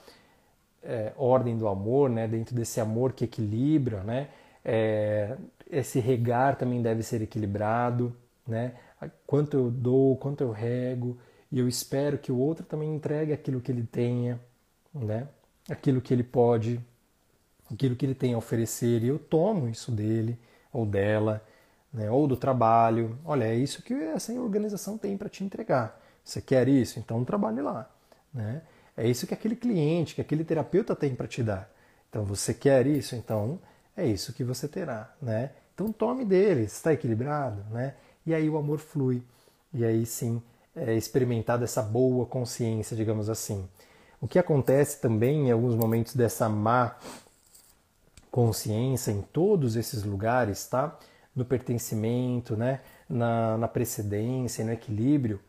é, 0.81 1.11
ordem 1.17 1.57
do 1.57 1.67
amor, 1.67 2.09
né? 2.09 2.25
Dentro 2.25 2.55
desse 2.55 2.79
amor 2.79 3.11
que 3.11 3.25
equilibra, 3.25 4.01
né? 4.01 4.29
É, 4.63 5.35
esse 5.69 5.99
regar 5.99 6.57
também 6.57 6.81
deve 6.81 7.03
ser 7.03 7.21
equilibrado, 7.21 8.15
né? 8.47 8.73
Quanto 9.25 9.55
eu 9.55 9.71
dou, 9.71 10.17
quanto 10.17 10.41
eu 10.41 10.51
rego, 10.51 11.17
e 11.51 11.59
eu 11.59 11.67
espero 11.67 12.17
que 12.17 12.31
o 12.31 12.37
outro 12.37 12.65
também 12.65 12.93
entregue 12.93 13.31
aquilo 13.31 13.61
que 13.61 13.71
ele 13.71 13.83
tenha, 13.83 14.39
né? 14.93 15.27
Aquilo 15.69 16.01
que 16.01 16.13
ele 16.13 16.23
pode, 16.23 16.79
aquilo 17.71 17.95
que 17.95 18.05
ele 18.05 18.15
tem 18.15 18.33
a 18.33 18.37
oferecer, 18.37 19.03
e 19.03 19.07
eu 19.07 19.19
tomo 19.19 19.69
isso 19.69 19.91
dele 19.91 20.37
ou 20.73 20.85
dela, 20.85 21.43
né? 21.93 22.09
Ou 22.09 22.27
do 22.27 22.35
trabalho. 22.35 23.17
Olha, 23.23 23.45
é 23.45 23.55
isso 23.55 23.81
que 23.83 23.93
essa 23.93 24.33
organização 24.33 24.97
tem 24.97 25.17
para 25.17 25.29
te 25.29 25.43
entregar. 25.43 25.99
Você 26.23 26.41
quer 26.41 26.67
isso? 26.67 26.99
Então 26.99 27.23
trabalhe 27.23 27.61
lá, 27.61 27.89
né? 28.33 28.61
É 28.97 29.07
isso 29.07 29.25
que 29.25 29.33
aquele 29.33 29.55
cliente, 29.55 30.15
que 30.15 30.21
aquele 30.21 30.43
terapeuta 30.43 30.95
tem 30.95 31.15
para 31.15 31.27
te 31.27 31.41
dar. 31.41 31.71
Então 32.09 32.25
você 32.25 32.53
quer 32.53 32.85
isso? 32.85 33.15
Então 33.15 33.59
é 33.95 34.05
isso 34.05 34.33
que 34.33 34.43
você 34.43 34.67
terá, 34.67 35.13
né? 35.21 35.51
Então 35.79 35.93
tome 35.93 36.25
dele, 36.25 36.63
está 36.63 36.91
equilibrado, 36.91 37.63
né? 37.71 37.95
E 38.25 38.33
aí 38.33 38.49
o 38.49 38.57
amor 38.57 38.79
flui. 38.79 39.23
E 39.73 39.85
aí 39.85 40.05
sim 40.05 40.41
é 40.75 40.93
experimentado 40.93 41.63
essa 41.63 41.81
boa 41.81 42.25
consciência, 42.25 42.97
digamos 42.97 43.29
assim. 43.29 43.65
O 44.19 44.27
que 44.27 44.37
acontece 44.37 44.99
também 44.99 45.47
em 45.47 45.51
alguns 45.51 45.75
momentos 45.75 46.13
dessa 46.13 46.49
má 46.49 46.97
consciência 48.29 49.11
em 49.11 49.21
todos 49.21 49.77
esses 49.77 50.03
lugares, 50.03 50.67
tá? 50.67 50.99
No 51.33 51.45
pertencimento, 51.45 52.57
né? 52.57 52.81
Na, 53.07 53.57
na 53.57 53.67
precedência, 53.69 54.65
no 54.65 54.73
equilíbrio, 54.73 55.39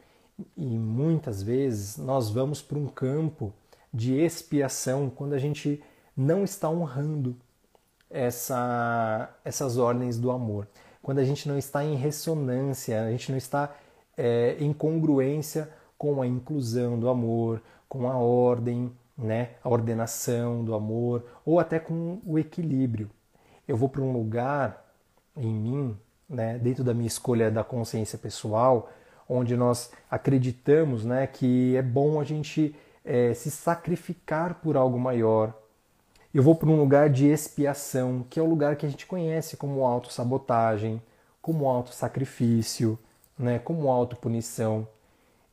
e 0.56 0.64
muitas 0.78 1.42
vezes 1.42 1.96
nós 1.96 2.30
vamos 2.30 2.62
para 2.62 2.78
um 2.78 2.86
campo 2.86 3.52
de 3.92 4.14
expiação 4.14 5.10
quando 5.10 5.32
a 5.32 5.38
gente 5.38 5.82
não 6.16 6.44
está 6.44 6.70
honrando 6.70 7.36
essa, 8.11 9.30
essas 9.44 9.78
ordens 9.78 10.18
do 10.18 10.30
amor. 10.30 10.66
Quando 11.02 11.18
a 11.20 11.24
gente 11.24 11.48
não 11.48 11.56
está 11.56 11.84
em 11.84 11.94
ressonância, 11.94 13.02
a 13.02 13.11
gente 13.11 13.30
não 13.30 13.38
está 13.38 13.74
é, 14.16 14.56
em 14.58 14.72
congruência 14.72 15.70
com 15.96 16.20
a 16.20 16.26
inclusão 16.26 16.98
do 16.98 17.08
amor, 17.08 17.62
com 17.88 18.08
a 18.08 18.16
ordem, 18.16 18.92
né, 19.16 19.50
a 19.62 19.68
ordenação 19.68 20.64
do 20.64 20.74
amor, 20.74 21.24
ou 21.44 21.61
até 21.61 21.78
com 21.78 22.20
o 22.24 22.38
equilíbrio. 22.38 23.11
Eu 23.66 23.76
vou 23.76 23.88
para 23.88 24.02
um 24.02 24.12
lugar 24.12 24.84
em 25.36 25.52
mim, 25.52 25.96
né, 26.28 26.58
dentro 26.58 26.82
da 26.82 26.94
minha 26.94 27.06
escolha 27.06 27.50
da 27.50 27.62
consciência 27.62 28.18
pessoal, 28.18 28.90
onde 29.28 29.56
nós 29.56 29.90
acreditamos 30.11 31.04
né, 31.04 31.26
que 31.26 31.76
é 31.76 31.82
bom 31.82 32.20
a 32.20 32.24
gente 32.24 32.74
é, 33.04 33.32
se 33.32 33.50
sacrificar 33.50 34.54
por 34.56 34.76
algo 34.76 34.98
maior, 34.98 35.54
eu 36.32 36.42
vou 36.42 36.54
para 36.54 36.68
um 36.68 36.76
lugar 36.76 37.10
de 37.10 37.26
expiação, 37.26 38.24
que 38.30 38.38
é 38.38 38.42
o 38.42 38.48
lugar 38.48 38.76
que 38.76 38.86
a 38.86 38.88
gente 38.88 39.06
conhece 39.06 39.56
como 39.56 39.84
autossabotagem, 39.84 41.02
como 41.42 41.68
autossacrifício, 41.68 42.98
né, 43.38 43.58
como 43.58 43.88
autopunição. 43.88 44.86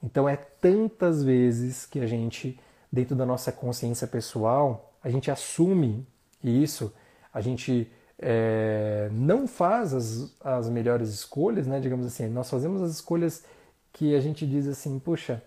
Então 0.04 0.30
é 0.30 0.36
tantas 0.36 1.24
vezes 1.24 1.86
que 1.86 2.00
a 2.00 2.06
gente, 2.06 2.60
dentro 2.92 3.16
da 3.16 3.26
nossa 3.26 3.52
consciência 3.52 4.06
pessoal, 4.08 4.94
a 5.04 5.10
gente 5.10 5.32
assume 5.32 6.06
isso, 6.44 6.94
a 7.34 7.42
gente 7.42 7.92
é, 8.20 9.10
não 9.12 9.48
faz 9.48 9.94
as, 9.94 10.36
as 10.42 10.70
melhores 10.70 11.10
escolhas, 11.10 11.66
né, 11.66 11.80
digamos 11.80 12.06
assim, 12.06 12.28
nós 12.28 12.50
fazemos 12.50 12.82
as 12.82 12.92
escolhas 12.92 13.44
que 13.92 14.16
a 14.16 14.20
gente 14.20 14.46
diz 14.46 14.68
assim, 14.68 15.00
puxa, 15.00 15.42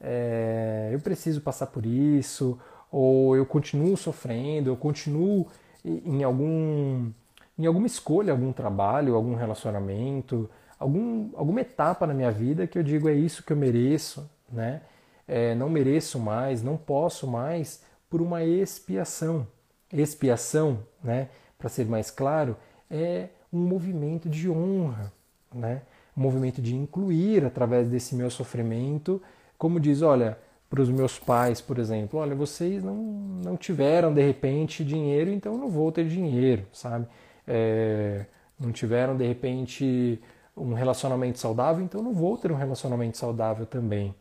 é, 0.00 0.90
eu 0.92 0.98
preciso 0.98 1.40
passar 1.40 1.68
por 1.68 1.86
isso, 1.86 2.58
ou 2.92 3.34
eu 3.34 3.46
continuo 3.46 3.96
sofrendo, 3.96 4.70
eu 4.70 4.76
continuo 4.76 5.48
em 5.84 6.22
algum 6.22 7.10
em 7.58 7.66
alguma 7.66 7.86
escolha, 7.86 8.32
algum 8.32 8.52
trabalho, 8.52 9.14
algum 9.14 9.34
relacionamento, 9.34 10.48
algum, 10.78 11.30
alguma 11.36 11.60
etapa 11.60 12.06
na 12.06 12.14
minha 12.14 12.30
vida 12.30 12.66
que 12.66 12.78
eu 12.78 12.82
digo 12.82 13.08
é 13.08 13.12
isso 13.14 13.42
que 13.42 13.52
eu 13.52 13.56
mereço, 13.56 14.28
né? 14.50 14.82
É, 15.28 15.54
não 15.54 15.68
mereço 15.68 16.18
mais, 16.18 16.62
não 16.62 16.76
posso 16.76 17.26
mais 17.26 17.82
por 18.10 18.20
uma 18.20 18.44
expiação. 18.44 19.46
Expiação, 19.92 20.80
né? 21.02 21.28
Para 21.58 21.68
ser 21.68 21.86
mais 21.86 22.10
claro, 22.10 22.56
é 22.90 23.28
um 23.52 23.60
movimento 23.60 24.28
de 24.28 24.50
honra, 24.50 25.12
né? 25.54 25.82
Um 26.16 26.22
movimento 26.22 26.60
de 26.60 26.74
incluir 26.74 27.44
através 27.44 27.88
desse 27.88 28.14
meu 28.14 28.30
sofrimento, 28.30 29.22
como 29.56 29.78
diz, 29.78 30.02
olha, 30.02 30.38
para 30.72 30.80
os 30.80 30.88
meus 30.88 31.18
pais, 31.18 31.60
por 31.60 31.78
exemplo, 31.78 32.18
olha, 32.18 32.34
vocês 32.34 32.82
não, 32.82 32.96
não 32.96 33.58
tiveram 33.58 34.10
de 34.10 34.22
repente 34.22 34.82
dinheiro, 34.82 35.30
então 35.30 35.52
eu 35.52 35.58
não 35.58 35.68
vou 35.68 35.92
ter 35.92 36.08
dinheiro, 36.08 36.66
sabe? 36.72 37.06
É, 37.46 38.24
não 38.58 38.72
tiveram 38.72 39.14
de 39.14 39.26
repente 39.26 40.18
um 40.56 40.72
relacionamento 40.72 41.38
saudável, 41.38 41.84
então 41.84 42.00
eu 42.00 42.04
não 42.04 42.14
vou 42.14 42.38
ter 42.38 42.50
um 42.50 42.54
relacionamento 42.54 43.18
saudável 43.18 43.66
também. 43.66 44.14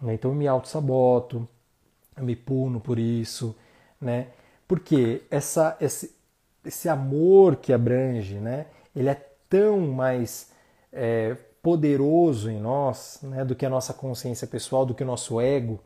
Né? 0.00 0.14
Então 0.14 0.30
eu 0.30 0.36
me 0.36 0.46
auto-saboto, 0.46 1.48
eu 2.16 2.22
me 2.22 2.36
puno 2.36 2.78
por 2.78 3.00
isso, 3.00 3.56
né? 4.00 4.28
Porque 4.68 5.24
essa, 5.28 5.76
esse, 5.80 6.14
esse 6.64 6.88
amor 6.88 7.56
que 7.56 7.72
abrange, 7.72 8.36
né? 8.36 8.66
Ele 8.94 9.08
é 9.08 9.20
tão 9.48 9.80
mais 9.80 10.52
é, 10.92 11.36
poderoso 11.60 12.48
em 12.48 12.60
nós, 12.60 13.18
né? 13.24 13.44
Do 13.44 13.56
que 13.56 13.66
a 13.66 13.70
nossa 13.70 13.92
consciência 13.92 14.46
pessoal, 14.46 14.86
do 14.86 14.94
que 14.94 15.02
o 15.02 15.06
nosso 15.06 15.40
ego, 15.40 15.80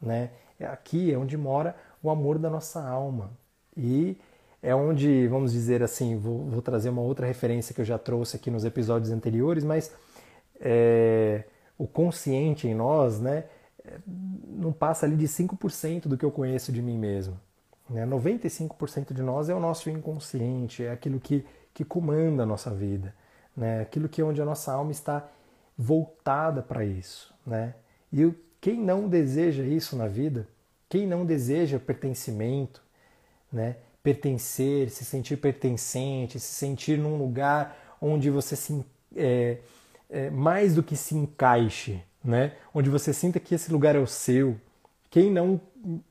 né? 0.00 0.30
É 0.58 0.66
aqui 0.66 1.12
é 1.12 1.18
onde 1.18 1.36
mora 1.36 1.76
o 2.02 2.10
amor 2.10 2.38
da 2.38 2.48
nossa 2.48 2.82
alma. 2.86 3.30
E 3.76 4.16
é 4.62 4.74
onde, 4.74 5.28
vamos 5.28 5.52
dizer 5.52 5.82
assim, 5.82 6.16
vou, 6.16 6.44
vou 6.46 6.62
trazer 6.62 6.88
uma 6.88 7.02
outra 7.02 7.26
referência 7.26 7.74
que 7.74 7.80
eu 7.80 7.84
já 7.84 7.98
trouxe 7.98 8.36
aqui 8.36 8.50
nos 8.50 8.64
episódios 8.64 9.10
anteriores, 9.10 9.62
mas 9.62 9.94
é, 10.60 11.44
o 11.78 11.86
consciente 11.86 12.66
em 12.66 12.74
nós 12.74 13.20
né, 13.20 13.44
não 14.06 14.72
passa 14.72 15.06
ali 15.06 15.16
de 15.16 15.26
5% 15.26 16.08
do 16.08 16.16
que 16.16 16.24
eu 16.24 16.30
conheço 16.30 16.72
de 16.72 16.82
mim 16.82 16.98
mesmo. 16.98 17.38
Né? 17.88 18.04
95% 18.06 19.12
de 19.12 19.22
nós 19.22 19.48
é 19.48 19.54
o 19.54 19.60
nosso 19.60 19.90
inconsciente, 19.90 20.84
é 20.84 20.90
aquilo 20.90 21.20
que, 21.20 21.44
que 21.72 21.84
comanda 21.84 22.42
a 22.42 22.46
nossa 22.46 22.70
vida, 22.70 23.14
né? 23.56 23.82
aquilo 23.82 24.08
que 24.08 24.20
é 24.20 24.24
onde 24.24 24.40
a 24.40 24.44
nossa 24.44 24.72
alma 24.72 24.90
está 24.90 25.28
voltada 25.76 26.62
para 26.62 26.84
isso. 26.84 27.32
Né? 27.46 27.74
E 28.12 28.24
quem 28.66 28.80
não 28.80 29.06
deseja 29.06 29.62
isso 29.62 29.94
na 29.94 30.08
vida, 30.08 30.44
quem 30.88 31.06
não 31.06 31.24
deseja 31.24 31.78
pertencimento, 31.78 32.82
né? 33.52 33.76
pertencer, 34.02 34.90
se 34.90 35.04
sentir 35.04 35.36
pertencente, 35.36 36.40
se 36.40 36.52
sentir 36.52 36.98
num 36.98 37.16
lugar 37.16 37.96
onde 38.02 38.28
você 38.28 38.56
se 38.56 38.84
é, 39.14 39.58
é, 40.10 40.30
mais 40.30 40.74
do 40.74 40.82
que 40.82 40.96
se 40.96 41.14
encaixe, 41.14 42.02
né? 42.24 42.54
onde 42.74 42.90
você 42.90 43.12
sinta 43.12 43.38
que 43.38 43.54
esse 43.54 43.70
lugar 43.70 43.94
é 43.94 44.00
o 44.00 44.06
seu. 44.06 44.56
Quem 45.10 45.30
não 45.30 45.60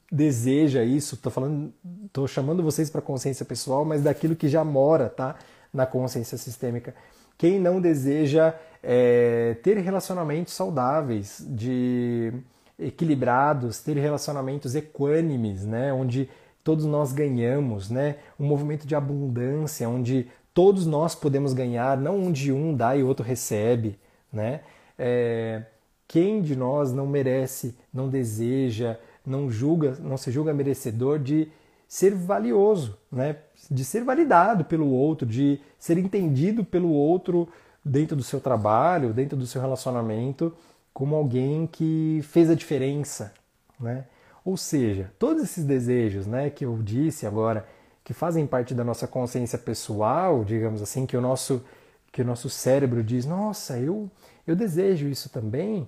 deseja 0.10 0.82
isso, 0.82 1.16
estou 1.16 1.30
falando, 1.30 1.74
tô 2.14 2.26
chamando 2.26 2.64
vocês 2.64 2.90
para 2.90 3.02
consciência 3.02 3.46
pessoal, 3.46 3.84
mas 3.84 4.02
daquilo 4.02 4.34
que 4.34 4.48
já 4.48 4.64
mora, 4.64 5.10
tá, 5.10 5.36
na 5.74 5.86
consciência 5.86 6.38
sistêmica. 6.38 6.96
Quem 7.38 7.60
não 7.60 7.82
deseja 7.82 8.56
é, 8.88 9.56
ter 9.64 9.78
relacionamentos 9.78 10.54
saudáveis, 10.54 11.44
de 11.50 12.32
equilibrados, 12.78 13.80
ter 13.80 13.98
relacionamentos 13.98 14.76
equânimes, 14.76 15.66
né, 15.66 15.92
onde 15.92 16.30
todos 16.64 16.86
nós 16.86 17.12
ganhamos, 17.12 17.90
né, 17.90 18.18
um 18.40 18.46
movimento 18.46 18.86
de 18.86 18.94
abundância, 18.94 19.90
onde 19.90 20.28
todos 20.54 20.86
nós 20.86 21.16
podemos 21.16 21.52
ganhar, 21.52 21.98
não 21.98 22.18
um 22.18 22.32
de 22.32 22.52
um 22.52 22.76
dá 22.76 22.96
e 22.96 23.02
o 23.02 23.08
outro 23.08 23.26
recebe, 23.26 23.98
né? 24.32 24.62
É, 24.98 25.64
quem 26.08 26.42
de 26.42 26.56
nós 26.56 26.94
não 26.94 27.06
merece, 27.06 27.76
não 27.94 28.08
deseja, 28.08 28.98
não 29.26 29.50
julga, 29.52 29.98
não 30.00 30.16
se 30.16 30.32
julga 30.32 30.54
merecedor 30.54 31.20
de 31.20 31.50
ser 31.90 32.16
valioso, 32.16 32.98
né? 33.12 33.38
De 33.70 33.84
ser 33.84 34.06
validado 34.06 34.64
pelo 34.64 34.90
outro, 34.90 35.28
de 35.28 35.60
ser 35.78 35.98
entendido 35.98 36.64
pelo 36.64 36.90
outro 36.90 37.50
dentro 37.86 38.16
do 38.16 38.24
seu 38.24 38.42
trabalho, 38.42 39.14
dentro 39.14 39.38
do 39.38 39.46
seu 39.46 39.62
relacionamento, 39.62 40.52
como 40.92 41.16
alguém 41.16 41.68
que 41.68 42.22
fez 42.24 42.50
a 42.50 42.56
diferença, 42.56 43.32
né? 43.80 44.06
Ou 44.44 44.58
seja, 44.58 45.12
todos 45.20 45.44
esses 45.44 45.66
desejos, 45.66 46.26
né, 46.28 46.50
que 46.50 46.66
eu 46.66 46.78
disse 46.82 47.26
agora, 47.26 47.66
que 48.04 48.14
fazem 48.14 48.46
parte 48.46 48.74
da 48.74 48.84
nossa 48.84 49.08
consciência 49.08 49.58
pessoal, 49.58 50.44
digamos 50.44 50.82
assim, 50.82 51.06
que 51.06 51.18
o 51.18 51.22
nosso 51.22 51.64
que 52.12 52.22
o 52.22 52.26
nosso 52.26 52.50
cérebro 52.50 53.04
diz, 53.04 53.26
nossa, 53.26 53.78
eu 53.78 54.10
eu 54.48 54.56
desejo 54.56 55.08
isso 55.08 55.30
também, 55.30 55.88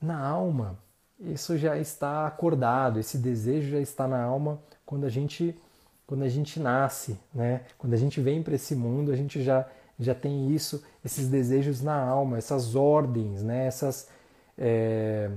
na 0.00 0.20
alma, 0.20 0.78
isso 1.18 1.56
já 1.56 1.78
está 1.78 2.26
acordado, 2.26 3.00
esse 3.00 3.16
desejo 3.16 3.70
já 3.70 3.80
está 3.80 4.06
na 4.06 4.22
alma 4.22 4.60
quando 4.84 5.04
a 5.06 5.08
gente 5.08 5.56
quando 6.06 6.22
a 6.22 6.28
gente 6.28 6.60
nasce, 6.60 7.18
né? 7.32 7.62
Quando 7.78 7.94
a 7.94 7.96
gente 7.96 8.20
vem 8.20 8.42
para 8.42 8.54
esse 8.54 8.74
mundo, 8.74 9.10
a 9.10 9.16
gente 9.16 9.42
já 9.42 9.66
já 9.98 10.14
tem 10.14 10.50
isso, 10.54 10.82
esses 11.04 11.28
desejos 11.28 11.80
na 11.80 11.96
alma, 11.96 12.38
essas 12.38 12.74
ordens, 12.74 13.42
né? 13.42 13.66
Essas 13.66 14.08
é, 14.56 15.30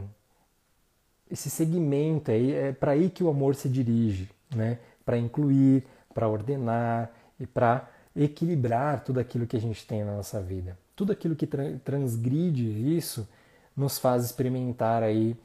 esse 1.30 1.50
segmento 1.50 2.32
aí 2.32 2.54
é 2.54 2.72
para 2.72 2.92
aí 2.92 3.10
que 3.10 3.24
o 3.24 3.30
amor 3.30 3.56
se 3.56 3.68
dirige, 3.68 4.30
né? 4.56 4.80
Para 5.06 5.18
incluir, 5.18 5.86
para 6.14 6.28
ordenar 6.28 7.12
e 7.40 7.46
para 7.46 7.90
equilibrar 8.16 9.04
tudo 9.04 9.20
aquilo 9.20 9.46
que 9.46 9.58
a 9.58 9.62
gente 9.62 9.86
tem 9.86 10.04
na 10.04 10.16
nossa 10.16 10.42
vida. 10.42 10.78
Tudo 10.96 11.12
aquilo 11.12 11.36
que 11.36 11.46
tra 11.46 11.64
transgride 11.84 12.96
isso 12.96 13.28
nos 13.76 14.00
faz 14.00 14.26
experimentar 14.26 15.04
aí 15.04 15.36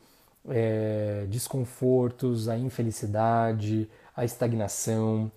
é, 0.49 1.27
desconfortos, 1.29 2.49
a 2.49 2.57
infelicidade, 2.57 3.89
a 4.17 4.25
estagnação, 4.25 5.31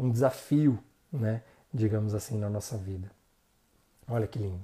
um 0.00 0.10
desafio, 0.10 0.78
né, 1.12 1.42
digamos 1.72 2.14
assim, 2.14 2.38
na 2.38 2.48
nossa 2.48 2.76
vida. 2.76 3.10
Olha 4.08 4.26
que 4.26 4.38
lindo. 4.38 4.62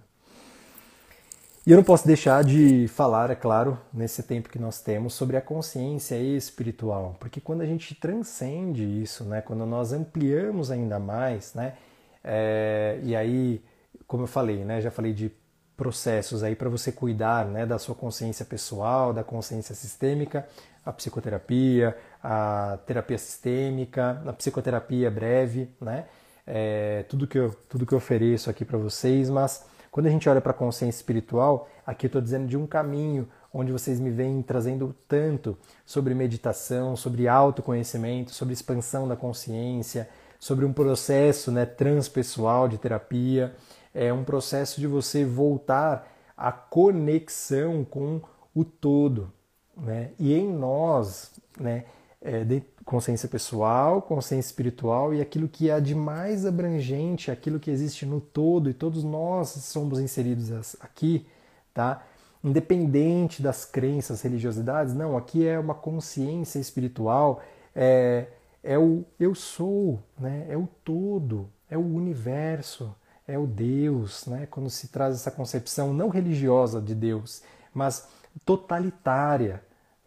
E 1.67 1.71
eu 1.71 1.77
não 1.77 1.85
posso 1.85 2.07
deixar 2.07 2.45
de 2.45 2.87
falar, 2.89 3.31
é 3.31 3.35
claro, 3.35 3.79
nesse 3.93 4.23
tempo 4.23 4.51
que 4.51 4.59
nós 4.59 4.83
temos, 4.83 5.15
sobre 5.15 5.37
a 5.37 5.41
consciência 5.41 6.17
espiritual, 6.17 7.17
porque 7.19 7.41
quando 7.41 7.63
a 7.63 7.67
gente 7.67 7.95
transcende 7.95 8.83
isso, 9.03 9.25
né, 9.25 9.41
quando 9.41 9.65
nós 9.65 9.91
ampliamos 9.91 10.71
ainda 10.71 10.99
mais, 10.99 11.55
né, 11.55 11.75
é, 12.23 13.01
e 13.03 13.17
aí, 13.17 13.65
como 14.07 14.25
eu 14.25 14.27
falei, 14.27 14.63
né, 14.63 14.83
já 14.83 14.91
falei 14.91 15.15
de 15.15 15.33
processos 15.75 16.43
aí 16.43 16.55
para 16.55 16.69
você 16.69 16.93
cuidar 16.93 17.47
né, 17.47 17.65
da 17.65 17.79
sua 17.79 17.95
consciência 17.95 18.45
pessoal, 18.45 19.15
da 19.15 19.25
consciência 19.25 19.75
sistêmica, 19.75 20.47
a 20.85 20.93
psicoterapia, 20.93 21.97
a 22.23 22.79
terapia 22.87 23.19
sistêmica, 23.19 24.23
a 24.27 24.33
psicoterapia 24.33 25.11
breve, 25.11 25.71
né? 25.81 26.05
É, 26.47 27.05
tudo, 27.09 27.27
que 27.27 27.39
eu, 27.39 27.55
tudo 27.69 27.87
que 27.87 27.93
eu 27.93 27.99
ofereço 27.99 28.51
aqui 28.51 28.65
para 28.65 28.77
vocês, 28.77 29.31
mas 29.31 29.65
quando 29.91 30.07
a 30.07 30.11
gente 30.11 30.29
olha 30.29 30.41
para 30.41 30.51
a 30.51 30.55
consciência 30.55 30.99
espiritual, 30.99 31.69
aqui 31.87 32.07
eu 32.07 32.09
estou 32.09 32.21
dizendo 32.21 32.47
de 32.47 32.57
um 32.57 32.67
caminho 32.67 33.29
onde 33.53 33.71
vocês 33.71 34.01
me 34.01 34.11
vêm 34.11 34.43
trazendo 34.43 34.95
tanto 35.07 35.57
sobre 35.87 36.13
meditação, 36.13 36.97
sobre 36.97 37.29
autoconhecimento, 37.29 38.33
sobre 38.33 38.53
expansão 38.53 39.07
da 39.07 39.15
consciência, 39.15 40.09
sobre 40.41 40.65
um 40.65 40.73
processo 40.73 41.53
né, 41.53 41.65
transpessoal 41.65 42.69
de 42.69 42.77
terapia, 42.77 43.55
é 43.95 44.13
um 44.13 44.25
processo 44.25 44.81
de 44.81 44.87
você 44.87 45.25
voltar 45.25 46.13
à 46.37 46.51
conexão 46.51 47.85
com 47.85 48.21
o 48.53 48.65
todo. 48.65 49.33
Né? 49.77 50.11
E 50.19 50.35
em 50.35 50.53
nós, 50.53 51.33
né, 51.59 51.85
é, 52.25 52.62
consciência 52.87 53.29
pessoal, 53.29 54.01
consciência 54.01 54.49
espiritual 54.49 55.12
e 55.12 55.20
aquilo 55.20 55.47
que 55.47 55.70
há 55.70 55.79
de 55.79 55.95
mais 55.95 56.47
abrangente, 56.47 57.31
aquilo 57.31 57.61
que 57.61 57.70
existe 57.70 58.07
no 58.07 58.20
todo, 58.20 58.70
e 58.70 58.75
todos 58.75 59.05
nós 59.05 59.51
somos 59.51 60.01
inseridos 60.01 60.75
aqui, 60.81 61.27
tá? 61.75 62.03
independente 62.43 63.43
das 63.43 63.64
crenças, 63.64 64.22
religiosidades, 64.22 64.95
não, 64.95 65.16
aqui 65.16 65.47
é 65.47 65.59
uma 65.59 65.75
consciência 65.75 66.59
espiritual, 66.59 67.43
é, 67.75 68.27
é 68.62 68.79
o 68.79 69.05
eu 69.20 69.35
sou, 69.35 70.03
né? 70.18 70.47
é 70.49 70.57
o 70.57 70.66
todo, 70.83 71.49
é 71.70 71.77
o 71.77 71.85
universo, 71.85 72.95
é 73.29 73.39
o 73.39 73.47
Deus, 73.47 74.27
né? 74.27 74.47
quando 74.51 74.70
se 74.70 74.89
traz 74.89 75.14
essa 75.14 75.31
concepção 75.31 75.93
não 75.93 76.09
religiosa 76.09 76.81
de 76.81 76.95
Deus, 76.95 77.43
mas 77.72 78.09
totalitária, 78.45 79.62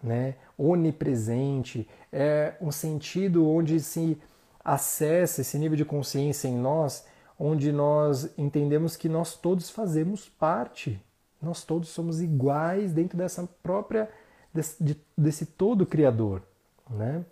né? 0.08 0.36
onipresente, 0.58 1.88
é 2.12 2.56
um 2.60 2.72
sentido 2.72 3.48
onde 3.48 3.80
se 3.80 4.18
acessa 4.64 5.42
esse 5.42 5.58
nível 5.58 5.78
de 5.78 5.86
consciência 5.86 6.48
em 6.48 6.58
nós, 6.58 7.06
onde 7.40 7.72
nós 7.72 8.30
entendemos 8.38 8.96
que 8.96 9.08
nós 9.08 9.36
todos 9.36 9.70
fazemos 9.70 10.28
parte, 10.28 11.00
nós 11.42 11.64
todos 11.64 11.90
somos 11.90 12.22
iguais 12.22 12.92
dentro 12.92 13.18
dessa 13.18 13.48
própria 13.62 14.10
desse, 14.54 14.98
desse 15.16 15.46
todo 15.46 15.86
criador, 15.86 16.42
né? 16.90 17.24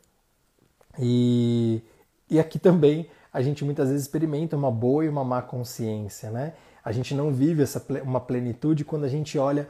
E, 0.99 1.81
e 2.29 2.39
aqui 2.39 2.59
também 2.59 3.09
a 3.33 3.41
gente 3.41 3.65
muitas 3.65 3.89
vezes 3.89 4.03
experimenta 4.03 4.55
uma 4.55 4.71
boa 4.71 5.03
e 5.03 5.09
uma 5.09 5.23
má 5.23 5.41
consciência, 5.41 6.29
né? 6.29 6.53
A 6.83 6.91
gente 6.91 7.15
não 7.15 7.33
vive 7.33 7.63
essa 7.63 7.83
uma 8.03 8.19
plenitude 8.19 8.85
quando 8.85 9.05
a 9.05 9.09
gente 9.09 9.37
olha 9.39 9.67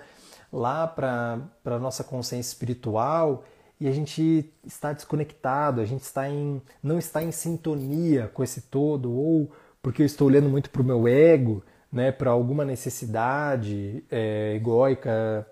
lá 0.52 0.88
para 0.88 1.39
a 1.66 1.80
nossa 1.80 2.04
consciência 2.04 2.50
espiritual 2.50 3.43
e 3.80 3.88
a 3.88 3.91
gente 3.91 4.50
está 4.64 4.93
desconectado, 4.93 5.82
a 5.82 5.86
gente 5.86 6.02
está 6.02 6.30
em, 6.30 6.62
não 6.82 6.98
está 6.98 7.22
em 7.22 7.32
sintonia 7.32 8.30
com 8.34 8.43
esse 8.43 8.62
todo, 8.62 9.12
ou 9.12 9.52
porque 9.82 10.02
eu 10.02 10.06
estou 10.06 10.28
olhando 10.28 10.50
muito 10.50 10.70
para 10.70 10.82
o 10.82 10.86
meu 10.86 11.08
ego, 11.08 11.64
né, 11.91 12.12
para 12.12 12.32
alguma 12.32 12.66
necessidade 12.66 14.04
é, 14.10 14.54
egóica, 14.56 15.46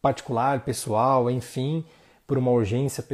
particular, 0.00 0.64
pessoal, 0.64 1.30
enfim, 1.30 1.84
por 2.26 2.38
uma 2.38 2.50
urgência 2.50 3.04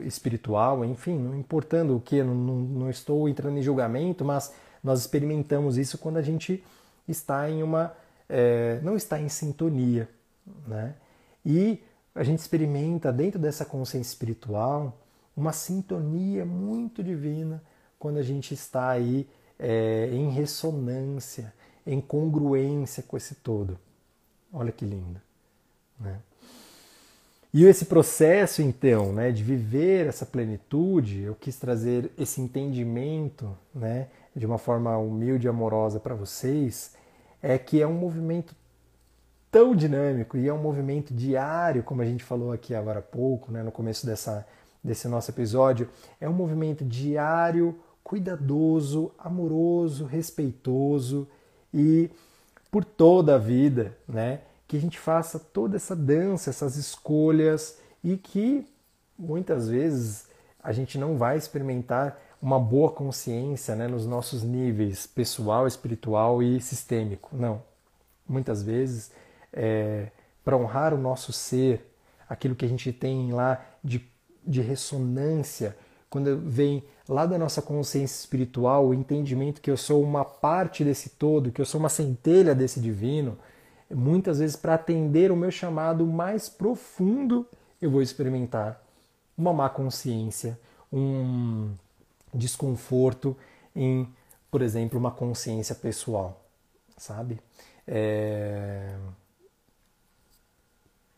espiritual, 0.00 0.84
enfim, 0.84 1.18
não 1.18 1.36
importando 1.36 1.96
o 1.96 2.00
que, 2.00 2.22
não, 2.22 2.34
não, 2.34 2.90
estou 2.90 3.28
entrando 3.28 3.58
em 3.58 3.62
julgamento, 3.62 4.24
mas 4.24 4.54
nós 4.82 5.00
experimentamos 5.00 5.76
isso 5.76 5.98
quando 5.98 6.16
a 6.16 6.22
gente 6.22 6.64
está 7.06 7.48
em 7.50 7.62
uma. 7.62 7.92
É, 8.28 8.80
não 8.82 8.96
está 8.96 9.20
em 9.20 9.28
sintonia. 9.28 10.08
Né? 10.66 10.94
E 11.44 11.82
a 12.14 12.22
gente 12.22 12.40
experimenta 12.40 13.12
dentro 13.12 13.38
dessa 13.38 13.64
consciência 13.64 14.10
espiritual 14.10 14.98
uma 15.36 15.52
sintonia 15.52 16.44
muito 16.44 17.02
divina 17.02 17.62
quando 17.98 18.18
a 18.18 18.22
gente 18.22 18.52
está 18.52 18.90
aí 18.90 19.28
é, 19.58 20.08
em 20.12 20.30
ressonância, 20.30 21.52
em 21.86 22.00
congruência 22.00 23.02
com 23.02 23.16
esse 23.16 23.36
todo. 23.36 23.78
Olha 24.52 24.72
que 24.72 24.84
lindo. 24.84 25.20
Né? 25.98 26.18
E 27.54 27.64
esse 27.64 27.84
processo, 27.84 28.62
então, 28.62 29.12
né, 29.12 29.30
de 29.30 29.42
viver 29.42 30.06
essa 30.06 30.24
plenitude, 30.24 31.20
eu 31.20 31.34
quis 31.34 31.56
trazer 31.56 32.10
esse 32.16 32.40
entendimento, 32.40 33.56
né, 33.74 34.08
de 34.34 34.46
uma 34.46 34.56
forma 34.56 34.96
humilde 34.96 35.46
e 35.46 35.50
amorosa 35.50 36.00
para 36.00 36.14
vocês, 36.14 36.94
é 37.42 37.58
que 37.58 37.82
é 37.82 37.86
um 37.86 37.92
movimento 37.92 38.56
tão 39.52 39.76
dinâmico 39.76 40.36
e 40.36 40.48
é 40.48 40.52
um 40.52 40.58
movimento 40.58 41.14
diário, 41.14 41.82
como 41.82 42.00
a 42.00 42.06
gente 42.06 42.24
falou 42.24 42.50
aqui 42.50 42.74
agora 42.74 43.00
há 43.00 43.02
pouco, 43.02 43.52
né, 43.52 43.62
no 43.62 43.70
começo 43.70 44.06
dessa, 44.06 44.46
desse 44.82 45.06
nosso 45.06 45.30
episódio, 45.30 45.88
é 46.18 46.28
um 46.28 46.32
movimento 46.32 46.84
diário, 46.84 47.78
cuidadoso, 48.02 49.12
amoroso, 49.18 50.06
respeitoso 50.06 51.28
e 51.72 52.10
por 52.70 52.84
toda 52.84 53.34
a 53.34 53.38
vida, 53.38 53.96
né? 54.08 54.40
que 54.66 54.78
a 54.78 54.80
gente 54.80 54.98
faça 54.98 55.38
toda 55.38 55.76
essa 55.76 55.94
dança, 55.94 56.48
essas 56.48 56.76
escolhas 56.76 57.78
e 58.02 58.16
que 58.16 58.66
muitas 59.18 59.68
vezes 59.68 60.26
a 60.62 60.72
gente 60.72 60.96
não 60.96 61.18
vai 61.18 61.36
experimentar 61.36 62.18
uma 62.40 62.58
boa 62.58 62.90
consciência 62.90 63.76
né, 63.76 63.86
nos 63.86 64.06
nossos 64.06 64.42
níveis 64.42 65.06
pessoal, 65.06 65.66
espiritual 65.66 66.42
e 66.42 66.58
sistêmico. 66.58 67.36
Não. 67.36 67.62
Muitas 68.26 68.62
vezes, 68.62 69.12
é, 69.52 70.08
para 70.44 70.56
honrar 70.56 70.94
o 70.94 70.98
nosso 70.98 71.32
ser, 71.32 71.92
aquilo 72.28 72.54
que 72.54 72.64
a 72.64 72.68
gente 72.68 72.92
tem 72.92 73.32
lá 73.32 73.64
de, 73.82 74.04
de 74.46 74.60
ressonância, 74.60 75.76
quando 76.08 76.38
vem 76.38 76.82
lá 77.08 77.26
da 77.26 77.38
nossa 77.38 77.60
consciência 77.62 78.20
espiritual, 78.20 78.88
o 78.88 78.94
entendimento 78.94 79.60
que 79.60 79.70
eu 79.70 79.76
sou 79.76 80.02
uma 80.02 80.24
parte 80.24 80.84
desse 80.84 81.10
todo, 81.10 81.50
que 81.50 81.60
eu 81.60 81.66
sou 81.66 81.78
uma 81.78 81.88
centelha 81.88 82.54
desse 82.54 82.80
divino, 82.80 83.38
muitas 83.90 84.38
vezes 84.38 84.56
para 84.56 84.74
atender 84.74 85.30
o 85.30 85.36
meu 85.36 85.50
chamado 85.50 86.06
mais 86.06 86.48
profundo, 86.48 87.46
eu 87.80 87.90
vou 87.90 88.02
experimentar 88.02 88.82
uma 89.36 89.52
má 89.52 89.68
consciência, 89.68 90.58
um 90.92 91.70
desconforto 92.34 93.36
em 93.74 94.06
por 94.52 94.60
exemplo, 94.60 94.98
uma 94.98 95.10
consciência 95.10 95.74
pessoal, 95.74 96.44
sabe? 96.98 97.40
É... 97.88 98.94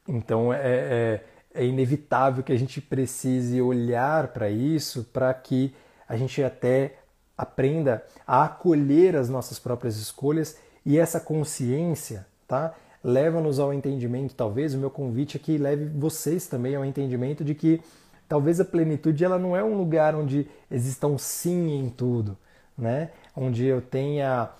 Então 0.09 0.53
é, 0.53 0.59
é, 0.63 1.25
é, 1.55 1.65
inevitável 1.65 2.43
que 2.43 2.53
a 2.53 2.59
gente 2.59 2.81
precise 2.81 3.61
olhar 3.61 4.29
para 4.29 4.51
isso 4.51 5.05
para 5.13 5.33
que 5.33 5.75
a 6.07 6.17
gente 6.17 6.43
até 6.43 6.97
aprenda 7.37 8.05
a 8.27 8.45
acolher 8.45 9.17
as 9.17 9.29
nossas 9.29 9.59
próprias 9.59 9.97
escolhas 9.97 10.57
e 10.85 10.99
essa 10.99 11.19
consciência, 11.19 12.27
tá? 12.47 12.75
Leva-nos 13.03 13.59
ao 13.59 13.73
entendimento, 13.73 14.35
talvez 14.35 14.75
o 14.75 14.79
meu 14.79 14.91
convite 14.91 15.37
aqui 15.37 15.59
leve 15.59 15.87
vocês 15.87 16.47
também 16.47 16.75
ao 16.75 16.85
entendimento 16.85 17.45
de 17.45 17.55
que 17.55 17.81
talvez 18.29 18.61
a 18.61 18.65
plenitude 18.65 19.25
ela 19.25 19.39
não 19.39 19.57
é 19.57 19.63
um 19.63 19.77
lugar 19.77 20.15
onde 20.15 20.47
existam 20.71 21.19
sim 21.19 21.79
em 21.79 21.89
tudo, 21.89 22.37
né? 22.77 23.11
Onde 23.37 23.65
eu 23.65 23.81
tenha, 23.81 24.51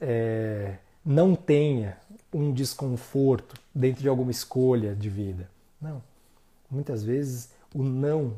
é, 0.00 0.74
não 1.04 1.34
tenha 1.34 1.98
um 2.32 2.52
desconforto 2.52 3.54
dentro 3.74 4.02
de 4.02 4.08
alguma 4.08 4.30
escolha 4.30 4.94
de 4.94 5.08
vida. 5.08 5.48
Não. 5.80 6.02
Muitas 6.70 7.04
vezes 7.04 7.50
o 7.74 7.82
não 7.82 8.34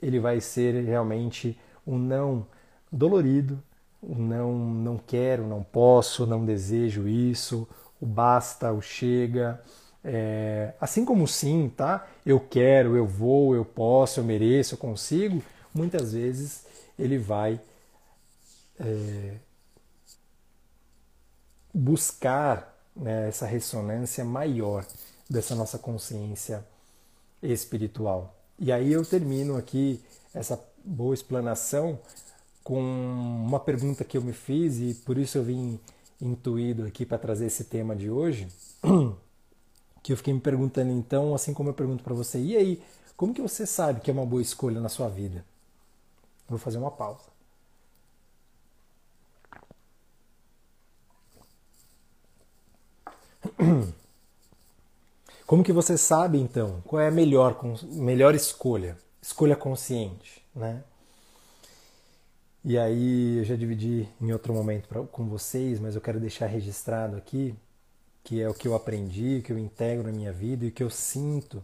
ele 0.00 0.18
vai 0.18 0.40
ser 0.40 0.84
realmente 0.84 1.56
um 1.86 1.96
não 1.96 2.46
dolorido, 2.90 3.62
o 4.02 4.14
não 4.14 4.52
não 4.52 4.98
quero, 4.98 5.46
não 5.46 5.62
posso, 5.62 6.26
não 6.26 6.44
desejo 6.44 7.06
isso, 7.06 7.68
o 8.00 8.06
basta, 8.06 8.72
o 8.72 8.82
chega, 8.82 9.62
é, 10.04 10.74
assim 10.80 11.04
como 11.04 11.26
sim, 11.28 11.70
tá? 11.74 12.06
Eu 12.26 12.40
quero, 12.40 12.96
eu 12.96 13.06
vou, 13.06 13.54
eu 13.54 13.64
posso, 13.64 14.18
eu 14.18 14.24
mereço, 14.24 14.74
eu 14.74 14.78
consigo. 14.78 15.40
Muitas 15.72 16.12
vezes 16.12 16.66
ele 16.98 17.16
vai 17.18 17.60
é, 18.80 19.34
buscar 21.82 22.78
né, 22.94 23.28
essa 23.28 23.44
ressonância 23.44 24.24
maior 24.24 24.86
dessa 25.28 25.54
nossa 25.54 25.78
consciência 25.78 26.64
espiritual. 27.42 28.36
E 28.58 28.70
aí 28.70 28.92
eu 28.92 29.04
termino 29.04 29.56
aqui 29.56 30.00
essa 30.32 30.62
boa 30.84 31.14
explanação 31.14 31.98
com 32.62 32.80
uma 32.80 33.58
pergunta 33.58 34.04
que 34.04 34.16
eu 34.16 34.22
me 34.22 34.32
fiz 34.32 34.78
e 34.78 34.94
por 34.94 35.18
isso 35.18 35.38
eu 35.38 35.42
vim 35.42 35.80
intuído 36.20 36.84
aqui 36.84 37.04
para 37.04 37.18
trazer 37.18 37.46
esse 37.46 37.64
tema 37.64 37.96
de 37.96 38.08
hoje, 38.08 38.46
que 40.02 40.12
eu 40.12 40.16
fiquei 40.16 40.32
me 40.32 40.40
perguntando 40.40 40.92
então, 40.92 41.34
assim 41.34 41.52
como 41.52 41.70
eu 41.70 41.74
pergunto 41.74 42.04
para 42.04 42.14
você, 42.14 42.38
e 42.38 42.56
aí, 42.56 42.82
como 43.16 43.34
que 43.34 43.42
você 43.42 43.66
sabe 43.66 44.00
que 44.00 44.10
é 44.10 44.14
uma 44.14 44.24
boa 44.24 44.40
escolha 44.40 44.80
na 44.80 44.88
sua 44.88 45.08
vida? 45.08 45.44
Vou 46.48 46.58
fazer 46.58 46.78
uma 46.78 46.92
pausa. 46.92 47.31
Como 55.52 55.62
que 55.62 55.70
você 55.70 55.98
sabe 55.98 56.40
então 56.40 56.80
qual 56.86 57.02
é 57.02 57.08
a 57.08 57.10
melhor, 57.10 57.60
melhor 57.90 58.34
escolha? 58.34 58.96
Escolha 59.20 59.54
consciente, 59.54 60.42
né? 60.54 60.82
E 62.64 62.78
aí 62.78 63.36
eu 63.36 63.44
já 63.44 63.54
dividi 63.54 64.08
em 64.18 64.32
outro 64.32 64.54
momento 64.54 64.88
pra, 64.88 65.02
com 65.02 65.28
vocês, 65.28 65.78
mas 65.78 65.94
eu 65.94 66.00
quero 66.00 66.18
deixar 66.18 66.46
registrado 66.46 67.18
aqui 67.18 67.54
que 68.24 68.40
é 68.40 68.48
o 68.48 68.54
que 68.54 68.66
eu 68.66 68.74
aprendi, 68.74 69.40
o 69.40 69.42
que 69.42 69.52
eu 69.52 69.58
integro 69.58 70.04
na 70.04 70.12
minha 70.12 70.32
vida 70.32 70.64
e 70.64 70.68
o 70.68 70.72
que 70.72 70.82
eu 70.82 70.88
sinto 70.88 71.62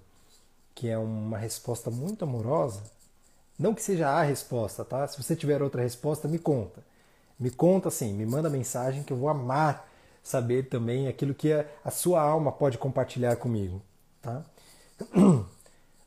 que 0.75 0.87
é 0.91 0.99
uma 0.99 1.39
resposta 1.39 1.91
muito 1.91 2.27
amorosa. 2.27 2.83
Não 3.59 3.73
que 3.73 3.83
seja 3.83 4.11
a 4.11 4.23
resposta, 4.23 4.85
tá? 4.85 5.09
Se 5.09 5.17
você 5.17 5.35
tiver 5.35 5.63
outra 5.63 5.81
resposta, 5.81 6.29
me 6.29 6.39
conta. 6.39 6.85
Me 7.41 7.51
conta 7.51 7.89
assim, 7.89 8.13
me 8.13 8.27
manda 8.27 8.51
mensagem 8.51 9.03
que 9.03 9.15
eu 9.15 9.17
vou 9.17 9.31
amar 9.31 9.88
saber 10.29 10.69
também 10.69 11.09
aquilo 11.09 11.35
que 11.35 11.53
a, 11.53 11.91
sua 11.91 12.21
alma 12.21 12.53
pode 12.53 12.79
compartilhar 12.79 13.37
comigo, 13.37 13.83
tá? 14.21 14.45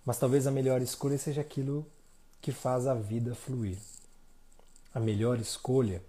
Mas 0.05 0.17
talvez 0.17 0.47
a 0.47 0.51
melhor 0.51 0.81
escolha 0.81 1.17
seja 1.17 1.41
aquilo 1.41 1.85
que 2.41 2.51
faz 2.51 2.87
a 2.87 2.93
vida 2.93 3.35
fluir 3.35 3.77
a 4.93 4.99
melhor 4.99 5.39
escolha, 5.39 6.01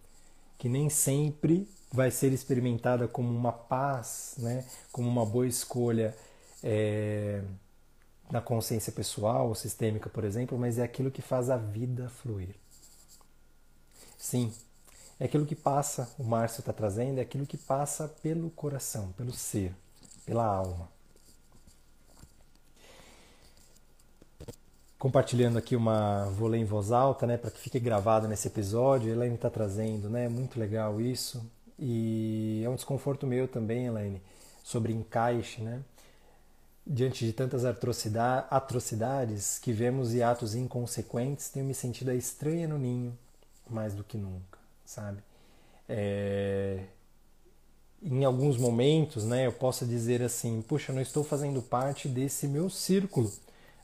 que 0.59 0.69
nem 0.69 0.89
sempre 0.89 1.69
vai 1.93 2.11
ser 2.11 2.33
experimentada 2.33 3.07
como 3.07 3.29
uma 3.31 3.53
paz, 3.53 4.35
né? 4.39 4.65
como 4.91 5.09
uma 5.09 5.25
boa 5.25 5.47
escolha 5.47 6.17
é, 6.63 7.43
na 8.31 8.41
consciência 8.41 8.93
pessoal 8.93 9.49
ou 9.49 9.55
sistêmica, 9.55 10.09
por 10.09 10.25
exemplo, 10.25 10.59
mas 10.59 10.79
é 10.79 10.83
aquilo 10.83 11.11
que 11.11 11.23
faz 11.23 11.51
a 11.51 11.57
vida 11.57 12.09
fluir. 12.09 12.55
Sim, 14.17 14.53
é 15.23 15.27
aquilo 15.27 15.47
que 15.47 15.55
passa, 15.55 16.11
o 16.19 16.25
Márcio 16.25 16.59
está 16.61 16.73
trazendo, 16.73 17.19
é 17.19 17.23
aquilo 17.23 17.47
que 17.47 17.57
passa 17.57 18.09
pelo 18.09 18.51
coração, 18.51 19.13
pelo 19.13 19.33
ser, 19.33 19.73
pela 20.27 20.45
alma. 20.45 20.89
compartilhando 24.99 25.59
aqui 25.59 25.75
uma 25.75 26.27
vou 26.27 26.47
ler 26.47 26.59
em 26.59 26.65
voz 26.65 26.93
alta, 26.93 27.27
né, 27.27 27.37
para 27.37 27.51
que 27.51 27.59
fique 27.59 27.81
gravado 27.81 28.29
nesse 28.29 28.47
episódio. 28.47 29.11
A 29.11 29.13
Elaine 29.13 29.35
está 29.35 29.51
trazendo, 29.51 30.09
né, 30.09 30.29
muito 30.29 30.61
legal 30.61 31.01
isso. 31.01 31.45
E 31.77 32.63
é 32.65 32.69
um 32.69 32.77
desconforto 32.77 33.27
meu 33.27 33.49
também, 33.49 33.87
Elaine, 33.87 34.23
sobre 34.63 34.93
encaixe, 34.93 35.61
né? 35.61 35.83
Diante 36.87 37.27
de 37.27 37.33
tantas 37.33 37.65
atrocidades 37.65 39.59
que 39.59 39.73
vemos 39.73 40.15
e 40.15 40.23
atos 40.23 40.55
inconsequentes, 40.55 41.49
tenho 41.49 41.67
me 41.67 41.75
sentido 41.75 42.13
estranha 42.13 42.69
no 42.69 42.79
ninho 42.79 43.19
mais 43.69 43.95
do 43.95 44.05
que 44.05 44.17
nunca, 44.17 44.59
sabe? 44.85 45.19
É... 45.89 46.81
Em 48.03 48.25
alguns 48.25 48.57
momentos, 48.59 49.25
né, 49.25 49.47
eu 49.47 49.53
posso 49.53 49.87
dizer 49.87 50.23
assim, 50.23 50.61
puxa, 50.63 50.93
não 50.93 51.01
estou 51.01 51.23
fazendo 51.23 51.63
parte 51.63 52.09
desse 52.09 52.49
meu 52.49 52.69
círculo 52.69 53.31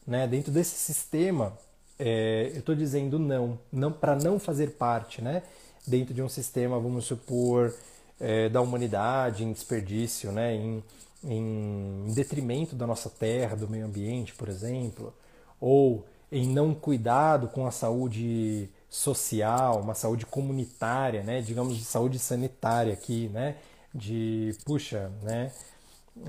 né? 0.09 0.27
Dentro 0.27 0.51
desse 0.51 0.75
sistema, 0.75 1.53
é, 1.99 2.51
eu 2.55 2.61
estou 2.61 2.75
dizendo 2.75 3.19
não, 3.19 3.59
não 3.71 3.93
para 3.93 4.17
não 4.17 4.39
fazer 4.39 4.71
parte, 4.71 5.21
né? 5.21 5.43
Dentro 5.87 6.15
de 6.15 6.23
um 6.23 6.29
sistema, 6.29 6.81
vamos 6.81 7.05
supor, 7.05 7.75
é, 8.19 8.49
da 8.49 8.63
humanidade, 8.63 9.45
em 9.45 9.53
desperdício, 9.53 10.33
né? 10.33 10.55
Em, 10.55 10.83
em 11.23 12.07
detrimento 12.15 12.75
da 12.75 12.87
nossa 12.87 13.11
terra, 13.11 13.55
do 13.55 13.69
meio 13.69 13.85
ambiente, 13.85 14.35
por 14.35 14.49
exemplo, 14.49 15.13
ou 15.61 16.07
em 16.33 16.47
não 16.47 16.75
cuidado 16.75 17.49
com 17.49 17.67
a 17.67 17.71
saúde 17.71 18.71
social, 18.89 19.81
uma 19.81 19.95
saúde 19.95 20.25
comunitária, 20.27 21.23
né? 21.23 21.41
Digamos 21.41 21.77
de 21.77 21.85
saúde 21.85 22.19
sanitária 22.19 22.93
aqui, 22.93 23.29
né? 23.29 23.57
De 23.95 24.57
puxa, 24.65 25.11
né? 25.23 25.53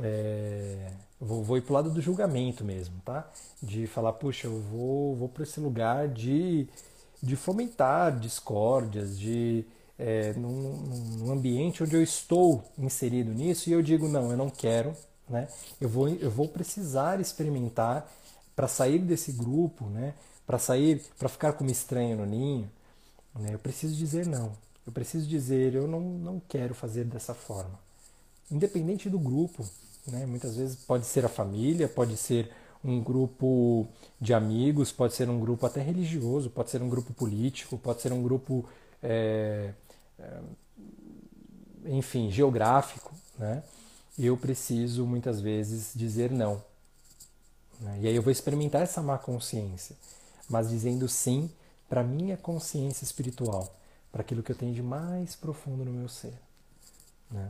É, 0.02 0.92
vou, 1.20 1.44
vou 1.44 1.58
ir 1.58 1.62
para 1.62 1.72
o 1.72 1.76
lado 1.76 1.92
do 1.92 2.02
julgamento 2.02 2.64
mesmo, 2.64 2.96
tá? 3.04 3.30
De 3.62 3.88
falar, 3.88 4.14
puxa, 4.14 4.48
eu 4.48 4.60
vou, 4.60 5.16
vou 5.16 5.30
para 5.30 5.44
esse 5.44 5.60
lugar 5.60 6.08
de, 6.08 6.68
de 7.22 7.36
fomentar 7.36 8.18
discórdias, 8.20 9.18
de 9.18 9.66
é, 9.98 10.34
num, 10.34 10.78
num, 11.20 11.32
ambiente 11.32 11.84
onde 11.84 11.96
eu 11.96 12.02
estou 12.02 12.64
inserido 12.78 13.34
nisso 13.34 13.70
e 13.70 13.74
eu 13.74 13.82
digo, 13.82 14.08
não, 14.08 14.32
eu 14.32 14.38
não 14.38 14.50
quero, 14.50 14.94
né? 15.28 15.48
Eu 15.80 15.90
vou, 15.90 16.08
eu 16.08 16.32
vou 16.32 16.48
precisar 16.48 17.20
experimentar 17.20 18.10
para 18.56 18.68
sair 18.68 19.00
desse 19.00 19.32
grupo, 19.32 19.86
né? 19.86 20.14
Para 20.50 20.58
sair, 20.58 21.00
para 21.20 21.30
ficar 21.30 21.54
como 21.54 21.70
estranho 21.70 22.18
no 22.18 22.26
ninho, 22.26 22.68
né? 23.36 23.54
Eu 23.54 23.60
preciso 23.60 23.96
dizer 23.96 24.26
não. 24.26 24.52
Eu 24.84 24.92
preciso 24.92 25.28
dizer, 25.28 25.76
eu 25.76 25.88
não, 25.88 26.00
não 26.00 26.42
quero 26.50 26.74
fazer 26.74 27.04
dessa 27.04 27.36
forma. 27.36 27.80
Independente 28.50 29.12
do 29.12 29.20
grupo, 29.20 29.64
né? 30.08 30.26
Muitas 30.26 30.56
vezes 30.56 30.76
pode 30.76 31.06
ser 31.06 31.24
a 31.24 31.30
família, 31.30 31.88
pode 31.88 32.18
ser 32.18 32.52
um 32.84 33.00
grupo 33.00 33.88
de 34.20 34.34
amigos, 34.34 34.92
pode 34.92 35.14
ser 35.14 35.30
um 35.30 35.40
grupo 35.40 35.68
até 35.68 35.84
religioso, 35.84 36.50
pode 36.50 36.72
ser 36.72 36.82
um 36.82 36.90
grupo 36.90 37.14
político, 37.14 37.78
pode 37.78 38.02
ser 38.02 38.12
um 38.12 38.24
grupo, 38.24 38.68
é, 39.04 39.72
é, 40.18 40.40
enfim, 41.86 42.32
geográfico. 42.32 43.14
Né? 43.38 43.62
Eu 44.18 44.36
preciso 44.36 45.06
muitas 45.06 45.40
vezes 45.40 45.92
dizer 45.94 46.32
não. 46.32 46.60
Né? 47.80 48.00
E 48.02 48.08
aí 48.08 48.16
eu 48.16 48.24
vou 48.24 48.32
experimentar 48.32 48.82
essa 48.82 49.00
má 49.00 49.16
consciência, 49.16 49.96
mas 50.50 50.70
dizendo 50.70 51.08
sim 51.08 51.50
para 51.88 52.04
minha 52.04 52.38
consciência 52.38 53.04
espiritual, 53.04 53.76
para 54.12 54.22
aquilo 54.22 54.44
que 54.44 54.52
eu 54.52 54.56
tenho 54.56 54.74
de 54.74 54.82
mais 54.84 55.36
profundo 55.36 55.86
no 55.86 55.92
meu 55.92 56.10
ser. 56.10 56.34
Né? 57.32 57.50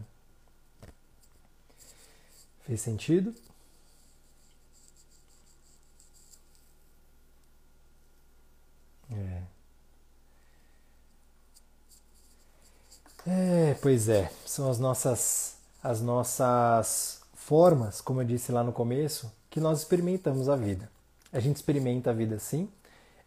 Fez 2.65 2.81
sentido? 2.81 3.33
É. 9.11 9.41
É, 13.27 13.73
pois 13.81 14.09
é, 14.09 14.31
são 14.45 14.69
as 14.69 14.79
nossas 14.79 15.57
as 15.81 16.01
nossas 16.01 17.21
formas, 17.33 18.01
como 18.01 18.21
eu 18.21 18.25
disse 18.25 18.51
lá 18.51 18.63
no 18.63 18.73
começo, 18.73 19.31
que 19.49 19.59
nós 19.59 19.79
experimentamos 19.79 20.49
a 20.49 20.55
vida. 20.55 20.89
A 21.31 21.39
gente 21.39 21.55
experimenta 21.57 22.09
a 22.09 22.13
vida 22.13 22.37
sim, 22.39 22.69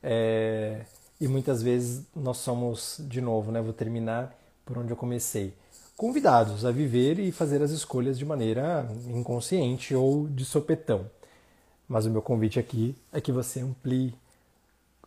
é, 0.03 0.85
e 1.21 1.29
muitas 1.29 1.63
vezes 1.63 2.05
nós 2.15 2.39
somos, 2.39 2.97
de 3.01 3.21
novo, 3.21 3.53
né, 3.53 3.61
vou 3.63 3.73
terminar 3.73 4.37
por 4.65 4.77
onde 4.79 4.91
eu 4.91 4.97
comecei, 4.97 5.55
convidados 5.97 6.65
a 6.65 6.71
viver 6.71 7.19
e 7.19 7.31
fazer 7.31 7.63
as 7.63 7.71
escolhas 7.71 8.19
de 8.19 8.25
maneira 8.25 8.89
inconsciente 9.07 9.95
ou 9.95 10.27
de 10.27 10.45
sopetão. 10.45 11.09
Mas 11.89 12.07
o 12.07 12.11
meu 12.11 12.23
convite 12.23 12.59
aqui 12.59 12.97
é 13.13 13.21
que 13.21 13.31
você 13.31 13.61
amplie 13.61 14.15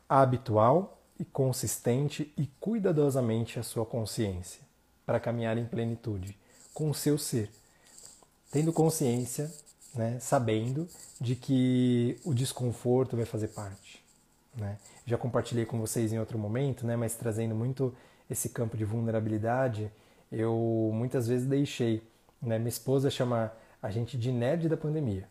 habitual 0.08 0.98
e 1.20 1.26
consistente 1.26 2.32
e 2.38 2.48
cuidadosamente 2.60 3.60
a 3.60 3.64
sua 3.64 3.86
consciência 3.86 4.62
para 5.06 5.20
caminhar 5.20 5.58
em 5.58 5.66
plenitude 5.66 6.38
com 6.74 6.90
o 6.90 6.96
seu 6.96 7.18
ser, 7.18 7.50
tendo 8.52 8.72
consciência, 8.72 9.52
né, 9.94 10.20
sabendo 10.20 10.88
de 11.20 11.36
que 11.36 12.20
o 12.24 12.34
desconforto 12.34 13.16
vai 13.16 13.26
fazer 13.26 13.48
parte. 13.50 14.05
Né? 14.56 14.78
Já 15.06 15.18
compartilhei 15.18 15.66
com 15.66 15.80
vocês 15.80 16.14
em 16.14 16.20
outro 16.20 16.38
momento, 16.38 16.86
né, 16.86 16.96
mas 16.96 17.16
trazendo 17.16 17.54
muito 17.54 17.94
esse 18.30 18.50
campo 18.50 18.78
de 18.78 18.86
vulnerabilidade, 18.86 19.92
eu 20.32 20.92
muitas 20.94 21.28
vezes 21.28 21.48
deixei. 21.48 22.02
Né? 22.42 22.58
Minha 22.58 22.70
esposa 22.70 23.10
chama 23.10 23.52
a 23.82 23.92
gente 23.92 24.18
de 24.18 24.32
nerd 24.32 24.68
da 24.70 24.78
pandemia. 24.78 25.28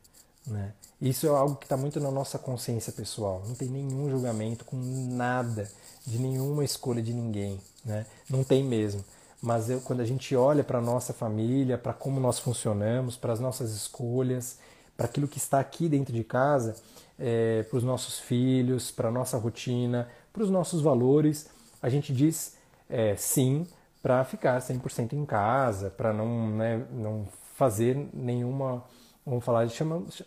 Né? 0.46 0.72
Isso 1.00 1.26
é 1.26 1.30
algo 1.30 1.56
que 1.56 1.64
está 1.64 1.76
muito 1.76 1.98
na 1.98 2.10
nossa 2.10 2.38
consciência 2.38 2.92
pessoal. 2.92 3.42
Não 3.46 3.54
tem 3.54 3.68
nenhum 3.68 4.10
julgamento 4.10 4.64
com 4.64 4.76
nada, 4.76 5.68
de 6.06 6.18
nenhuma 6.18 6.64
escolha 6.64 7.02
de 7.02 7.12
ninguém. 7.12 7.60
Né? 7.84 8.06
Não 8.28 8.44
tem 8.44 8.62
mesmo. 8.62 9.04
Mas 9.40 9.68
eu, 9.68 9.80
quando 9.80 10.00
a 10.00 10.06
gente 10.06 10.34
olha 10.36 10.64
para 10.64 10.78
a 10.78 10.82
nossa 10.82 11.12
família, 11.12 11.76
para 11.76 11.92
como 11.92 12.20
nós 12.20 12.38
funcionamos, 12.38 13.16
para 13.16 13.32
as 13.32 13.40
nossas 13.40 13.72
escolhas, 13.72 14.58
para 14.96 15.06
aquilo 15.06 15.28
que 15.28 15.38
está 15.38 15.60
aqui 15.60 15.88
dentro 15.88 16.12
de 16.12 16.24
casa, 16.24 16.76
é, 17.18 17.62
para 17.64 17.76
os 17.76 17.84
nossos 17.84 18.18
filhos, 18.18 18.90
para 18.90 19.08
a 19.08 19.12
nossa 19.12 19.36
rotina, 19.38 20.08
para 20.32 20.42
os 20.42 20.50
nossos 20.50 20.80
valores, 20.80 21.48
a 21.82 21.88
gente 21.88 22.12
diz 22.12 22.56
é, 22.88 23.14
sim 23.16 23.66
para 24.02 24.22
ficar 24.24 24.60
100% 24.60 25.14
em 25.14 25.24
casa, 25.24 25.90
para 25.90 26.12
não, 26.12 26.48
né, 26.50 26.86
não 26.92 27.26
fazer 27.56 28.08
nenhuma 28.12 28.84
vamos 29.24 29.44
falar, 29.44 29.66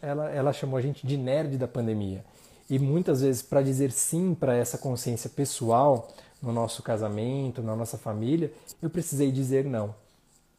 ela, 0.02 0.30
ela 0.30 0.54
chamou 0.54 0.78
a 0.78 0.82
gente 0.82 1.06
de 1.06 1.18
nerd 1.18 1.58
da 1.58 1.68
pandemia. 1.68 2.26
E 2.70 2.80
muitas 2.80 3.22
vezes, 3.22 3.42
para 3.42 3.62
dizer 3.62 3.92
sim 3.92 4.34
para 4.34 4.56
essa 4.56 4.78
consciência 4.78 5.30
pessoal 5.30 6.10
no 6.42 6.52
nosso 6.52 6.84
casamento, 6.84 7.62
na 7.62 7.76
nossa 7.76 7.98
família, 7.98 8.52
eu 8.82 8.90
precisei 8.90 9.32
dizer 9.32 9.66
não. 9.66 9.96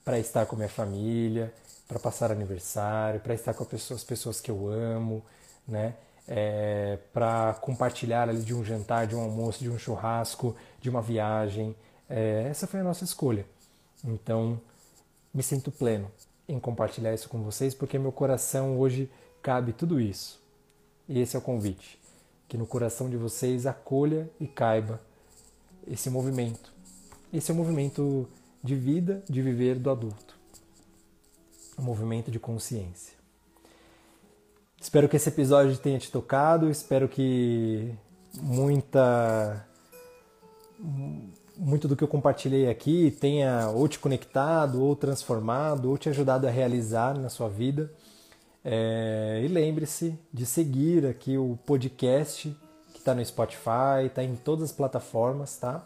Para 0.09 0.19
estar 0.19 0.47
com 0.47 0.57
minha 0.57 0.71
família, 0.71 1.53
para 1.87 1.99
passar 1.99 2.33
aniversário, 2.33 3.21
para 3.21 3.35
estar 3.35 3.53
com 3.53 3.63
as 3.63 4.03
pessoas 4.03 4.41
que 4.41 4.51
eu 4.51 4.67
amo, 4.67 5.23
né? 5.67 5.97
É, 6.27 6.99
para 7.13 7.53
compartilhar 7.61 8.27
ali 8.27 8.41
de 8.41 8.55
um 8.55 8.65
jantar, 8.65 9.07
de 9.07 9.15
um 9.15 9.21
almoço, 9.21 9.59
de 9.59 9.69
um 9.69 9.79
churrasco, 9.79 10.57
de 10.81 10.89
uma 10.89 11.03
viagem. 11.03 11.77
É, 12.09 12.47
essa 12.49 12.67
foi 12.67 12.81
a 12.81 12.83
nossa 12.83 13.05
escolha. 13.05 13.45
Então, 14.03 14.59
me 15.35 15.43
sinto 15.43 15.71
pleno, 15.71 16.11
em 16.49 16.59
compartilhar 16.59 17.13
isso 17.13 17.29
com 17.29 17.43
vocês, 17.43 17.75
porque 17.75 17.99
meu 17.99 18.11
coração 18.11 18.79
hoje 18.79 19.11
cabe 19.43 19.75
tudo 19.75 20.01
isso. 20.01 20.41
E 21.07 21.21
esse 21.21 21.37
é 21.37 21.39
o 21.39 21.43
convite, 21.43 22.01
que 22.49 22.57
no 22.57 22.67
coração 22.67 23.11
de 23.11 23.19
vocês 23.19 23.67
acolha 23.67 24.31
e 24.41 24.47
caiba 24.47 25.03
esse 25.87 26.09
movimento. 26.09 26.73
Esse 27.31 27.51
é 27.51 27.55
o 27.55 27.57
movimento 27.59 28.27
de 28.63 28.75
vida, 28.75 29.23
de 29.29 29.41
viver 29.43 29.79
do 29.79 29.91
adulto. 29.91 30.37
Um 31.79 31.83
movimento 31.83 32.31
de 32.31 32.39
consciência. 32.39 33.17
Espero 34.81 35.09
que 35.09 35.17
esse 35.17 35.29
episódio 35.29 35.77
tenha 35.77 35.99
te 35.99 36.11
tocado, 36.11 36.71
espero 36.71 37.09
que 37.09 37.93
muita 38.41 39.67
muito 41.57 41.89
do 41.89 41.97
que 41.97 42.05
eu 42.05 42.09
compartilhei 42.09 42.71
aqui 42.71 43.11
tenha 43.21 43.69
ou 43.71 43.89
te 43.89 43.99
conectado, 43.99 44.81
ou 44.81 44.95
transformado, 44.95 45.91
ou 45.91 45.99
te 45.99 46.09
ajudado 46.09 46.47
a 46.47 46.51
realizar 46.51 47.19
na 47.19 47.29
sua 47.29 47.49
vida. 47.49 47.93
É, 48.65 49.41
e 49.45 49.49
lembre-se 49.49 50.17
de 50.33 50.47
seguir 50.47 51.07
aqui 51.07 51.37
o 51.37 51.59
podcast 51.67 52.57
que 52.93 52.99
está 52.99 53.15
no 53.15 53.25
Spotify, 53.25 54.07
está 54.07 54.23
em 54.23 54.37
todas 54.37 54.71
as 54.71 54.73
plataformas, 54.73 55.57
tá? 55.57 55.85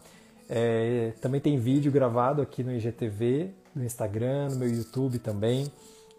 É, 0.49 1.13
também 1.21 1.41
tem 1.41 1.59
vídeo 1.59 1.91
gravado 1.91 2.43
aqui 2.43 2.63
no 2.63 2.73
IGTV, 2.73 3.51
no 3.75 3.85
Instagram, 3.85 4.51
no 4.51 4.57
meu 4.57 4.69
YouTube 4.69 5.19
também. 5.19 5.71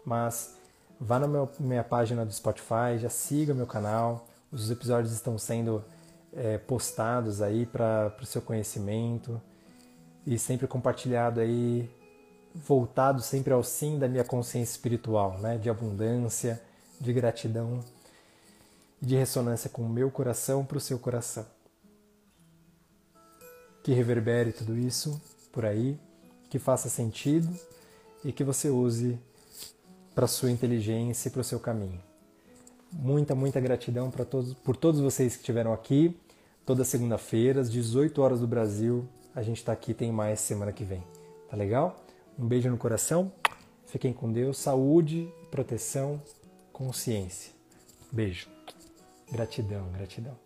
Mas 0.04 0.56
vá 1.00 1.18
na 1.18 1.26
meu, 1.26 1.48
minha 1.58 1.84
página 1.84 2.24
do 2.24 2.32
Spotify, 2.32 2.98
já 2.98 3.08
siga 3.08 3.54
meu 3.54 3.66
canal. 3.66 4.26
Os 4.50 4.70
episódios 4.70 5.12
estão 5.12 5.38
sendo 5.38 5.84
é, 6.32 6.58
postados 6.58 7.40
aí 7.40 7.66
para 7.66 8.14
o 8.20 8.26
seu 8.26 8.42
conhecimento 8.42 9.40
e 10.26 10.38
sempre 10.38 10.66
compartilhado 10.66 11.40
aí, 11.40 11.88
voltado 12.54 13.20
sempre 13.20 13.52
ao 13.52 13.62
sim 13.62 13.98
da 13.98 14.08
minha 14.08 14.24
consciência 14.24 14.72
espiritual, 14.72 15.38
né? 15.38 15.58
de 15.58 15.68
abundância, 15.68 16.60
de 17.00 17.12
gratidão 17.12 17.80
e 19.00 19.06
de 19.06 19.16
ressonância 19.16 19.68
com 19.68 19.82
o 19.82 19.88
meu 19.88 20.10
coração 20.10 20.64
para 20.64 20.78
o 20.78 20.80
seu 20.80 20.98
coração. 20.98 21.46
Que 23.84 23.92
reverbere 23.92 24.50
tudo 24.50 24.76
isso 24.76 25.22
por 25.52 25.64
aí, 25.64 25.96
que 26.50 26.58
faça 26.58 26.88
sentido 26.88 27.48
e 28.24 28.32
que 28.32 28.42
você 28.42 28.68
use 28.68 29.16
para 30.16 30.26
sua 30.26 30.50
inteligência 30.50 31.28
e 31.28 31.30
para 31.30 31.40
o 31.40 31.44
seu 31.44 31.60
caminho. 31.60 32.00
Muita, 32.90 33.36
muita 33.36 33.60
gratidão 33.60 34.10
para 34.10 34.24
todos, 34.24 34.54
por 34.54 34.76
todos 34.76 35.00
vocês 35.00 35.34
que 35.34 35.42
estiveram 35.42 35.72
aqui 35.72 36.16
toda 36.64 36.84
segunda-feira, 36.84 37.60
às 37.60 37.70
18 37.70 38.20
horas 38.22 38.40
do 38.40 38.46
Brasil. 38.46 39.06
A 39.34 39.42
gente 39.42 39.58
está 39.58 39.72
aqui, 39.72 39.92
tem 39.92 40.10
mais 40.10 40.40
semana 40.40 40.72
que 40.72 40.84
vem. 40.84 41.04
Tá 41.48 41.56
legal? 41.56 42.04
Um 42.38 42.46
beijo 42.46 42.70
no 42.70 42.78
coração. 42.78 43.30
Fiquem 43.86 44.12
com 44.12 44.32
Deus. 44.32 44.58
Saúde, 44.58 45.32
proteção, 45.50 46.20
consciência. 46.72 47.52
Beijo. 48.10 48.48
Gratidão, 49.30 49.90
gratidão. 49.92 50.43